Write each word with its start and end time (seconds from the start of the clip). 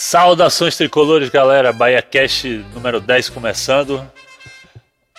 Saudações 0.00 0.76
tricolores, 0.76 1.28
galera. 1.28 1.72
Bahia 1.72 2.00
Cast 2.00 2.64
número 2.72 3.00
10 3.00 3.30
começando. 3.30 4.00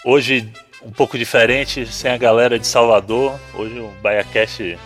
Hoje 0.06 0.50
um 0.82 0.90
pouco 0.90 1.18
diferente, 1.18 1.86
sem 1.86 2.10
a 2.10 2.18
galera 2.18 2.58
de 2.58 2.66
Salvador. 2.66 3.38
Hoje 3.54 3.78
um 3.78 3.92
Bahia 4.02 4.24
Cast 4.24 4.80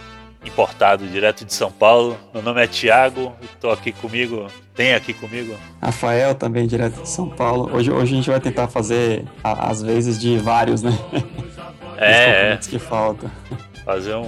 importado 0.43 1.05
direto 1.05 1.45
de 1.45 1.53
São 1.53 1.71
Paulo. 1.71 2.17
Meu 2.33 2.41
nome 2.41 2.63
é 2.63 2.65
Thiago, 2.65 3.35
estou 3.43 3.69
aqui 3.69 3.91
comigo, 3.91 4.47
tem 4.73 4.95
aqui 4.95 5.13
comigo. 5.13 5.55
Rafael, 5.79 6.33
também 6.33 6.65
direto 6.65 7.03
de 7.03 7.09
São 7.09 7.29
Paulo. 7.29 7.69
Hoje, 7.71 7.91
hoje 7.91 8.13
a 8.13 8.15
gente 8.15 8.29
vai 8.31 8.39
tentar 8.39 8.67
fazer 8.69 9.23
as 9.43 9.83
vezes 9.83 10.19
de 10.19 10.39
vários, 10.39 10.81
né? 10.81 10.97
É, 11.97 12.53
é. 12.53 12.57
que 12.57 12.79
falta. 12.79 13.31
Fazer 13.85 14.15
um 14.15 14.27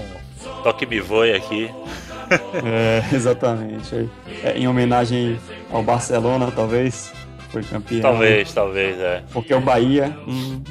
toque 0.61 0.85
me 0.85 0.99
voe 0.99 1.33
aqui. 1.33 1.71
É, 2.63 3.03
exatamente. 3.15 4.09
É, 4.43 4.57
em 4.57 4.67
homenagem 4.67 5.39
ao 5.71 5.83
Barcelona, 5.83 6.51
talvez. 6.51 7.11
Foi 7.49 7.63
campeão. 7.63 8.01
Talvez, 8.01 8.53
talvez, 8.53 8.99
é. 8.99 9.23
Porque 9.31 9.53
o 9.53 9.61
Bahia. 9.61 10.17
Hum... 10.27 10.61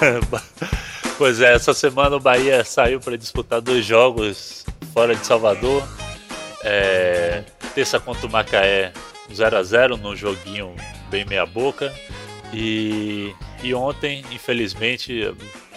pois 1.18 1.40
é, 1.40 1.54
essa 1.54 1.74
semana 1.74 2.16
o 2.16 2.20
Bahia 2.20 2.64
saiu 2.64 3.00
para 3.00 3.16
disputar 3.16 3.60
dois 3.60 3.84
jogos 3.84 4.64
fora 4.92 5.14
de 5.14 5.26
Salvador. 5.26 5.82
É, 6.62 7.44
terça 7.74 7.98
contra 7.98 8.26
o 8.26 8.30
Macaé 8.30 8.92
0 9.32 9.56
a 9.56 9.62
0 9.62 9.96
num 9.96 10.14
joguinho 10.14 10.74
bem 11.08 11.24
meia 11.24 11.46
boca. 11.46 11.92
E, 12.52 13.32
e 13.62 13.74
ontem, 13.74 14.24
infelizmente, 14.32 15.34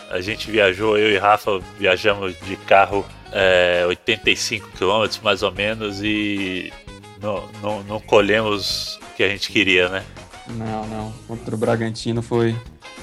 a 0.09 0.21
gente 0.21 0.49
viajou, 0.49 0.97
eu 0.97 1.11
e 1.11 1.17
Rafa 1.17 1.59
viajamos 1.77 2.35
de 2.41 2.55
carro 2.55 3.05
é, 3.31 3.83
85 3.87 4.69
quilômetros 4.77 5.19
mais 5.21 5.41
ou 5.41 5.51
menos 5.51 6.01
e 6.03 6.71
não, 7.21 7.43
não, 7.61 7.83
não 7.83 7.99
colhemos 7.99 8.97
o 8.97 9.15
que 9.15 9.23
a 9.23 9.29
gente 9.29 9.51
queria, 9.51 9.89
né? 9.89 10.03
Não, 10.47 10.85
não. 10.87 11.13
Contra 11.27 11.55
o 11.55 11.57
Bragantino 11.57 12.21
foi 12.21 12.55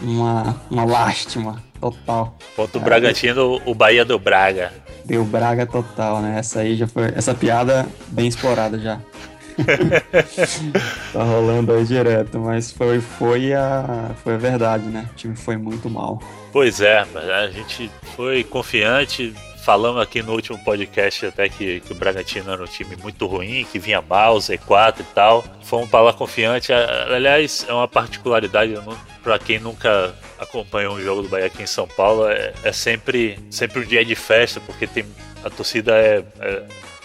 uma, 0.02 0.60
uma 0.70 0.84
lástima 0.84 1.62
total. 1.80 2.36
Contra 2.54 2.78
o 2.78 2.80
Bragantino, 2.80 3.60
o 3.64 3.74
Bahia 3.74 4.04
do 4.04 4.18
Braga. 4.18 4.72
Deu 5.04 5.24
Braga 5.24 5.66
total, 5.66 6.20
né? 6.20 6.38
Essa 6.38 6.60
aí 6.60 6.76
já 6.76 6.86
foi. 6.86 7.12
Essa 7.16 7.34
piada 7.34 7.88
bem 8.08 8.28
explorada 8.28 8.78
já. 8.78 9.00
tá 11.12 11.22
rolando 11.22 11.72
aí 11.72 11.84
direto, 11.84 12.38
mas 12.38 12.70
foi, 12.70 13.00
foi, 13.00 13.52
a, 13.52 14.10
foi 14.22 14.34
a 14.34 14.38
verdade, 14.38 14.84
né? 14.86 15.08
O 15.12 15.14
time 15.14 15.36
foi 15.36 15.56
muito 15.56 15.88
mal. 15.88 16.20
Pois 16.52 16.80
é, 16.80 16.98
a 16.98 17.48
gente 17.48 17.90
foi 18.16 18.44
confiante. 18.44 19.34
Falamos 19.62 20.00
aqui 20.02 20.22
no 20.22 20.32
último 20.32 20.58
podcast 20.64 21.26
até 21.26 21.48
que, 21.48 21.80
que 21.80 21.92
o 21.92 21.94
Bragantino 21.94 22.50
era 22.50 22.62
um 22.62 22.66
time 22.66 22.96
muito 22.96 23.26
ruim, 23.26 23.66
que 23.70 23.78
vinha 23.78 24.00
mal, 24.00 24.38
Z4 24.38 25.00
e 25.00 25.02
tal. 25.14 25.44
Fomos 25.62 25.88
para 25.88 26.00
lá 26.00 26.12
confiante. 26.12 26.72
Aliás, 26.72 27.66
é 27.68 27.72
uma 27.72 27.86
particularidade 27.86 28.74
para 29.22 29.38
quem 29.38 29.58
nunca 29.58 30.14
acompanhou 30.38 30.94
um 30.94 31.00
jogo 31.00 31.22
do 31.22 31.28
Bahia 31.28 31.46
aqui 31.46 31.62
em 31.62 31.66
São 31.66 31.86
Paulo. 31.86 32.26
É, 32.28 32.54
é 32.64 32.72
sempre, 32.72 33.38
sempre 33.50 33.80
um 33.80 33.84
dia 33.84 34.04
de 34.04 34.14
festa, 34.14 34.60
porque 34.60 34.86
tem, 34.86 35.04
a 35.44 35.50
torcida 35.50 35.92
é, 35.92 36.24
é, 36.40 36.62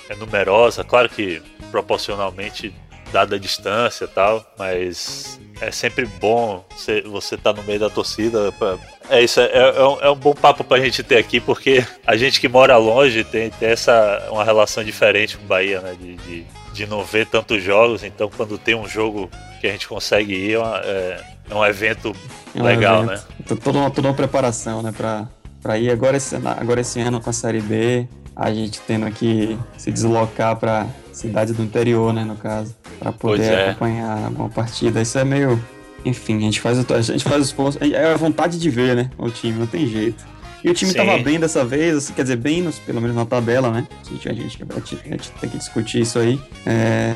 é 0.10 0.16
numerosa. 0.16 0.84
Claro 0.84 1.10
que 1.10 1.42
proporcionalmente 1.72 2.74
dada 3.12 3.36
a 3.36 3.40
distância 3.40 4.06
e 4.06 4.08
tal, 4.08 4.46
mas 4.58 5.40
é 5.62 5.72
sempre 5.72 6.06
bom 6.06 6.66
você 6.70 7.36
estar 7.36 7.54
tá 7.54 7.54
no 7.54 7.64
meio 7.64 7.80
da 7.80 7.90
torcida. 7.90 8.52
Pra... 8.54 8.78
É 9.10 9.24
isso, 9.24 9.40
é, 9.40 9.52
é, 9.54 9.88
um, 9.88 10.02
é, 10.02 10.10
um, 10.10 10.16
bom 10.16 10.34
papo 10.34 10.64
pra 10.64 10.80
gente 10.80 11.02
ter 11.04 11.18
aqui, 11.18 11.40
porque 11.40 11.86
a 12.06 12.18
gente 12.18 12.42
que 12.42 12.48
mora 12.48 12.76
longe 12.78 13.24
tem, 13.24 13.50
tem 13.52 13.70
essa 13.70 14.28
uma 14.30 14.44
relação 14.44 14.84
diferente 14.84 15.38
com 15.38 15.44
o 15.44 15.48
Bahia, 15.48 15.80
né? 15.80 15.96
De, 16.00 16.16
de, 16.16 16.46
de, 16.74 16.88
não 16.88 17.04
ver 17.04 17.26
tantos 17.28 17.64
jogos, 17.64 18.04
então 18.04 18.30
quando 18.36 18.58
tem 18.58 18.76
um 18.76 18.88
jogo 18.88 19.30
que 19.62 19.68
a 19.68 19.72
gente 19.72 19.88
consegue 19.88 20.34
ir, 20.34 20.54
é, 20.54 20.60
uma, 20.60 20.82
é, 20.84 21.24
é 21.50 21.56
um 21.56 21.66
evento 21.66 22.14
é 22.54 22.60
um 22.60 22.64
legal, 22.64 23.04
evento. 23.04 23.26
né? 23.50 23.58
Toda 23.64 23.80
uma, 23.80 23.92
toda 23.92 24.08
uma 24.10 24.14
preparação, 24.14 24.82
né, 24.82 24.94
pra, 24.96 25.28
pra 25.62 25.78
ir 25.78 25.90
agora 25.90 26.18
esse, 26.18 26.36
agora 26.36 26.82
esse 26.82 27.00
ano 27.00 27.22
com 27.22 27.30
a 27.30 27.34
Série 27.34 27.62
B, 27.62 28.08
a 28.36 28.54
gente 28.54 28.82
tendo 28.82 29.10
que 29.12 29.58
se 29.78 29.92
deslocar 29.92 30.56
para 30.58 30.88
cidade 31.14 31.54
do 31.54 31.64
interior, 31.64 32.14
né, 32.14 32.24
no 32.24 32.36
caso, 32.36 32.76
para 33.00 33.12
poder 33.12 33.44
é. 33.44 33.70
acompanhar 33.70 34.30
uma 34.30 34.50
partida. 34.50 35.02
Isso 35.02 35.18
é 35.18 35.24
meio, 35.24 35.64
enfim, 36.04 36.38
a 36.38 36.42
gente 36.42 36.60
faz 36.60 36.78
a 36.80 37.02
gente 37.02 37.24
faz 37.24 37.42
os 37.42 37.52
pontos, 37.52 37.78
é 37.82 38.12
a 38.12 38.18
vontade 38.18 38.60
de 38.60 38.70
ver, 38.70 38.96
né, 38.96 39.10
o 39.18 39.30
time, 39.30 39.58
não 39.58 39.68
tem 39.68 39.88
jeito. 39.88 40.26
E 40.64 40.70
o 40.70 40.74
time 40.74 40.92
Sim. 40.92 40.98
tava 40.98 41.20
bem 41.20 41.40
dessa 41.40 41.64
vez, 41.64 41.96
assim, 41.96 42.14
quer 42.14 42.24
dizer, 42.24 42.38
bem, 42.38 42.64
nos, 42.64 42.80
pelo 42.80 43.00
menos 43.00 43.16
na 43.16 43.24
tabela, 43.24 43.70
né? 43.70 43.88
A 44.04 44.10
gente, 44.10 44.28
a 44.30 44.34
gente, 44.34 44.64
a 44.64 45.10
gente 45.12 45.32
tem 45.40 45.48
que 45.48 45.60
discutir 45.60 46.02
isso 46.02 46.18
aí. 46.18 46.42
É, 46.66 47.14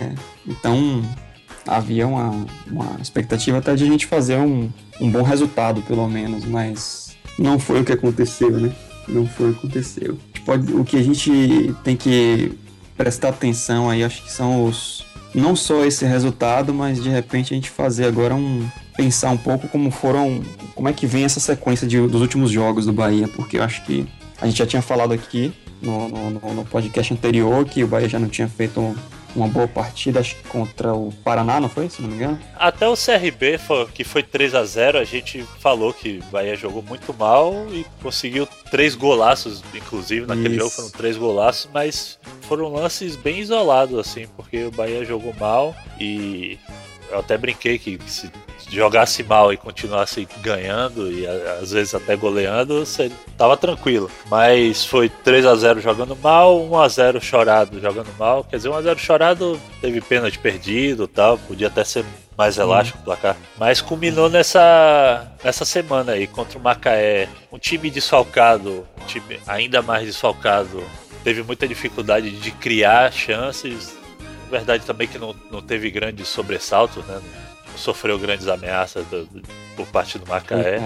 então, 0.47 1.01
havia 1.65 2.07
uma, 2.07 2.45
uma 2.67 3.01
expectativa 3.01 3.57
até 3.57 3.73
de 3.73 3.85
a 3.85 3.87
gente 3.87 4.05
fazer 4.05 4.37
um, 4.37 4.69
um 5.01 5.09
bom 5.09 5.23
resultado, 5.23 5.81
pelo 5.81 6.07
menos, 6.07 6.45
mas 6.45 7.17
não 7.39 7.57
foi 7.57 7.81
o 7.81 7.83
que 7.83 7.91
aconteceu, 7.91 8.51
né? 8.51 8.71
Não 9.09 9.27
foi 9.27 9.51
aconteceu. 9.51 10.17
Pode, 10.45 10.73
o 10.73 10.83
que 10.83 10.97
a 10.97 11.03
gente 11.03 11.73
tem 11.83 11.95
que 11.95 12.51
prestar 12.95 13.29
atenção 13.29 13.89
aí, 13.89 14.03
acho 14.03 14.23
que 14.23 14.31
são 14.31 14.65
os 14.65 15.05
não 15.33 15.55
só 15.55 15.85
esse 15.85 16.05
resultado, 16.05 16.73
mas 16.73 17.01
de 17.01 17.09
repente 17.09 17.53
a 17.53 17.55
gente 17.55 17.69
fazer 17.69 18.05
agora 18.05 18.33
um 18.33 18.67
pensar 18.97 19.29
um 19.29 19.37
pouco 19.37 19.67
como 19.69 19.89
foram, 19.91 20.41
como 20.75 20.89
é 20.89 20.93
que 20.93 21.07
vem 21.07 21.23
essa 21.23 21.39
sequência 21.39 21.87
de, 21.87 21.99
dos 22.07 22.19
últimos 22.19 22.51
jogos 22.51 22.85
do 22.85 22.91
Bahia, 22.91 23.29
porque 23.29 23.57
eu 23.57 23.63
acho 23.63 23.85
que 23.85 24.05
a 24.41 24.45
gente 24.45 24.57
já 24.57 24.65
tinha 24.65 24.81
falado 24.81 25.13
aqui 25.13 25.53
no, 25.81 26.09
no, 26.09 26.53
no 26.53 26.65
podcast 26.65 27.13
anterior 27.13 27.63
que 27.63 27.83
o 27.83 27.87
Bahia 27.87 28.09
já 28.09 28.19
não 28.19 28.27
tinha 28.27 28.47
feito 28.47 28.95
uma 29.35 29.47
boa 29.47 29.67
partida 29.67 30.19
acho, 30.19 30.35
contra 30.49 30.93
o 30.93 31.11
Paraná, 31.23 31.59
não 31.59 31.69
foi? 31.69 31.89
Se 31.89 32.01
não 32.01 32.09
me 32.09 32.15
engano. 32.15 32.39
Até 32.55 32.87
o 32.87 32.95
CRB, 32.95 33.59
que 33.93 34.03
foi 34.03 34.23
3 34.23 34.55
a 34.55 34.63
0 34.63 34.99
a 34.99 35.03
gente 35.03 35.45
falou 35.59 35.93
que 35.93 36.19
o 36.27 36.31
Bahia 36.31 36.55
jogou 36.55 36.81
muito 36.81 37.13
mal 37.13 37.53
e 37.71 37.85
conseguiu 38.01 38.47
três 38.71 38.95
golaços, 38.95 39.63
inclusive, 39.73 40.25
naquele 40.25 40.55
Isso. 40.55 40.59
jogo 40.59 40.69
foram 40.71 40.89
três 40.91 41.17
golaços, 41.17 41.69
mas 41.73 42.19
foram 42.41 42.71
lances 42.73 43.15
bem 43.15 43.39
isolados, 43.39 43.97
assim, 43.97 44.27
porque 44.35 44.65
o 44.65 44.71
Bahia 44.71 45.05
jogou 45.05 45.33
mal 45.39 45.75
e 45.99 46.57
eu 47.11 47.19
até 47.19 47.37
brinquei 47.37 47.77
que 47.77 47.99
se 48.07 48.31
jogasse 48.69 49.23
mal 49.23 49.51
e 49.51 49.57
continuasse 49.57 50.27
ganhando 50.41 51.11
e 51.11 51.25
às 51.27 51.71
vezes 51.71 51.95
até 51.95 52.15
goleando, 52.15 52.85
você 52.85 53.11
tava 53.37 53.57
tranquilo. 53.57 54.09
Mas 54.29 54.85
foi 54.85 55.09
3 55.09 55.45
a 55.45 55.55
0 55.55 55.81
jogando 55.81 56.15
mal, 56.15 56.63
1 56.63 56.77
a 56.77 56.87
0 56.87 57.21
chorado 57.21 57.79
jogando 57.79 58.09
mal. 58.17 58.43
Quer 58.43 58.57
dizer, 58.57 58.69
1 58.69 58.75
a 58.75 58.81
0 58.81 58.99
chorado 58.99 59.59
teve 59.81 60.01
pena 60.01 60.29
de 60.29 60.37
perdido, 60.37 61.07
tal, 61.07 61.37
podia 61.37 61.67
até 61.67 61.83
ser 61.83 62.05
mais 62.37 62.57
elástico 62.57 62.99
o 62.99 63.03
placar. 63.03 63.35
Mas 63.57 63.81
culminou 63.81 64.29
nessa, 64.29 65.29
nessa 65.43 65.65
semana 65.65 66.13
aí 66.13 66.25
contra 66.25 66.57
o 66.57 66.61
Macaé. 66.61 67.27
Um 67.51 67.57
time 67.57 67.89
desfalcado, 67.89 68.87
um 69.01 69.05
time 69.05 69.39
ainda 69.45 69.81
mais 69.81 70.05
desfalcado, 70.05 70.81
teve 71.21 71.43
muita 71.43 71.67
dificuldade 71.67 72.31
de 72.31 72.51
criar 72.51 73.11
chances. 73.11 73.98
Verdade 74.49 74.85
também 74.85 75.07
que 75.07 75.17
não, 75.17 75.35
não 75.51 75.61
teve 75.61 75.91
grande 75.91 76.25
sobressalto, 76.25 77.01
né? 77.03 77.21
sofreu 77.75 78.19
grandes 78.19 78.47
ameaças 78.47 79.05
do, 79.07 79.25
do, 79.25 79.41
por 79.75 79.87
parte 79.87 80.19
do 80.19 80.27
Macaé. 80.27 80.77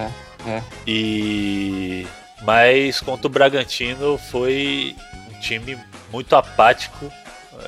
É, 0.46 0.50
é. 0.50 0.64
E 0.86 2.08
mas 2.44 3.00
contra 3.00 3.28
o 3.28 3.30
Bragantino 3.30 4.18
foi 4.18 4.96
um 5.30 5.40
time 5.40 5.78
muito 6.12 6.36
apático. 6.36 7.12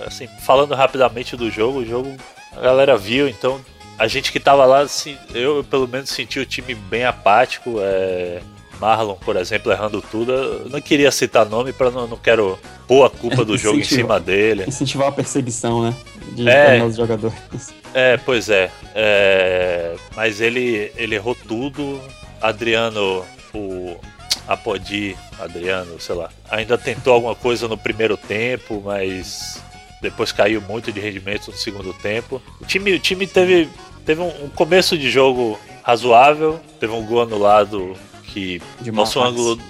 Assim, 0.05 0.27
falando 0.41 0.75
rapidamente 0.75 1.35
do 1.35 1.49
jogo, 1.49 1.79
o 1.79 1.85
jogo 1.85 2.15
a 2.55 2.59
galera 2.59 2.97
viu, 2.97 3.27
então 3.27 3.63
a 3.97 4.07
gente 4.07 4.31
que 4.31 4.39
tava 4.39 4.65
lá, 4.65 4.79
assim, 4.79 5.17
eu 5.33 5.63
pelo 5.63 5.87
menos 5.87 6.09
senti 6.09 6.39
o 6.39 6.45
time 6.45 6.75
bem 6.75 7.05
apático. 7.05 7.77
É, 7.79 8.41
Marlon, 8.79 9.15
por 9.15 9.35
exemplo, 9.35 9.71
errando 9.71 10.01
tudo. 10.01 10.31
Eu 10.31 10.69
não 10.69 10.81
queria 10.81 11.11
citar 11.11 11.45
nome 11.45 11.73
para 11.73 11.91
não, 11.91 12.07
não 12.07 12.17
quero 12.17 12.57
pôr 12.87 13.05
a 13.05 13.09
culpa 13.09 13.43
do 13.43 13.57
jogo 13.57 13.79
em 13.79 13.83
cima 13.83 14.19
dele. 14.19 14.65
Incentivar 14.67 15.07
a 15.07 15.11
perseguição, 15.11 15.83
né? 15.83 15.93
De 16.31 16.47
é, 16.47 16.89
jogadores. 16.91 17.73
É, 17.93 18.17
pois 18.17 18.49
é. 18.49 18.69
é. 18.93 19.95
Mas 20.15 20.41
ele, 20.41 20.91
ele 20.95 21.15
errou 21.15 21.35
tudo. 21.47 21.99
Adriano, 22.41 23.25
o 23.53 23.97
Apodi, 24.47 25.15
Adriano, 25.39 25.99
sei 25.99 26.15
lá, 26.15 26.29
ainda 26.49 26.77
tentou 26.77 27.13
alguma 27.13 27.35
coisa 27.35 27.67
no 27.67 27.77
primeiro 27.77 28.15
tempo, 28.15 28.81
mas 28.83 29.61
depois 30.01 30.31
caiu 30.31 30.61
muito 30.61 30.91
de 30.91 30.99
rendimento 30.99 31.49
no 31.49 31.57
segundo 31.57 31.93
tempo. 31.93 32.41
O 32.61 32.65
time, 32.65 32.93
o 32.93 32.99
time 32.99 33.25
teve, 33.25 33.69
teve 34.05 34.21
um, 34.21 34.45
um 34.45 34.49
começo 34.49 34.97
de 34.97 35.09
jogo 35.09 35.59
razoável, 35.83 36.59
teve 36.79 36.93
um 36.93 37.05
gol 37.05 37.21
anulado 37.21 37.95
que 38.35 38.61
de 38.81 38.91
nosso 38.91 39.19
Max. 39.19 39.31
ângulo 39.31 39.61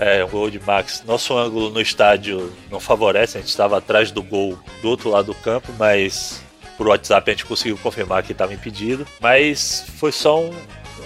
é 0.00 0.24
um 0.24 0.28
gol 0.28 0.50
de 0.50 0.58
Max. 0.58 1.04
Nosso 1.06 1.36
ângulo 1.36 1.68
no 1.68 1.80
estádio 1.80 2.50
não 2.70 2.80
favorece, 2.80 3.36
a 3.36 3.40
gente 3.40 3.50
estava 3.50 3.76
atrás 3.76 4.10
do 4.10 4.22
gol 4.22 4.58
do 4.80 4.88
outro 4.88 5.10
lado 5.10 5.26
do 5.26 5.34
campo, 5.34 5.70
mas 5.78 6.42
por 6.78 6.88
WhatsApp 6.88 7.30
a 7.30 7.34
gente 7.34 7.44
conseguiu 7.44 7.76
confirmar 7.76 8.22
que 8.22 8.32
estava 8.32 8.54
impedido. 8.54 9.06
Mas 9.20 9.84
foi 9.98 10.10
só 10.10 10.40
um, 10.40 10.54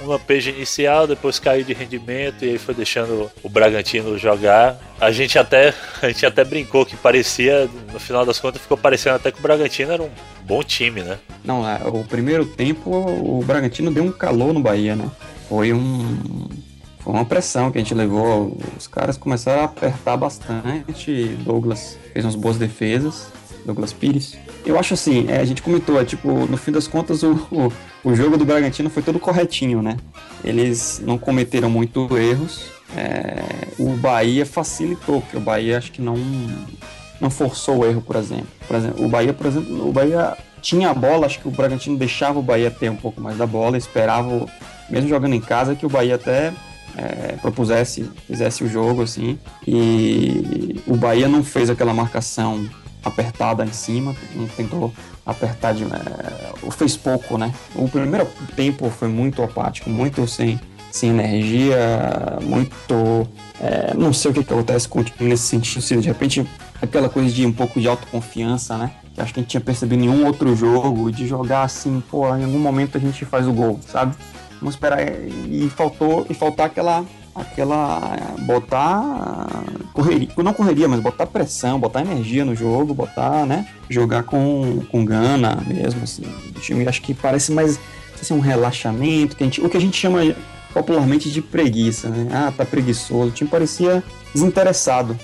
um 0.04 0.06
lampejo 0.06 0.50
inicial, 0.50 1.08
depois 1.08 1.40
caiu 1.40 1.64
de 1.64 1.72
rendimento 1.72 2.44
e 2.44 2.50
aí 2.50 2.58
foi 2.58 2.72
deixando 2.72 3.28
o 3.42 3.48
Bragantino 3.48 4.16
jogar. 4.16 4.78
A 5.00 5.10
gente 5.10 5.36
até 5.40 5.74
a 6.00 6.06
gente 6.06 6.24
até 6.24 6.44
brincou 6.44 6.86
que 6.86 6.96
parecia, 6.96 7.68
no 7.92 7.98
final 7.98 8.24
das 8.24 8.38
contas, 8.38 8.62
ficou 8.62 8.76
parecendo 8.76 9.16
até 9.16 9.32
que 9.32 9.40
o 9.40 9.42
Bragantino 9.42 9.90
era 9.90 10.02
um 10.04 10.10
bom 10.44 10.62
time, 10.62 11.02
né? 11.02 11.18
Não, 11.44 11.68
é, 11.68 11.80
o 11.84 12.04
primeiro 12.04 12.46
tempo 12.46 12.90
o 12.90 13.42
Bragantino 13.44 13.90
deu 13.90 14.04
um 14.04 14.12
calor 14.12 14.54
no 14.54 14.60
Bahia, 14.60 14.94
né? 14.94 15.10
Foi 15.48 15.72
um 15.72 16.48
foi 17.08 17.14
uma 17.14 17.24
pressão 17.24 17.72
que 17.72 17.78
a 17.78 17.80
gente 17.80 17.94
levou. 17.94 18.54
Os 18.76 18.86
caras 18.86 19.16
começaram 19.16 19.62
a 19.62 19.64
apertar 19.64 20.14
bastante. 20.14 21.38
Douglas 21.42 21.98
fez 22.12 22.22
umas 22.22 22.34
boas 22.34 22.58
defesas. 22.58 23.28
Douglas 23.64 23.94
Pires. 23.94 24.36
Eu 24.62 24.78
acho 24.78 24.92
assim, 24.92 25.24
é, 25.26 25.38
a 25.38 25.44
gente 25.46 25.62
comentou, 25.62 25.98
é, 25.98 26.04
tipo, 26.04 26.28
no 26.28 26.58
fim 26.58 26.70
das 26.70 26.86
contas, 26.86 27.22
o, 27.22 27.32
o, 27.50 27.72
o, 28.04 28.14
jogo 28.14 28.36
do 28.36 28.44
Bragantino 28.44 28.90
foi 28.90 29.02
todo 29.02 29.18
corretinho, 29.18 29.80
né? 29.80 29.96
Eles 30.44 31.00
não 31.02 31.16
cometeram 31.16 31.70
muito 31.70 32.14
erros. 32.18 32.66
É, 32.94 33.42
o 33.78 33.96
Bahia 33.96 34.44
facilitou, 34.44 35.22
porque 35.22 35.38
o 35.38 35.40
Bahia 35.40 35.78
acho 35.78 35.90
que 35.90 36.02
não, 36.02 36.16
não 37.18 37.30
forçou 37.30 37.78
o 37.78 37.86
erro, 37.86 38.02
por 38.02 38.16
exemplo. 38.16 38.48
Por 38.66 38.76
exemplo, 38.76 39.02
o 39.02 39.08
Bahia, 39.08 39.32
por 39.32 39.46
exemplo, 39.46 39.88
o 39.88 39.92
Bahia 39.92 40.36
tinha 40.60 40.90
a 40.90 40.94
bola, 40.94 41.24
acho 41.24 41.40
que 41.40 41.48
o 41.48 41.50
Bragantino 41.50 41.96
deixava 41.96 42.38
o 42.38 42.42
Bahia 42.42 42.70
ter 42.70 42.90
um 42.90 42.96
pouco 42.96 43.18
mais 43.18 43.38
da 43.38 43.46
bola, 43.46 43.78
esperava, 43.78 44.46
mesmo 44.90 45.08
jogando 45.08 45.32
em 45.32 45.40
casa, 45.40 45.74
que 45.74 45.86
o 45.86 45.88
Bahia 45.88 46.16
até 46.16 46.52
é, 46.98 47.36
propusesse, 47.40 48.10
fizesse 48.26 48.64
o 48.64 48.68
jogo 48.68 49.02
assim. 49.02 49.38
E 49.66 50.82
o 50.86 50.96
Bahia 50.96 51.28
não 51.28 51.44
fez 51.44 51.70
aquela 51.70 51.94
marcação 51.94 52.68
apertada 53.04 53.64
em 53.64 53.72
cima, 53.72 54.14
não 54.34 54.46
tentou 54.48 54.92
apertar 55.24 55.74
de. 55.74 55.84
É, 55.84 56.70
fez 56.72 56.96
pouco, 56.96 57.38
né? 57.38 57.52
O 57.74 57.88
primeiro 57.88 58.26
tempo 58.56 58.90
foi 58.90 59.08
muito 59.08 59.42
apático, 59.42 59.88
muito 59.88 60.26
sem, 60.26 60.60
sem 60.90 61.10
energia, 61.10 62.38
muito. 62.42 63.28
É, 63.60 63.94
não 63.94 64.12
sei 64.12 64.30
o 64.30 64.34
que, 64.34 64.44
que 64.44 64.52
acontece 64.52 64.88
com 64.88 65.00
o 65.00 65.04
time 65.04 65.30
nesse 65.30 65.44
sentido, 65.44 65.82
se 65.82 65.96
de 65.96 66.06
repente 66.06 66.46
aquela 66.80 67.08
coisa 67.08 67.28
de 67.28 67.44
um 67.44 67.52
pouco 67.52 67.80
de 67.80 67.88
autoconfiança, 67.88 68.76
né? 68.76 68.92
Que 69.14 69.20
acho 69.20 69.34
que 69.34 69.40
a 69.40 69.42
gente 69.42 69.50
tinha 69.50 69.60
percebido 69.60 70.02
em 70.02 70.08
nenhum 70.08 70.26
outro 70.26 70.54
jogo, 70.54 71.10
de 71.10 71.26
jogar 71.26 71.62
assim, 71.62 72.02
pô, 72.08 72.28
em 72.36 72.44
algum 72.44 72.58
momento 72.58 72.96
a 72.96 73.00
gente 73.00 73.24
faz 73.24 73.48
o 73.48 73.52
gol, 73.52 73.80
sabe? 73.86 74.14
Vamos 74.60 74.74
esperar 74.74 75.00
e 75.02 75.70
faltou 75.74 76.26
e 76.28 76.34
faltar 76.34 76.66
aquela 76.66 77.04
aquela 77.34 78.00
botar 78.40 79.46
correria, 79.92 80.28
não 80.38 80.52
correria, 80.52 80.88
mas 80.88 80.98
botar 81.00 81.26
pressão, 81.26 81.78
botar 81.78 82.00
energia 82.00 82.44
no 82.44 82.54
jogo, 82.54 82.92
botar, 82.92 83.46
né, 83.46 83.68
jogar 83.88 84.24
com, 84.24 84.82
com 84.90 85.04
gana 85.04 85.56
mesmo, 85.66 86.02
assim. 86.02 86.22
O 86.48 86.60
time 86.60 86.86
acho 86.88 87.00
que 87.00 87.14
parece 87.14 87.52
mais 87.52 87.78
assim, 88.20 88.34
um 88.34 88.40
relaxamento, 88.40 89.36
que 89.36 89.44
gente, 89.44 89.60
o 89.60 89.68
que 89.68 89.76
a 89.76 89.80
gente 89.80 89.96
chama 89.96 90.20
popularmente 90.72 91.30
de 91.30 91.40
preguiça, 91.40 92.08
né? 92.08 92.28
Ah, 92.32 92.52
tá 92.54 92.64
preguiçoso. 92.64 93.28
O 93.28 93.32
time 93.32 93.48
parecia 93.48 94.02
desinteressado. 94.34 95.18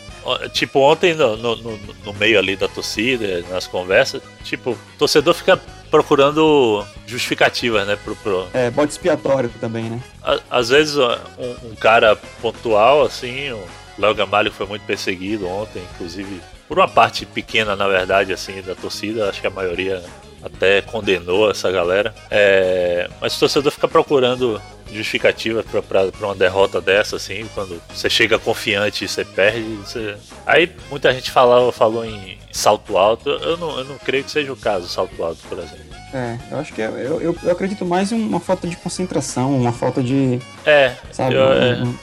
Tipo, 0.53 0.79
ontem 0.79 1.15
no, 1.15 1.37
no, 1.37 1.57
no 1.57 2.13
meio 2.15 2.39
ali 2.39 2.57
da 2.57 2.67
torcida, 2.67 3.45
nas 3.51 3.67
conversas, 3.67 4.23
tipo, 4.43 4.71
o 4.71 4.79
torcedor 4.99 5.35
fica 5.35 5.61
procurando 5.95 6.85
justificativas, 7.07 7.87
né? 7.87 7.97
Pro, 8.03 8.17
pro... 8.17 8.49
É, 8.53 8.69
bode 8.69 8.91
expiatório 8.91 9.49
também, 9.61 9.85
né? 9.85 10.03
Às 10.51 10.71
vezes 10.71 10.97
um, 10.97 11.71
um 11.71 11.75
cara 11.77 12.17
pontual, 12.43 13.05
assim, 13.05 13.53
o 13.53 13.63
Léo 13.97 14.13
Gamalho 14.13 14.51
foi 14.51 14.67
muito 14.67 14.85
perseguido 14.85 15.47
ontem, 15.47 15.81
inclusive 15.95 16.41
por 16.67 16.81
uma 16.81 16.89
parte 16.89 17.25
pequena, 17.25 17.77
na 17.77 17.87
verdade, 17.87 18.33
assim, 18.33 18.61
da 18.61 18.75
torcida, 18.75 19.31
acho 19.31 19.41
que 19.41 19.47
a 19.47 19.51
maioria 19.51 20.03
até 20.45 20.83
condenou 20.83 21.51
essa 21.51 21.71
galera. 21.71 22.15
É, 22.31 23.09
mas 23.21 23.37
o 23.37 23.41
torcedor 23.41 23.73
fica 23.73 23.89
procurando 23.89 24.61
justificativa 24.93 25.65
para 25.65 26.27
uma 26.27 26.35
derrota 26.35 26.81
dessa, 26.81 27.17
assim, 27.17 27.49
quando 27.55 27.81
você 27.93 28.09
chega 28.11 28.39
confiante 28.39 29.05
e 29.05 29.09
você 29.09 29.25
perde. 29.25 29.63
Você... 29.77 30.17
Aí 30.47 30.71
muita 30.91 31.13
gente 31.13 31.31
falava, 31.31 31.73
falou 31.73 32.05
em 32.05 32.39
salto 32.53 32.97
alto. 32.97 33.31
Eu 33.31 33.57
não, 33.57 33.79
eu 33.79 33.85
não 33.85 33.99
creio 33.99 34.25
que 34.25 34.31
seja 34.31 34.53
o 34.53 34.57
caso, 34.57 34.87
salto 34.87 35.23
alto, 35.23 35.41
por 35.49 35.59
exemplo. 35.59 35.95
É, 36.13 36.39
eu 36.51 36.59
acho 36.59 36.73
que 36.73 36.81
é, 36.81 36.87
eu, 36.87 37.21
eu, 37.21 37.37
eu 37.43 37.51
acredito 37.51 37.85
mais 37.85 38.13
em 38.13 38.23
uma 38.23 38.39
falta 38.39 38.69
de 38.69 38.77
concentração, 38.77 39.59
uma 39.59 39.73
falta 39.73 40.01
de. 40.01 40.39
É, 40.65 40.95
sabe? 41.11 41.35
Eu, 41.35 41.53
é, 41.53 41.83
um, 41.83 41.95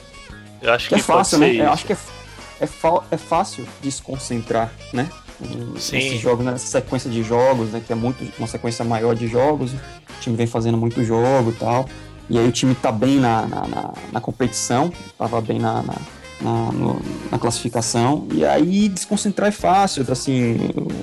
eu 0.62 0.74
acho 0.74 0.90
que, 0.90 0.96
é 0.96 0.98
fácil, 1.00 1.38
né? 1.40 1.56
Eu 1.56 1.72
acho 1.72 1.86
que 1.86 1.94
é, 1.94 1.98
é, 2.60 2.68
é 3.12 3.18
fácil 3.18 3.66
desconcentrar, 3.82 4.70
né? 4.92 5.10
Sim. 5.78 5.96
Nesse 5.96 6.18
jogo, 6.18 6.44
nessa 6.44 6.66
sequência 6.66 7.10
de 7.10 7.24
jogos, 7.24 7.70
né? 7.72 7.82
Que 7.86 7.94
é 7.94 7.96
muito 7.96 8.26
uma 8.38 8.48
sequência 8.48 8.86
maior 8.86 9.16
de 9.16 9.28
jogos. 9.28 9.72
O 9.74 10.20
time 10.20 10.36
vem 10.36 10.48
fazendo 10.48 10.78
muito 10.78 11.04
jogo 11.04 11.52
e 11.52 11.54
tal. 11.54 11.88
E 12.30 12.38
aí 12.38 12.48
o 12.48 12.52
time 12.52 12.74
tá 12.74 12.92
bem 12.92 13.20
na, 13.20 13.46
na, 13.46 13.68
na, 13.68 13.94
na 14.14 14.22
competição, 14.22 14.92
tava 15.18 15.42
bem 15.42 15.60
na, 15.60 15.84
na, 15.84 15.96
na, 16.42 16.72
no, 16.72 17.02
na, 17.30 17.38
classificação. 17.38 18.26
E 18.34 18.46
aí 18.46 18.88
desconcentrar 18.88 19.50
é 19.50 19.52
fácil, 19.52 20.06
assim, 20.10 20.58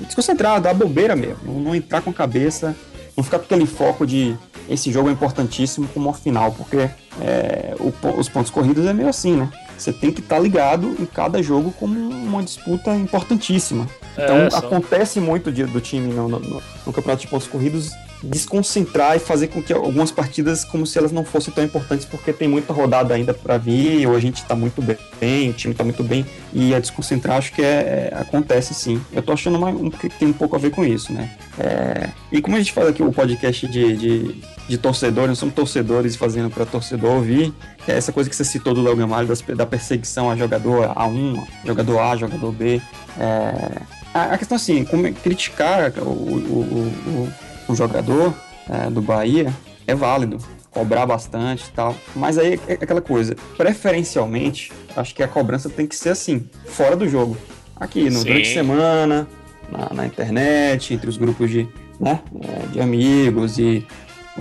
desconcentrar, 0.05 0.59
dar 0.59 0.73
bobeira 0.73 1.15
mesmo, 1.15 1.59
não, 1.59 1.75
entrar 1.75 2.01
com 2.01 2.09
a 2.09 2.13
cabeça, 2.13 2.75
não 3.15 3.23
ficar 3.23 3.37
com 3.37 3.45
aquele 3.45 3.67
foco 3.67 4.07
de 4.07 4.35
esse 4.67 4.91
jogo 4.91 5.09
é 5.09 5.11
importantíssimo 5.11 5.87
como 5.89 6.09
a 6.09 6.13
final, 6.13 6.51
porque 6.51 6.89
é, 7.21 7.75
o, 7.79 8.19
os 8.19 8.29
pontos 8.29 8.51
corridos 8.51 8.85
é 8.85 8.93
meio 8.93 9.09
assim, 9.09 9.35
né? 9.35 9.51
Você 9.77 9.93
tem 9.93 10.11
que 10.11 10.21
estar 10.21 10.35
tá 10.35 10.41
ligado 10.41 10.95
em 10.99 11.05
cada 11.05 11.41
jogo 11.41 11.71
como 11.79 11.97
uma 11.97 12.43
disputa 12.43 12.95
importantíssima. 12.95 13.87
Então 14.23 14.37
é, 14.37 14.47
acontece 14.53 15.19
muito 15.19 15.51
de, 15.51 15.63
do 15.65 15.81
time 15.81 16.13
no, 16.13 16.27
no, 16.27 16.39
no 16.85 16.93
campeonato 16.93 17.21
de 17.21 17.27
pontos 17.27 17.47
corridos 17.47 17.91
desconcentrar 18.21 19.15
e 19.15 19.19
fazer 19.19 19.47
com 19.47 19.61
que 19.61 19.71
algumas 19.71 20.11
partidas 20.11 20.65
como 20.65 20.85
se 20.85 20.97
elas 20.97 21.11
não 21.11 21.23
fossem 21.23 21.53
tão 21.53 21.63
importantes 21.63 22.05
porque 22.05 22.33
tem 22.33 22.47
muita 22.47 22.73
rodada 22.73 23.13
ainda 23.13 23.33
para 23.33 23.57
vir 23.57 24.05
ou 24.07 24.15
a 24.15 24.19
gente 24.19 24.41
está 24.41 24.55
muito 24.55 24.81
bem, 24.81 25.49
o 25.49 25.53
time 25.53 25.71
está 25.71 25.83
muito 25.83 26.03
bem 26.03 26.25
e 26.53 26.75
a 26.75 26.79
desconcentrar 26.79 27.37
acho 27.37 27.53
que 27.53 27.61
é, 27.61 28.11
é, 28.11 28.17
acontece 28.19 28.73
sim. 28.73 29.01
Eu 29.13 29.21
tô 29.21 29.31
achando 29.31 29.57
uma, 29.57 29.69
um, 29.69 29.89
que 29.89 30.09
tem 30.09 30.27
um 30.27 30.33
pouco 30.33 30.55
a 30.55 30.59
ver 30.59 30.71
com 30.71 30.83
isso, 30.83 31.13
né? 31.13 31.31
É, 31.57 32.09
e 32.31 32.41
como 32.41 32.55
a 32.55 32.59
gente 32.59 32.73
fala 32.73 32.89
aqui 32.89 33.01
o 33.01 33.11
podcast 33.11 33.67
de, 33.67 33.95
de, 33.95 34.35
de 34.67 34.77
torcedores, 34.77 35.29
nós 35.29 35.37
somos 35.37 35.55
torcedores 35.55 36.15
fazendo 36.15 36.49
para 36.49 36.65
torcedor 36.65 37.15
ouvir, 37.15 37.53
é 37.87 37.93
essa 37.93 38.11
coisa 38.11 38.29
que 38.29 38.35
você 38.35 38.43
citou 38.43 38.73
do 38.73 38.81
Léo 38.81 38.95
Gamalho, 38.95 39.29
da 39.55 39.65
perseguição 39.65 40.29
a 40.29 40.35
jogador 40.35 40.93
A1, 40.93 41.41
jogador 41.65 41.99
A, 41.99 42.15
jogador 42.17 42.51
B. 42.51 42.81
É, 43.17 43.98
a, 44.13 44.37
questão 44.37 44.55
assim, 44.55 44.83
como 44.85 45.11
criticar 45.13 45.91
o, 45.99 46.09
o, 46.09 47.29
o 47.67 47.71
um 47.71 47.75
jogador 47.75 48.33
é, 48.69 48.89
do 48.89 49.01
Bahia, 49.01 49.53
é 49.85 49.93
válido 49.93 50.37
cobrar 50.71 51.05
bastante 51.05 51.65
e 51.67 51.71
tal. 51.71 51.95
Mas 52.15 52.37
aí 52.37 52.59
é 52.67 52.73
aquela 52.73 53.01
coisa, 53.01 53.35
preferencialmente, 53.57 54.71
acho 54.95 55.13
que 55.15 55.23
a 55.23 55.27
cobrança 55.27 55.69
tem 55.69 55.87
que 55.87 55.95
ser 55.95 56.09
assim, 56.09 56.47
fora 56.65 56.95
do 56.95 57.07
jogo. 57.07 57.37
Aqui, 57.75 58.09
no, 58.09 58.23
durante 58.23 58.49
a 58.49 58.53
semana, 58.53 59.27
na, 59.71 59.93
na, 59.93 60.05
internet, 60.05 60.93
entre 60.93 61.09
os 61.09 61.17
grupos 61.17 61.49
de, 61.49 61.67
né, 61.99 62.19
é, 62.41 62.67
de 62.67 62.81
amigos 62.81 63.57
e 63.57 63.85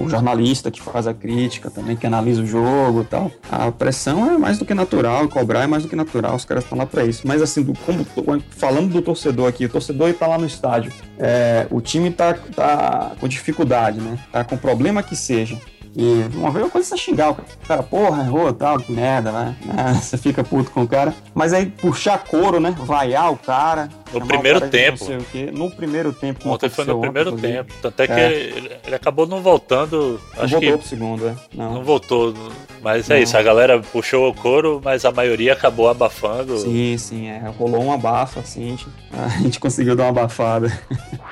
um 0.00 0.08
jornalista 0.08 0.70
que 0.70 0.80
faz 0.80 1.06
a 1.06 1.14
crítica 1.14 1.70
também, 1.70 1.96
que 1.96 2.06
analisa 2.06 2.42
o 2.42 2.46
jogo 2.46 3.02
e 3.02 3.04
tal. 3.04 3.30
A 3.50 3.70
pressão 3.70 4.30
é 4.30 4.38
mais 4.38 4.58
do 4.58 4.64
que 4.64 4.74
natural, 4.74 5.28
cobrar 5.28 5.64
é 5.64 5.66
mais 5.66 5.82
do 5.82 5.88
que 5.88 5.96
natural, 5.96 6.36
os 6.36 6.44
caras 6.44 6.64
estão 6.64 6.78
lá 6.78 6.86
para 6.86 7.04
isso. 7.04 7.22
Mas 7.26 7.42
assim, 7.42 7.62
do, 7.62 7.72
como, 7.80 8.04
falando 8.50 8.92
do 8.92 9.02
torcedor 9.02 9.48
aqui, 9.48 9.64
o 9.64 9.68
torcedor 9.68 10.10
está 10.10 10.26
lá 10.26 10.38
no 10.38 10.46
estádio, 10.46 10.92
é, 11.18 11.66
o 11.70 11.80
time 11.80 12.10
tá, 12.10 12.34
tá 12.54 13.12
com 13.20 13.28
dificuldade, 13.28 14.00
né? 14.00 14.18
Tá 14.32 14.44
com 14.44 14.56
problema 14.56 15.02
que 15.02 15.16
seja. 15.16 15.58
E 16.00 16.24
uma 16.36 16.52
vez 16.52 16.70
coisa 16.70 16.86
é 16.86 16.90
você 16.90 16.96
xingar 16.96 17.32
o 17.32 17.36
cara, 17.66 17.82
porra, 17.82 18.22
errou, 18.22 18.52
tal, 18.52 18.78
que 18.78 18.92
merda, 18.92 19.32
né? 19.32 19.56
Você 20.00 20.16
fica 20.16 20.44
puto 20.44 20.70
com 20.70 20.82
o 20.82 20.86
cara. 20.86 21.12
Mas 21.34 21.52
aí 21.52 21.66
puxar 21.66 22.22
couro, 22.22 22.60
né? 22.60 22.72
Vaiar 22.78 23.32
o 23.32 23.36
cara. 23.36 23.88
No 24.12 24.24
primeiro 24.24 24.60
tempo. 24.68 25.04
No 25.52 25.68
primeiro 25.72 26.12
tempo. 26.12 26.48
Ontem 26.48 26.68
foi 26.68 26.84
no 26.84 27.00
primeiro 27.00 27.32
ontem, 27.34 27.52
tempo. 27.52 27.74
Até 27.82 28.06
que 28.06 28.12
é. 28.12 28.32
ele, 28.32 28.76
ele, 28.86 28.94
acabou 28.94 29.26
não 29.26 29.42
voltando. 29.42 30.20
Não 30.36 30.44
acho 30.44 30.52
voltou 30.52 30.72
que 30.72 30.78
pro 30.78 30.86
segundo, 30.86 31.28
é. 31.28 31.34
Não, 31.52 31.74
não 31.74 31.82
voltou. 31.82 32.32
Mas 32.80 33.10
é 33.10 33.14
não. 33.14 33.22
isso, 33.22 33.36
a 33.36 33.42
galera 33.42 33.80
puxou 33.80 34.30
o 34.30 34.34
couro, 34.34 34.80
mas 34.84 35.04
a 35.04 35.10
maioria 35.10 35.52
acabou 35.52 35.88
abafando. 35.88 36.58
Sim, 36.58 36.96
sim, 36.96 37.26
é. 37.26 37.42
Rolou 37.58 37.82
um 37.82 37.92
abafa, 37.92 38.38
assim, 38.38 38.66
a 38.66 38.70
gente, 38.70 38.86
a 39.12 39.28
gente 39.42 39.58
conseguiu 39.58 39.96
dar 39.96 40.04
uma 40.04 40.10
abafada. 40.10 40.72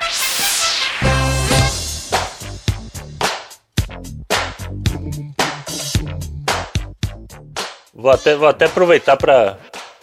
Vou 7.97 8.11
até, 8.11 8.35
vou 8.35 8.47
até 8.47 8.65
aproveitar 8.65 9.17
para 9.17 9.57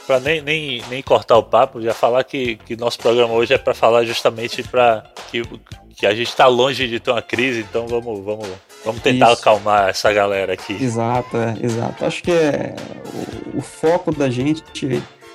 para 0.07 0.21
nem, 0.21 0.43
nem, 0.43 0.83
nem 0.91 1.03
cortar 1.03 1.39
o 1.39 1.43
papo, 1.43 1.81
já 1.81 1.95
falar 1.95 2.23
que, 2.25 2.57
que 2.57 2.77
nosso 2.77 2.99
programa 2.99 3.33
hoje 3.33 3.55
é 3.55 3.59
para 3.59 3.73
falar 3.73 4.05
justamente 4.05 4.63
para 4.63 5.03
que, 5.31 5.43
que 5.97 6.05
a 6.05 6.15
gente 6.15 6.29
está 6.29 6.47
longe 6.47 6.87
de 6.87 7.01
ter 7.01 7.11
uma 7.11 7.23
crise, 7.23 7.61
então 7.61 7.87
vamos, 7.87 8.23
vamos, 8.23 8.47
vamos 8.85 9.01
tentar 9.01 9.33
Isso. 9.33 9.41
acalmar 9.41 9.89
essa 9.89 10.13
galera 10.13 10.53
aqui. 10.53 10.75
Exato, 10.75 11.37
é, 11.39 11.57
exato. 11.63 12.05
Acho 12.05 12.23
que 12.23 12.31
é 12.31 12.75
o, 13.55 13.59
o, 13.59 13.63
foco 13.63 14.15
da 14.15 14.29
gente, 14.29 14.63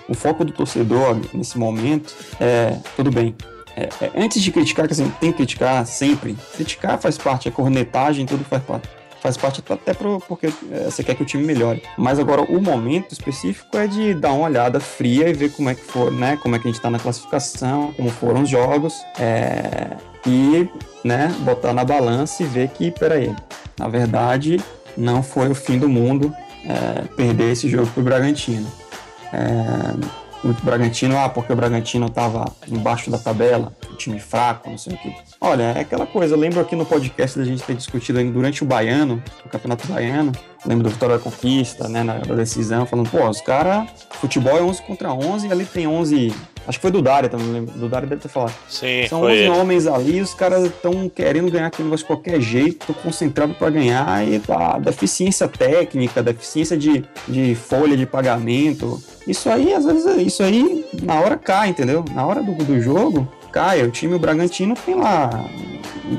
o 0.08 0.14
foco 0.14 0.46
do 0.46 0.54
torcedor 0.54 1.20
nesse 1.34 1.58
momento 1.58 2.14
é 2.40 2.78
tudo 2.96 3.10
bem. 3.10 3.36
É, 3.76 3.90
é, 4.06 4.12
antes 4.16 4.44
de 4.44 4.52
criticar, 4.52 4.86
que 4.86 4.94
assim, 4.94 5.10
tem 5.20 5.32
que 5.32 5.38
criticar 5.38 5.84
sempre. 5.88 6.38
Criticar 6.56 7.00
faz 7.00 7.18
parte, 7.18 7.50
a 7.50 7.52
cornetagem, 7.52 8.28
tudo 8.28 8.44
faz 8.44 8.62
parte. 8.62 8.99
Faz 9.22 9.38
parte 9.38 9.64
até 9.70 9.94
pro, 9.94 10.22
porque 10.28 10.48
é, 10.72 10.86
você 10.86 11.04
quer 11.04 11.16
que 11.16 11.24
o 11.24 11.26
time 11.26 11.44
melhore. 11.44 11.82
Mas 11.98 12.20
agora 12.20 12.42
o 12.42 12.62
momento 12.62 13.12
específico 13.12 13.78
é 13.78 13.88
de 13.88 14.14
dar 14.14 14.34
uma 14.34 14.48
olhada 14.48 14.80
fria 14.80 15.30
e 15.30 15.34
ver 15.34 15.52
como 15.52 15.70
é 15.70 15.76
que 15.76 15.82
for, 15.82 16.12
né? 16.12 16.38
Como 16.42 16.56
é 16.56 16.60
que 16.60 16.68
a 16.68 16.72
gente 16.72 16.82
tá 16.82 16.90
na 16.90 17.00
classificação, 17.00 17.94
como 17.94 18.10
foram 18.10 18.44
os 18.44 18.50
jogos. 18.50 18.94
É, 19.20 19.98
e 20.26 20.68
né, 21.04 21.34
botar 21.40 21.74
na 21.74 21.84
balança 21.84 22.44
e 22.44 22.46
ver 22.46 22.70
que, 22.70 22.92
peraí, 22.92 23.34
na 23.78 23.88
verdade, 23.88 24.62
não 24.98 25.24
foi 25.24 25.50
o 25.50 25.56
fim 25.56 25.78
do 25.80 25.88
mundo 25.88 26.34
é, 26.66 27.02
perder 27.16 27.52
esse 27.52 27.70
jogo 27.70 27.88
pro 27.88 28.04
Bragantino. 28.04 28.70
É, 29.32 30.20
o 30.44 30.54
Bragantino, 30.64 31.18
ah, 31.18 31.30
porque 31.30 31.52
o 31.52 31.56
Bragantino 31.56 32.08
estava 32.08 32.52
embaixo 32.68 33.12
da 33.12 33.18
tabela, 33.18 33.74
time 34.00 34.20
fraco, 34.20 34.70
não 34.70 34.78
sei 34.78 34.94
o 34.94 34.98
quê. 34.98 35.14
Olha, 35.40 35.64
é 35.64 35.82
aquela 35.82 36.06
coisa, 36.06 36.36
eu 36.36 36.40
lembro 36.40 36.60
aqui 36.60 36.76
no 36.76 36.86
podcast 36.86 37.38
da 37.38 37.46
gente 37.46 37.62
ter 37.64 37.76
discutido 37.76 38.24
durante 38.32 38.64
o 38.64 38.66
Baiano, 38.66 39.22
o 39.46 39.50
Campeonato 39.50 39.88
Baiano, 39.88 40.32
lembro 40.66 40.86
do 40.86 40.90
Vitória 40.90 41.18
da 41.18 41.24
Conquista, 41.24 41.88
né, 41.88 42.04
na, 42.04 42.20
na 42.20 42.36
decisão, 42.36 42.86
falando, 42.86 43.10
pô, 43.10 43.28
os 43.28 43.42
caras, 43.42 43.90
futebol 44.14 44.58
é 44.58 44.62
11 44.62 44.82
contra 44.84 45.14
11 45.14 45.48
e 45.48 45.52
ali 45.52 45.66
tem 45.66 45.88
11 45.88 46.34
Acho 46.70 46.78
que 46.78 46.84
foi 46.84 46.92
do 46.92 47.02
Dária 47.02 47.28
também, 47.28 47.48
lembro. 47.48 47.74
Do 47.80 47.90
Dária 47.90 48.08
deve 48.08 48.22
ter 48.22 48.28
falado. 48.28 48.54
Sim, 48.70 49.08
São 49.10 49.24
11 49.24 49.34
ele. 49.34 49.50
homens 49.50 49.88
ali, 49.88 50.22
os 50.22 50.36
caras 50.36 50.66
estão 50.66 51.10
querendo 51.10 51.50
ganhar 51.50 51.66
aquele 51.66 51.88
negócio 51.88 52.04
de 52.04 52.08
qualquer 52.08 52.40
jeito, 52.40 52.82
estão 52.82 52.94
concentrados 52.94 53.58
para 53.58 53.72
ganhar 53.72 54.28
e 54.28 54.38
tá, 54.38 54.78
deficiência 54.78 55.48
técnica, 55.48 56.22
deficiência 56.22 56.78
de, 56.78 57.04
de 57.28 57.56
folha 57.56 57.98
de 57.98 58.06
pagamento. 58.06 59.02
Isso 59.28 59.50
aí, 59.50 59.74
às 59.74 59.84
vezes, 59.84 60.28
isso 60.28 60.44
aí 60.44 60.86
na 61.02 61.20
hora 61.20 61.38
cai, 61.38 61.70
entendeu? 61.70 62.06
Na 62.14 62.24
hora 62.24 62.44
do, 62.44 62.54
do 62.54 62.80
jogo, 62.80 63.28
cai. 63.52 63.84
O 63.84 63.92
time 63.92 64.14
o 64.14 64.20
Bragantino 64.20 64.76
tem 64.76 64.96
lá 64.96 65.30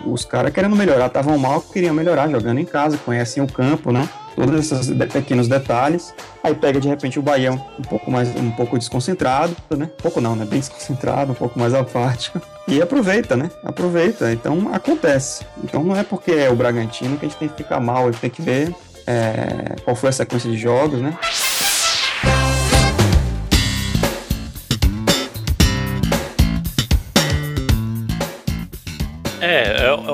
os 0.06 0.24
caras 0.24 0.52
querendo 0.52 0.76
melhorar, 0.76 1.06
estavam 1.06 1.36
mal, 1.38 1.60
queriam 1.60 1.94
melhorar, 1.94 2.28
jogando 2.30 2.58
em 2.58 2.64
casa, 2.64 2.96
conhecem 2.98 3.42
o 3.42 3.46
campo, 3.46 3.90
né? 3.90 4.08
todos 4.34 4.72
esses 4.72 4.88
pequenos 5.12 5.48
detalhes. 5.48 6.14
Aí 6.42 6.54
pega 6.54 6.80
de 6.80 6.88
repente 6.88 7.18
o 7.18 7.22
Bahia 7.22 7.52
um 7.52 7.82
pouco 7.82 8.10
mais 8.10 8.34
um 8.36 8.50
pouco 8.50 8.78
desconcentrado, 8.78 9.54
né? 9.76 9.90
Um 9.98 10.02
pouco 10.02 10.20
não, 10.20 10.34
né? 10.34 10.44
Bem 10.44 10.60
desconcentrado, 10.60 11.32
um 11.32 11.34
pouco 11.34 11.58
mais 11.58 11.74
apático. 11.74 12.40
E 12.66 12.80
aproveita, 12.80 13.36
né? 13.36 13.50
Aproveita. 13.64 14.32
Então 14.32 14.72
acontece. 14.72 15.44
Então 15.62 15.82
não 15.84 15.96
é 15.96 16.02
porque 16.02 16.32
é 16.32 16.50
o 16.50 16.56
Bragantino 16.56 17.16
que 17.16 17.26
a 17.26 17.28
gente 17.28 17.38
tem 17.38 17.48
que 17.48 17.56
ficar 17.56 17.80
mal, 17.80 18.04
a 18.04 18.10
gente 18.10 18.20
tem 18.20 18.30
que 18.30 18.42
ver 18.42 18.74
é, 19.06 19.76
qual 19.84 19.94
foi 19.94 20.10
a 20.10 20.12
sequência 20.12 20.50
de 20.50 20.56
jogos, 20.56 21.00
né? 21.00 21.16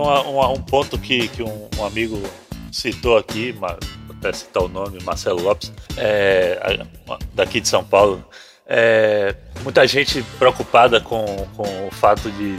Uma, 0.07 0.21
uma, 0.23 0.49
um 0.49 0.63
ponto 0.63 0.99
que, 0.99 1.29
que 1.29 1.43
um, 1.43 1.69
um 1.79 1.85
amigo 1.85 2.23
citou 2.71 3.17
aqui, 3.17 3.55
mas 3.59 3.77
até 4.11 4.33
citar 4.33 4.63
o 4.63 4.69
nome, 4.69 5.03
Marcelo 5.03 5.43
Lopes, 5.43 5.73
é, 5.97 6.59
daqui 7.35 7.61
de 7.61 7.69
São 7.69 7.85
Paulo. 7.85 8.25
É, 8.69 9.35
muita 9.63 9.87
gente 9.87 10.23
preocupada 10.39 11.01
com, 11.01 11.25
com 11.57 11.87
o 11.87 11.91
fato 11.91 12.31
de. 12.33 12.59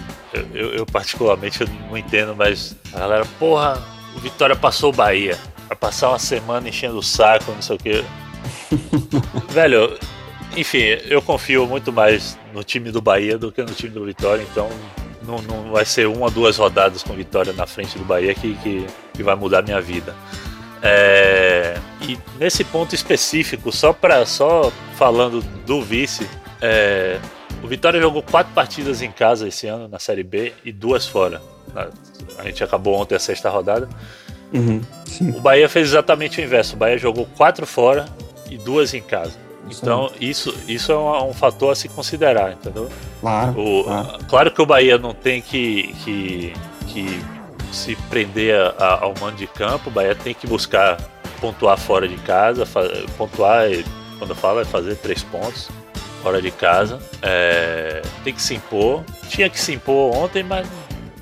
Eu, 0.54 0.74
eu, 0.74 0.86
particularmente 0.86 1.62
eu 1.62 1.68
não 1.89 1.98
entendo, 1.98 2.36
mas 2.36 2.75
a 2.94 3.00
galera, 3.00 3.25
porra, 3.38 3.82
o 4.16 4.20
Vitória 4.20 4.56
passou 4.56 4.92
o 4.92 4.96
Bahia. 4.96 5.38
Vai 5.68 5.75
passar 5.75 6.10
uma 6.10 6.20
semana 6.20 6.70
enchendo 6.70 6.98
o 6.98 7.04
saco, 7.04 7.51
não 7.51 7.62
sei 7.62 7.75
o 7.75 7.80
quê. 7.80 8.04
Velho, 9.51 9.98
enfim, 10.56 10.84
eu 11.10 11.22
confio 11.22 11.68
muito 11.68 11.92
mais 11.92 12.38
no 12.54 12.63
time 12.63 12.89
do 12.89 13.01
Bahia 13.01 13.38
do 13.38 13.51
que 13.51 13.62
no 13.62 13.74
time 13.74 13.94
do 13.94 14.06
Vitória, 14.06 14.46
então 14.50 14.70
não, 15.28 15.42
não 15.42 15.72
vai 15.72 15.86
ser 15.86 16.08
uma 16.08 16.26
ou 16.26 16.32
duas 16.32 16.58
rodadas 16.58 17.04
com 17.04 17.14
Vitória 17.14 17.52
na 17.54 17.68
frente 17.68 17.98
do 17.98 18.06
Bahia 18.06 18.34
que, 18.34 18.56
que, 18.56 18.88
que 19.14 19.22
vai 19.22 19.36
mudar 19.36 19.62
minha 19.62 19.82
vida. 19.82 20.16
É, 20.82 21.78
e 22.02 22.18
nesse 22.40 22.64
ponto 22.64 22.96
específico, 22.96 23.72
só 23.72 23.92
para 23.92 24.26
só 24.26 24.72
falando 24.96 25.42
do 25.66 25.82
vice, 25.82 26.28
é, 26.62 27.20
o 27.62 27.68
Vitória 27.68 28.00
jogou 28.00 28.24
quatro 28.24 28.54
partidas 28.54 29.02
em 29.02 29.12
casa 29.12 29.48
esse 29.48 29.68
ano 29.68 29.88
na 29.88 30.00
Série 30.00 30.24
B 30.24 30.54
e 30.64 30.72
duas 30.72 31.06
fora. 31.06 31.42
A 32.38 32.44
gente 32.44 32.64
acabou 32.64 32.96
ontem 32.96 33.16
a 33.16 33.20
sexta 33.20 33.50
rodada. 33.50 33.90
Uhum, 34.54 34.82
o 35.36 35.42
Bahia 35.42 35.68
fez 35.68 35.90
exatamente 35.90 36.40
o 36.40 36.44
inverso. 36.44 36.76
O 36.76 36.78
Bahia 36.78 36.98
jogou 36.98 37.28
quatro 37.36 37.68
fora 37.68 38.06
e 38.50 38.58
duas 38.58 38.94
em 38.94 39.02
casa. 39.02 39.47
Então, 39.70 40.12
isso, 40.20 40.54
isso 40.68 40.92
é 40.92 40.98
um, 40.98 41.30
um, 41.30 41.34
fator 41.34 41.72
a 41.72 41.76
se 41.76 41.90
considerar, 41.90 42.54
entendeu? 42.54 42.90
Claro, 43.22 43.60
o, 43.60 43.84
claro. 43.84 44.26
claro 44.28 44.52
que 44.52 44.62
o 44.62 44.66
Bahia 44.66 44.98
não 44.98 45.14
tem 45.14 45.42
que, 45.42 45.94
que, 46.04 46.54
que 46.88 47.22
se 47.72 47.96
prender 48.10 48.56
a, 48.80 49.04
ao 49.04 49.14
mando 49.20 49.38
de 49.38 49.48
campo, 49.48 49.90
o 49.90 49.94
Bahia 49.94 50.16
tem 50.16 50.34
que 50.34 50.48
buscar 50.48 50.98
pontuar 51.42 51.78
fora 51.78 52.08
de 52.08 52.18
casa, 52.18 52.66
pontuar, 53.18 53.68
quando 54.18 54.32
eu 54.32 54.36
falo, 54.36 54.60
é 54.60 54.66
fazer 54.66 54.96
três 54.96 55.24
pontos 55.24 55.70
fora 56.22 56.42
de 56.42 56.52
casa. 56.52 57.00
É, 57.22 58.02
tem 58.24 58.34
que 58.34 58.42
se 58.42 58.56
impor. 58.56 59.04
Tinha 59.30 59.50
que 59.50 59.60
se 59.60 59.74
impor 59.74 60.16
ontem, 60.16 60.44
mas 60.44 60.68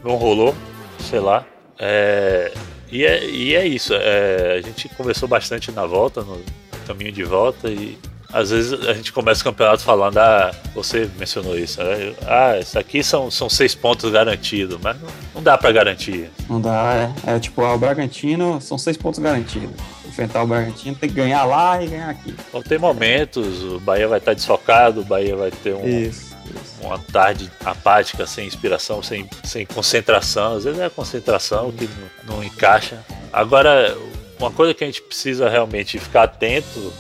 não 0.03 0.15
rolou, 0.15 0.55
sei 0.99 1.19
lá. 1.19 1.45
É, 1.77 2.53
e, 2.91 3.05
é, 3.05 3.25
e 3.25 3.55
é 3.55 3.67
isso. 3.67 3.93
É, 3.93 4.57
a 4.57 4.61
gente 4.61 4.89
conversou 4.89 5.27
bastante 5.27 5.71
na 5.71 5.85
volta, 5.85 6.21
no 6.21 6.41
caminho 6.87 7.11
de 7.11 7.23
volta, 7.23 7.69
e 7.69 7.97
às 8.31 8.49
vezes 8.49 8.73
a 8.87 8.93
gente 8.93 9.11
começa 9.13 9.41
o 9.41 9.43
campeonato 9.43 9.83
falando, 9.83 10.17
ah, 10.17 10.53
você 10.73 11.09
mencionou 11.17 11.57
isso, 11.57 11.81
né? 11.81 12.13
ah, 12.27 12.57
isso 12.59 12.77
aqui 12.77 13.03
são, 13.03 13.29
são 13.31 13.49
seis 13.49 13.73
pontos 13.73 14.11
garantidos, 14.11 14.77
mas 14.81 14.99
não, 14.99 15.09
não 15.35 15.43
dá 15.43 15.57
para 15.57 15.71
garantir. 15.71 16.29
Não 16.49 16.59
dá, 16.59 17.13
é, 17.25 17.35
é 17.35 17.39
tipo, 17.39 17.61
ah, 17.63 17.73
o 17.73 17.77
Bragantino 17.77 18.59
são 18.61 18.77
seis 18.77 18.97
pontos 18.97 19.19
garantidos. 19.19 19.75
Enfrentar 20.05 20.43
o 20.43 20.47
Bragantino 20.47 20.95
tem 20.95 21.09
que 21.09 21.15
ganhar 21.15 21.43
lá 21.45 21.81
e 21.83 21.87
ganhar 21.87 22.09
aqui. 22.09 22.35
Então 22.49 22.61
tem 22.61 22.77
momentos, 22.77 23.63
o 23.63 23.79
Bahia 23.79 24.07
vai 24.07 24.19
estar 24.19 24.33
desfocado, 24.33 25.01
o 25.01 25.05
Bahia 25.05 25.35
vai 25.35 25.51
ter 25.51 25.73
um, 25.73 25.87
isso, 25.87 26.35
uma 26.81 26.99
tarde 26.99 27.51
apática, 27.63 28.25
sem 28.25 28.47
inspiração, 28.47 29.01
sem, 29.01 29.29
sem 29.43 29.65
concentração. 29.65 30.55
Às 30.55 30.63
vezes 30.63 30.79
é 30.79 30.85
a 30.85 30.89
concentração 30.89 31.71
que 31.71 31.89
não, 32.25 32.37
não 32.37 32.43
encaixa. 32.43 33.03
Agora, 33.31 33.97
uma 34.39 34.51
coisa 34.51 34.73
que 34.73 34.83
a 34.83 34.87
gente 34.87 35.01
precisa 35.01 35.49
realmente 35.49 35.99
ficar 35.99 36.23
atento 36.23 36.93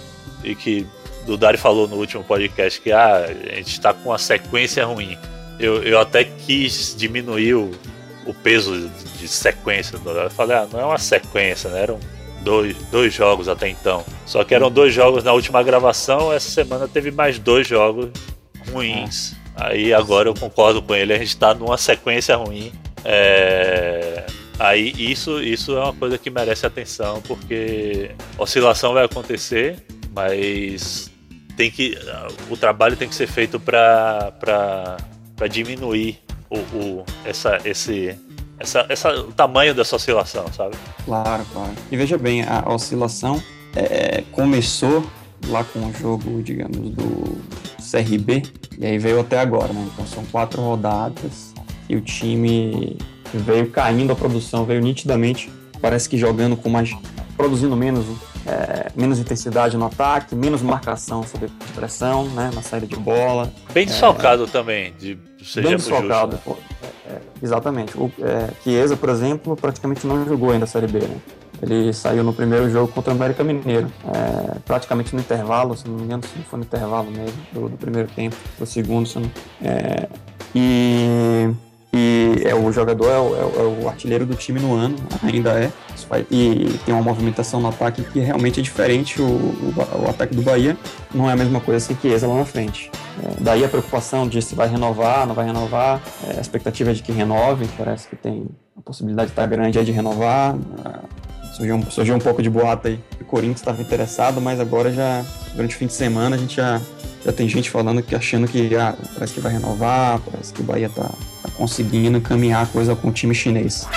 e 0.43 0.55
que 0.55 0.85
do 1.25 1.37
Dari 1.37 1.57
falou 1.57 1.87
no 1.87 1.95
último 1.95 2.23
podcast 2.23 2.79
que 2.79 2.91
ah, 2.91 3.25
a 3.25 3.55
gente 3.55 3.71
está 3.71 3.93
com 3.93 4.09
uma 4.09 4.17
sequência 4.17 4.85
ruim. 4.85 5.17
Eu, 5.59 5.83
eu 5.83 5.99
até 5.99 6.23
quis 6.23 6.95
diminuir 6.97 7.55
o, 7.55 7.71
o 8.25 8.33
peso 8.33 8.89
de 9.17 9.27
sequência. 9.27 9.99
Eu 10.05 10.29
falei, 10.29 10.57
ah, 10.57 10.67
não 10.71 10.79
é 10.79 10.85
uma 10.85 10.97
sequência, 10.97 11.69
né? 11.69 11.81
Eram 11.83 11.99
dois, 12.41 12.75
dois 12.91 13.13
jogos 13.13 13.49
até 13.49 13.67
então. 13.67 14.05
Só 14.25 14.43
que 14.43 14.53
eram 14.53 14.69
dois 14.69 14.93
jogos 14.93 15.23
na 15.23 15.33
última 15.33 15.63
gravação, 15.63 16.31
essa 16.31 16.49
semana 16.49 16.87
teve 16.87 17.11
mais 17.11 17.39
dois 17.39 17.67
jogos 17.67 18.09
ruins. 18.71 19.35
Aí 19.55 19.93
agora 19.93 20.29
eu 20.29 20.33
concordo 20.33 20.81
com 20.81 20.93
ele, 20.93 21.13
a 21.13 21.17
gente 21.17 21.29
está 21.29 21.53
numa 21.53 21.77
sequência 21.77 22.35
ruim. 22.35 22.71
É... 23.03 24.25
Aí 24.59 24.93
isso, 24.97 25.41
isso 25.41 25.75
é 25.75 25.79
uma 25.79 25.93
coisa 25.93 26.17
que 26.17 26.29
merece 26.29 26.65
atenção, 26.65 27.21
porque 27.21 28.11
oscilação 28.37 28.93
vai 28.93 29.05
acontecer, 29.05 29.77
mas 30.13 31.11
tem 31.55 31.71
que 31.71 31.97
o 32.49 32.57
trabalho 32.57 32.95
tem 32.95 33.07
que 33.07 33.15
ser 33.15 33.27
feito 33.27 33.59
para 33.59 34.97
diminuir 35.49 36.19
o, 36.49 36.57
o, 36.57 37.05
essa, 37.23 37.57
esse, 37.65 38.15
essa, 38.59 38.85
essa, 38.89 39.11
o 39.19 39.33
tamanho 39.33 39.73
dessa 39.73 39.95
oscilação, 39.95 40.45
sabe? 40.53 40.75
Claro, 41.05 41.45
claro. 41.51 41.73
E 41.91 41.97
veja 41.97 42.17
bem, 42.17 42.43
a 42.43 42.71
oscilação 42.71 43.41
é, 43.75 44.23
começou 44.31 45.05
lá 45.47 45.63
com 45.63 45.79
o 45.79 45.93
jogo, 45.93 46.41
digamos, 46.41 46.89
do 46.91 47.37
CRB, 47.79 48.43
e 48.77 48.85
aí 48.85 48.97
veio 48.97 49.19
até 49.19 49.39
agora, 49.39 49.71
né? 49.71 49.87
Então 49.93 50.05
são 50.07 50.25
quatro 50.25 50.61
rodadas 50.61 51.53
e 51.89 51.95
o 51.95 52.01
time 52.01 52.97
veio 53.33 53.69
caindo 53.69 54.11
a 54.11 54.15
produção, 54.15 54.65
veio 54.65 54.81
nitidamente, 54.81 55.51
parece 55.81 56.09
que 56.09 56.17
jogando 56.17 56.55
com 56.55 56.69
mais. 56.69 56.95
produzindo 57.35 57.75
menos 57.75 58.05
é, 58.45 58.91
menos 58.95 59.19
intensidade 59.19 59.77
no 59.77 59.85
ataque, 59.85 60.35
menos 60.35 60.61
marcação 60.61 61.23
sob 61.23 61.47
pressão, 61.73 62.25
né, 62.29 62.51
na 62.53 62.61
saída 62.61 62.87
de 62.87 62.95
bola. 62.95 63.51
Bem 63.73 63.85
desfalcado 63.85 64.43
é, 64.43 64.47
também, 64.47 64.93
de 64.93 65.17
seja 65.43 65.67
bem 65.67 65.77
desfalcado. 65.77 66.39
Justo, 66.45 66.61
né? 66.81 66.89
é, 67.09 67.17
exatamente. 67.41 67.97
O 67.97 68.11
é, 68.21 68.49
Chiesa, 68.63 68.95
por 68.95 69.09
exemplo, 69.09 69.55
praticamente 69.55 70.05
não 70.05 70.25
jogou 70.25 70.51
ainda 70.51 70.65
a 70.65 70.67
Série 70.67 70.87
B, 70.87 70.99
né? 70.99 71.17
Ele 71.61 71.93
saiu 71.93 72.23
no 72.23 72.33
primeiro 72.33 72.69
jogo 72.69 72.91
contra 72.91 73.13
o 73.13 73.15
América 73.15 73.43
Mineiro, 73.43 73.89
é, 74.13 74.59
praticamente 74.65 75.15
no 75.15 75.21
intervalo, 75.21 75.75
se 75.75 75.87
não 75.87 75.95
me 75.95 76.03
engano, 76.03 76.23
se 76.23 76.37
não 76.37 76.43
foi 76.43 76.59
no 76.59 76.65
intervalo 76.65 77.09
mesmo, 77.09 77.37
do, 77.53 77.69
do 77.69 77.77
primeiro 77.77 78.09
tempo, 78.09 78.35
do 78.59 78.65
segundo, 78.65 79.07
se 79.07 79.19
não, 79.19 79.31
é, 79.63 80.07
e 80.53 81.49
é, 82.43 82.55
o 82.55 82.71
jogador 82.71 83.09
é 83.09 83.19
o, 83.19 83.35
é 83.35 83.83
o, 83.83 83.89
artilheiro 83.89 84.25
do 84.25 84.35
time 84.35 84.59
no 84.59 84.73
ano, 84.73 84.95
ainda 85.23 85.51
é. 85.51 85.71
E 86.29 86.77
tem 86.85 86.93
uma 86.93 87.01
movimentação 87.01 87.59
no 87.59 87.69
ataque 87.69 88.03
que 88.03 88.19
realmente 88.19 88.59
é 88.59 88.63
diferente. 88.63 89.21
O, 89.21 89.25
o, 89.25 89.73
o 90.05 90.09
ataque 90.09 90.35
do 90.35 90.41
Bahia 90.41 90.77
não 91.13 91.29
é 91.29 91.33
a 91.33 91.35
mesma 91.35 91.59
coisa 91.59 91.79
sem 91.79 91.97
Chiesa 91.97 92.27
lá 92.27 92.35
na 92.35 92.45
frente. 92.45 92.91
É, 93.23 93.35
daí 93.39 93.63
a 93.63 93.69
preocupação 93.69 94.27
de 94.27 94.41
se 94.41 94.55
vai 94.55 94.67
renovar, 94.67 95.25
não 95.25 95.33
vai 95.33 95.45
renovar. 95.45 96.01
É, 96.27 96.37
a 96.37 96.41
expectativa 96.41 96.91
é 96.91 96.93
de 96.93 97.01
que 97.01 97.11
renove, 97.11 97.67
parece 97.77 98.07
que 98.07 98.15
tem 98.15 98.47
a 98.77 98.81
possibilidade 98.81 99.27
de 99.27 99.31
estar 99.31 99.47
grande 99.47 99.79
é 99.79 99.83
de 99.83 99.91
renovar. 99.91 100.55
surgiu, 101.55 101.75
um, 101.75 101.89
surgiu 101.89 102.15
um 102.15 102.19
pouco 102.19 102.41
de 102.41 102.49
boato 102.49 102.87
aí. 102.87 102.99
O 103.19 103.25
Corinthians 103.25 103.61
estava 103.61 103.81
interessado, 103.81 104.41
mas 104.41 104.59
agora 104.59 104.91
já, 104.91 105.23
durante 105.53 105.75
o 105.75 105.79
fim 105.79 105.87
de 105.87 105.93
semana, 105.93 106.35
a 106.35 106.39
gente 106.39 106.57
já, 106.57 106.81
já 107.25 107.33
tem 107.33 107.49
gente 107.49 107.71
falando 107.71 108.03
que 108.03 108.15
achando 108.15 108.47
que 108.47 108.75
ah, 108.75 108.95
parece 109.15 109.33
que 109.33 109.39
vai 109.39 109.51
renovar, 109.51 110.19
parece 110.19 110.53
que 110.53 110.61
o 110.61 110.63
Bahia 110.63 110.89
tá, 110.89 111.11
tá 111.41 111.49
conseguindo 111.57 112.21
caminhar 112.21 112.63
a 112.63 112.67
coisa 112.67 112.95
com 112.95 113.09
o 113.09 113.11
time 113.11 113.33
chinês. 113.33 113.87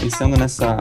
pensando 0.00 0.36
nessa, 0.36 0.76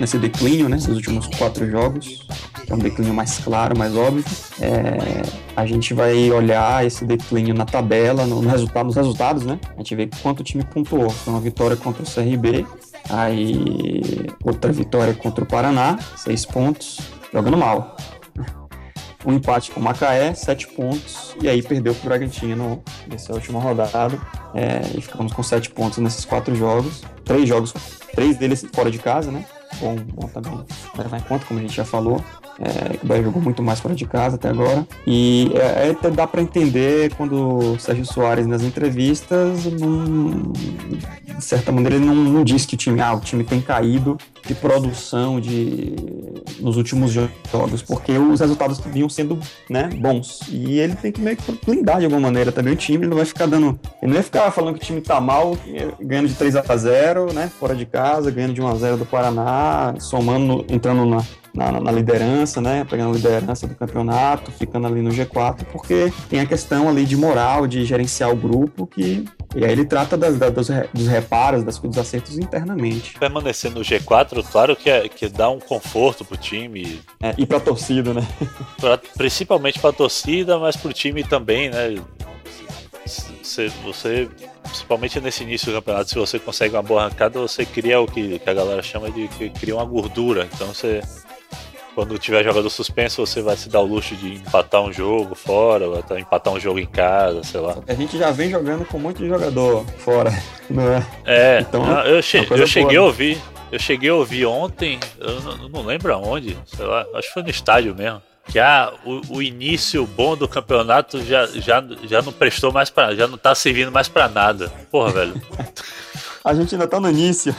nesse 0.00 0.18
declínio, 0.18 0.68
né, 0.68 0.76
dos 0.76 0.88
últimos 0.88 1.26
quatro 1.26 1.68
jogos, 1.70 2.26
é 2.68 2.74
um 2.74 2.78
declínio 2.78 3.14
mais 3.14 3.38
claro, 3.38 3.78
mais 3.78 3.96
óbvio, 3.96 4.24
é, 4.60 5.22
a 5.54 5.64
gente 5.64 5.94
vai 5.94 6.30
olhar 6.30 6.84
esse 6.84 7.04
declínio 7.04 7.54
na 7.54 7.64
tabela, 7.64 8.26
no, 8.26 8.42
no, 8.42 8.48
resultado, 8.48 8.86
nos 8.86 8.96
resultados, 8.96 9.44
né? 9.44 9.58
A 9.74 9.78
gente 9.78 9.94
vê 9.94 10.08
quanto 10.22 10.40
o 10.40 10.44
time 10.44 10.64
pontuou. 10.64 11.08
Foi 11.08 11.32
uma 11.32 11.40
vitória 11.40 11.76
contra 11.76 12.02
o 12.02 12.06
CRB, 12.06 12.66
aí 13.08 14.26
outra 14.44 14.72
vitória 14.72 15.14
contra 15.14 15.44
o 15.44 15.46
Paraná, 15.46 15.98
seis 16.16 16.44
pontos, 16.44 17.00
jogando 17.32 17.56
mal. 17.56 17.96
Um 19.24 19.32
empate 19.32 19.72
com 19.72 19.80
o 19.80 19.82
Macaé, 19.82 20.34
sete 20.34 20.68
pontos, 20.68 21.36
e 21.40 21.48
aí 21.48 21.60
perdeu 21.60 21.94
para 21.94 22.02
o 22.02 22.08
Bragantino 22.08 22.82
nessa 23.08 23.32
última 23.32 23.60
rodada. 23.60 24.18
É, 24.54 24.96
e 24.96 25.00
ficamos 25.00 25.32
com 25.32 25.42
sete 25.42 25.70
pontos 25.70 25.98
nesses 25.98 26.24
quatro 26.24 26.54
jogos. 26.54 27.02
Três 27.24 27.48
jogos, 27.48 27.74
três 28.14 28.36
deles 28.36 28.64
fora 28.72 28.88
de 28.88 28.98
casa, 28.98 29.32
né? 29.32 29.44
Bom, 29.80 29.96
bom 29.96 30.28
também 30.28 30.64
levar 30.96 31.18
em 31.18 31.22
conta, 31.22 31.44
como 31.46 31.60
a 31.60 31.62
gente 31.62 31.74
já 31.74 31.84
falou. 31.84 32.22
É, 32.58 32.96
o 33.02 33.06
Bahia 33.06 33.22
jogou 33.22 33.42
muito 33.42 33.62
mais 33.62 33.80
fora 33.80 33.94
de 33.94 34.06
casa 34.06 34.36
até 34.36 34.48
agora. 34.48 34.86
E 35.06 35.50
é, 35.54 35.90
é 35.90 36.10
dá 36.10 36.26
para 36.26 36.40
entender 36.40 37.14
quando 37.14 37.74
o 37.74 37.78
Sérgio 37.78 38.04
Soares 38.04 38.46
nas 38.46 38.62
entrevistas, 38.62 39.62
de 39.62 41.44
certa 41.44 41.70
maneira, 41.70 41.96
ele 41.96 42.06
não, 42.06 42.14
não 42.14 42.44
diz 42.44 42.64
que 42.64 42.74
o 42.74 42.78
time, 42.78 43.00
ah, 43.00 43.14
o 43.14 43.20
time 43.20 43.44
tem 43.44 43.60
caído 43.60 44.16
de 44.46 44.54
produção 44.54 45.40
de, 45.40 45.96
nos 46.60 46.76
últimos 46.76 47.10
jogos, 47.10 47.82
porque 47.82 48.16
os 48.16 48.40
resultados 48.40 48.78
vinham 48.78 49.08
sendo 49.08 49.38
né, 49.68 49.88
bons. 49.98 50.40
E 50.48 50.78
ele 50.78 50.94
tem 50.94 51.10
que 51.10 51.20
meio 51.20 51.36
que 51.36 51.58
blindar 51.64 51.98
de 51.98 52.04
alguma 52.04 52.20
maneira 52.20 52.52
também 52.52 52.72
o 52.72 52.76
time, 52.76 52.98
ele 52.98 53.08
não 53.08 53.16
vai 53.16 53.26
ficar 53.26 53.46
dando. 53.46 53.78
Ele 54.00 54.12
não 54.12 54.14
vai 54.14 54.22
ficar 54.22 54.50
falando 54.50 54.78
que 54.78 54.82
o 54.82 54.86
time 54.86 55.00
tá 55.00 55.20
mal, 55.20 55.58
ganhando 56.00 56.28
de 56.28 56.34
3 56.34 56.56
a 56.56 56.76
0 56.76 57.32
né? 57.32 57.50
Fora 57.58 57.74
de 57.74 57.84
casa, 57.84 58.30
ganhando 58.30 58.54
de 58.54 58.62
1 58.62 58.66
a 58.66 58.74
0 58.76 58.96
do 58.98 59.06
Paraná, 59.06 59.94
somando, 59.98 60.64
entrando 60.68 61.04
na 61.04 61.22
na, 61.56 61.72
na, 61.80 61.90
liderança, 61.90 62.60
né? 62.60 62.86
Pegando 62.88 63.10
a 63.10 63.16
liderança 63.16 63.66
do 63.66 63.74
campeonato, 63.74 64.52
ficando 64.52 64.86
ali 64.86 65.00
no 65.00 65.10
G4, 65.10 65.64
porque 65.72 66.12
tem 66.28 66.40
a 66.40 66.46
questão 66.46 66.88
ali 66.88 67.04
de 67.04 67.16
moral, 67.16 67.66
de 67.66 67.84
gerenciar 67.84 68.30
o 68.30 68.36
grupo, 68.36 68.86
que 68.86 69.24
e 69.56 69.64
aí 69.64 69.72
ele 69.72 69.86
trata 69.86 70.18
das, 70.18 70.36
das, 70.36 70.52
dos, 70.92 71.06
reparos, 71.06 71.64
das, 71.64 71.78
dos 71.78 71.96
acertos 71.96 72.36
internamente. 72.38 73.18
Permanecer 73.18 73.70
no 73.70 73.80
G4, 73.80 74.44
claro 74.52 74.76
que, 74.76 74.90
é, 74.90 75.08
que 75.08 75.28
dá 75.28 75.48
um 75.48 75.58
conforto 75.58 76.26
pro 76.26 76.36
time. 76.36 77.00
É, 77.22 77.34
e 77.38 77.46
pra 77.46 77.58
torcida, 77.58 78.12
né? 78.12 78.26
Pra, 78.78 78.98
principalmente 78.98 79.78
pra 79.80 79.90
torcida, 79.90 80.58
mas 80.58 80.76
pro 80.76 80.92
time 80.92 81.24
também, 81.24 81.70
né? 81.70 81.96
Você, 83.42 83.68
você, 83.82 84.28
principalmente 84.64 85.18
nesse 85.20 85.42
início 85.42 85.72
do 85.72 85.76
campeonato, 85.76 86.10
se 86.10 86.16
você 86.16 86.38
consegue 86.38 86.74
uma 86.74 86.82
boa 86.82 87.04
arrancada, 87.04 87.38
você 87.40 87.64
cria 87.64 87.98
o 88.00 88.06
que, 88.06 88.38
que 88.38 88.50
a 88.50 88.52
galera 88.52 88.82
chama 88.82 89.10
de 89.10 89.28
que 89.28 89.48
cria 89.48 89.76
uma 89.76 89.84
gordura. 89.84 90.46
Então 90.52 90.68
você 90.68 91.00
quando 91.96 92.18
tiver 92.18 92.44
jogador 92.44 92.68
suspenso, 92.68 93.24
você 93.24 93.40
vai 93.40 93.56
se 93.56 93.70
dar 93.70 93.80
o 93.80 93.86
luxo 93.86 94.14
de 94.14 94.34
empatar 94.34 94.82
um 94.82 94.92
jogo 94.92 95.34
fora, 95.34 95.88
ou 95.88 96.18
empatar 96.18 96.52
um 96.52 96.60
jogo 96.60 96.78
em 96.78 96.84
casa, 96.84 97.42
sei 97.42 97.58
lá. 97.58 97.78
A 97.88 97.94
gente 97.94 98.18
já 98.18 98.30
vem 98.30 98.50
jogando 98.50 98.84
com 98.84 98.98
um 98.98 99.00
monte 99.00 99.16
de 99.16 99.28
jogador 99.28 99.82
fora, 99.96 100.30
não 100.68 100.92
é? 100.92 101.06
É, 101.24 101.60
então, 101.60 101.82
eu, 102.02 102.22
che 102.22 102.36
é 102.36 102.46
eu 102.50 102.66
cheguei 102.66 102.98
boa, 102.98 103.06
a 103.06 103.06
ouvir. 103.06 103.42
Eu 103.72 103.78
cheguei 103.78 104.10
a 104.10 104.14
ouvir 104.14 104.44
ontem, 104.44 105.00
eu 105.18 105.40
não, 105.40 105.68
não, 105.70 105.82
lembro 105.86 106.12
aonde, 106.12 106.54
sei 106.66 106.84
lá, 106.84 107.06
acho 107.14 107.28
que 107.28 107.34
foi 107.34 107.42
no 107.42 107.48
estádio 107.48 107.94
mesmo. 107.94 108.20
Que 108.46 108.58
ah, 108.58 108.92
o, 109.02 109.36
o 109.38 109.42
início 109.42 110.06
bom 110.06 110.36
do 110.36 110.46
campeonato 110.46 111.24
já, 111.24 111.46
já, 111.46 111.82
já 112.04 112.20
não 112.20 112.32
prestou 112.32 112.70
mais 112.70 112.90
para, 112.90 113.14
já 113.16 113.26
não 113.26 113.38
tá 113.38 113.54
servindo 113.54 113.90
mais 113.90 114.06
para 114.06 114.28
nada. 114.28 114.70
Porra, 114.90 115.12
velho. 115.12 115.42
a 116.44 116.54
gente 116.54 116.74
ainda 116.74 116.86
tá 116.86 117.00
no 117.00 117.08
início. 117.08 117.56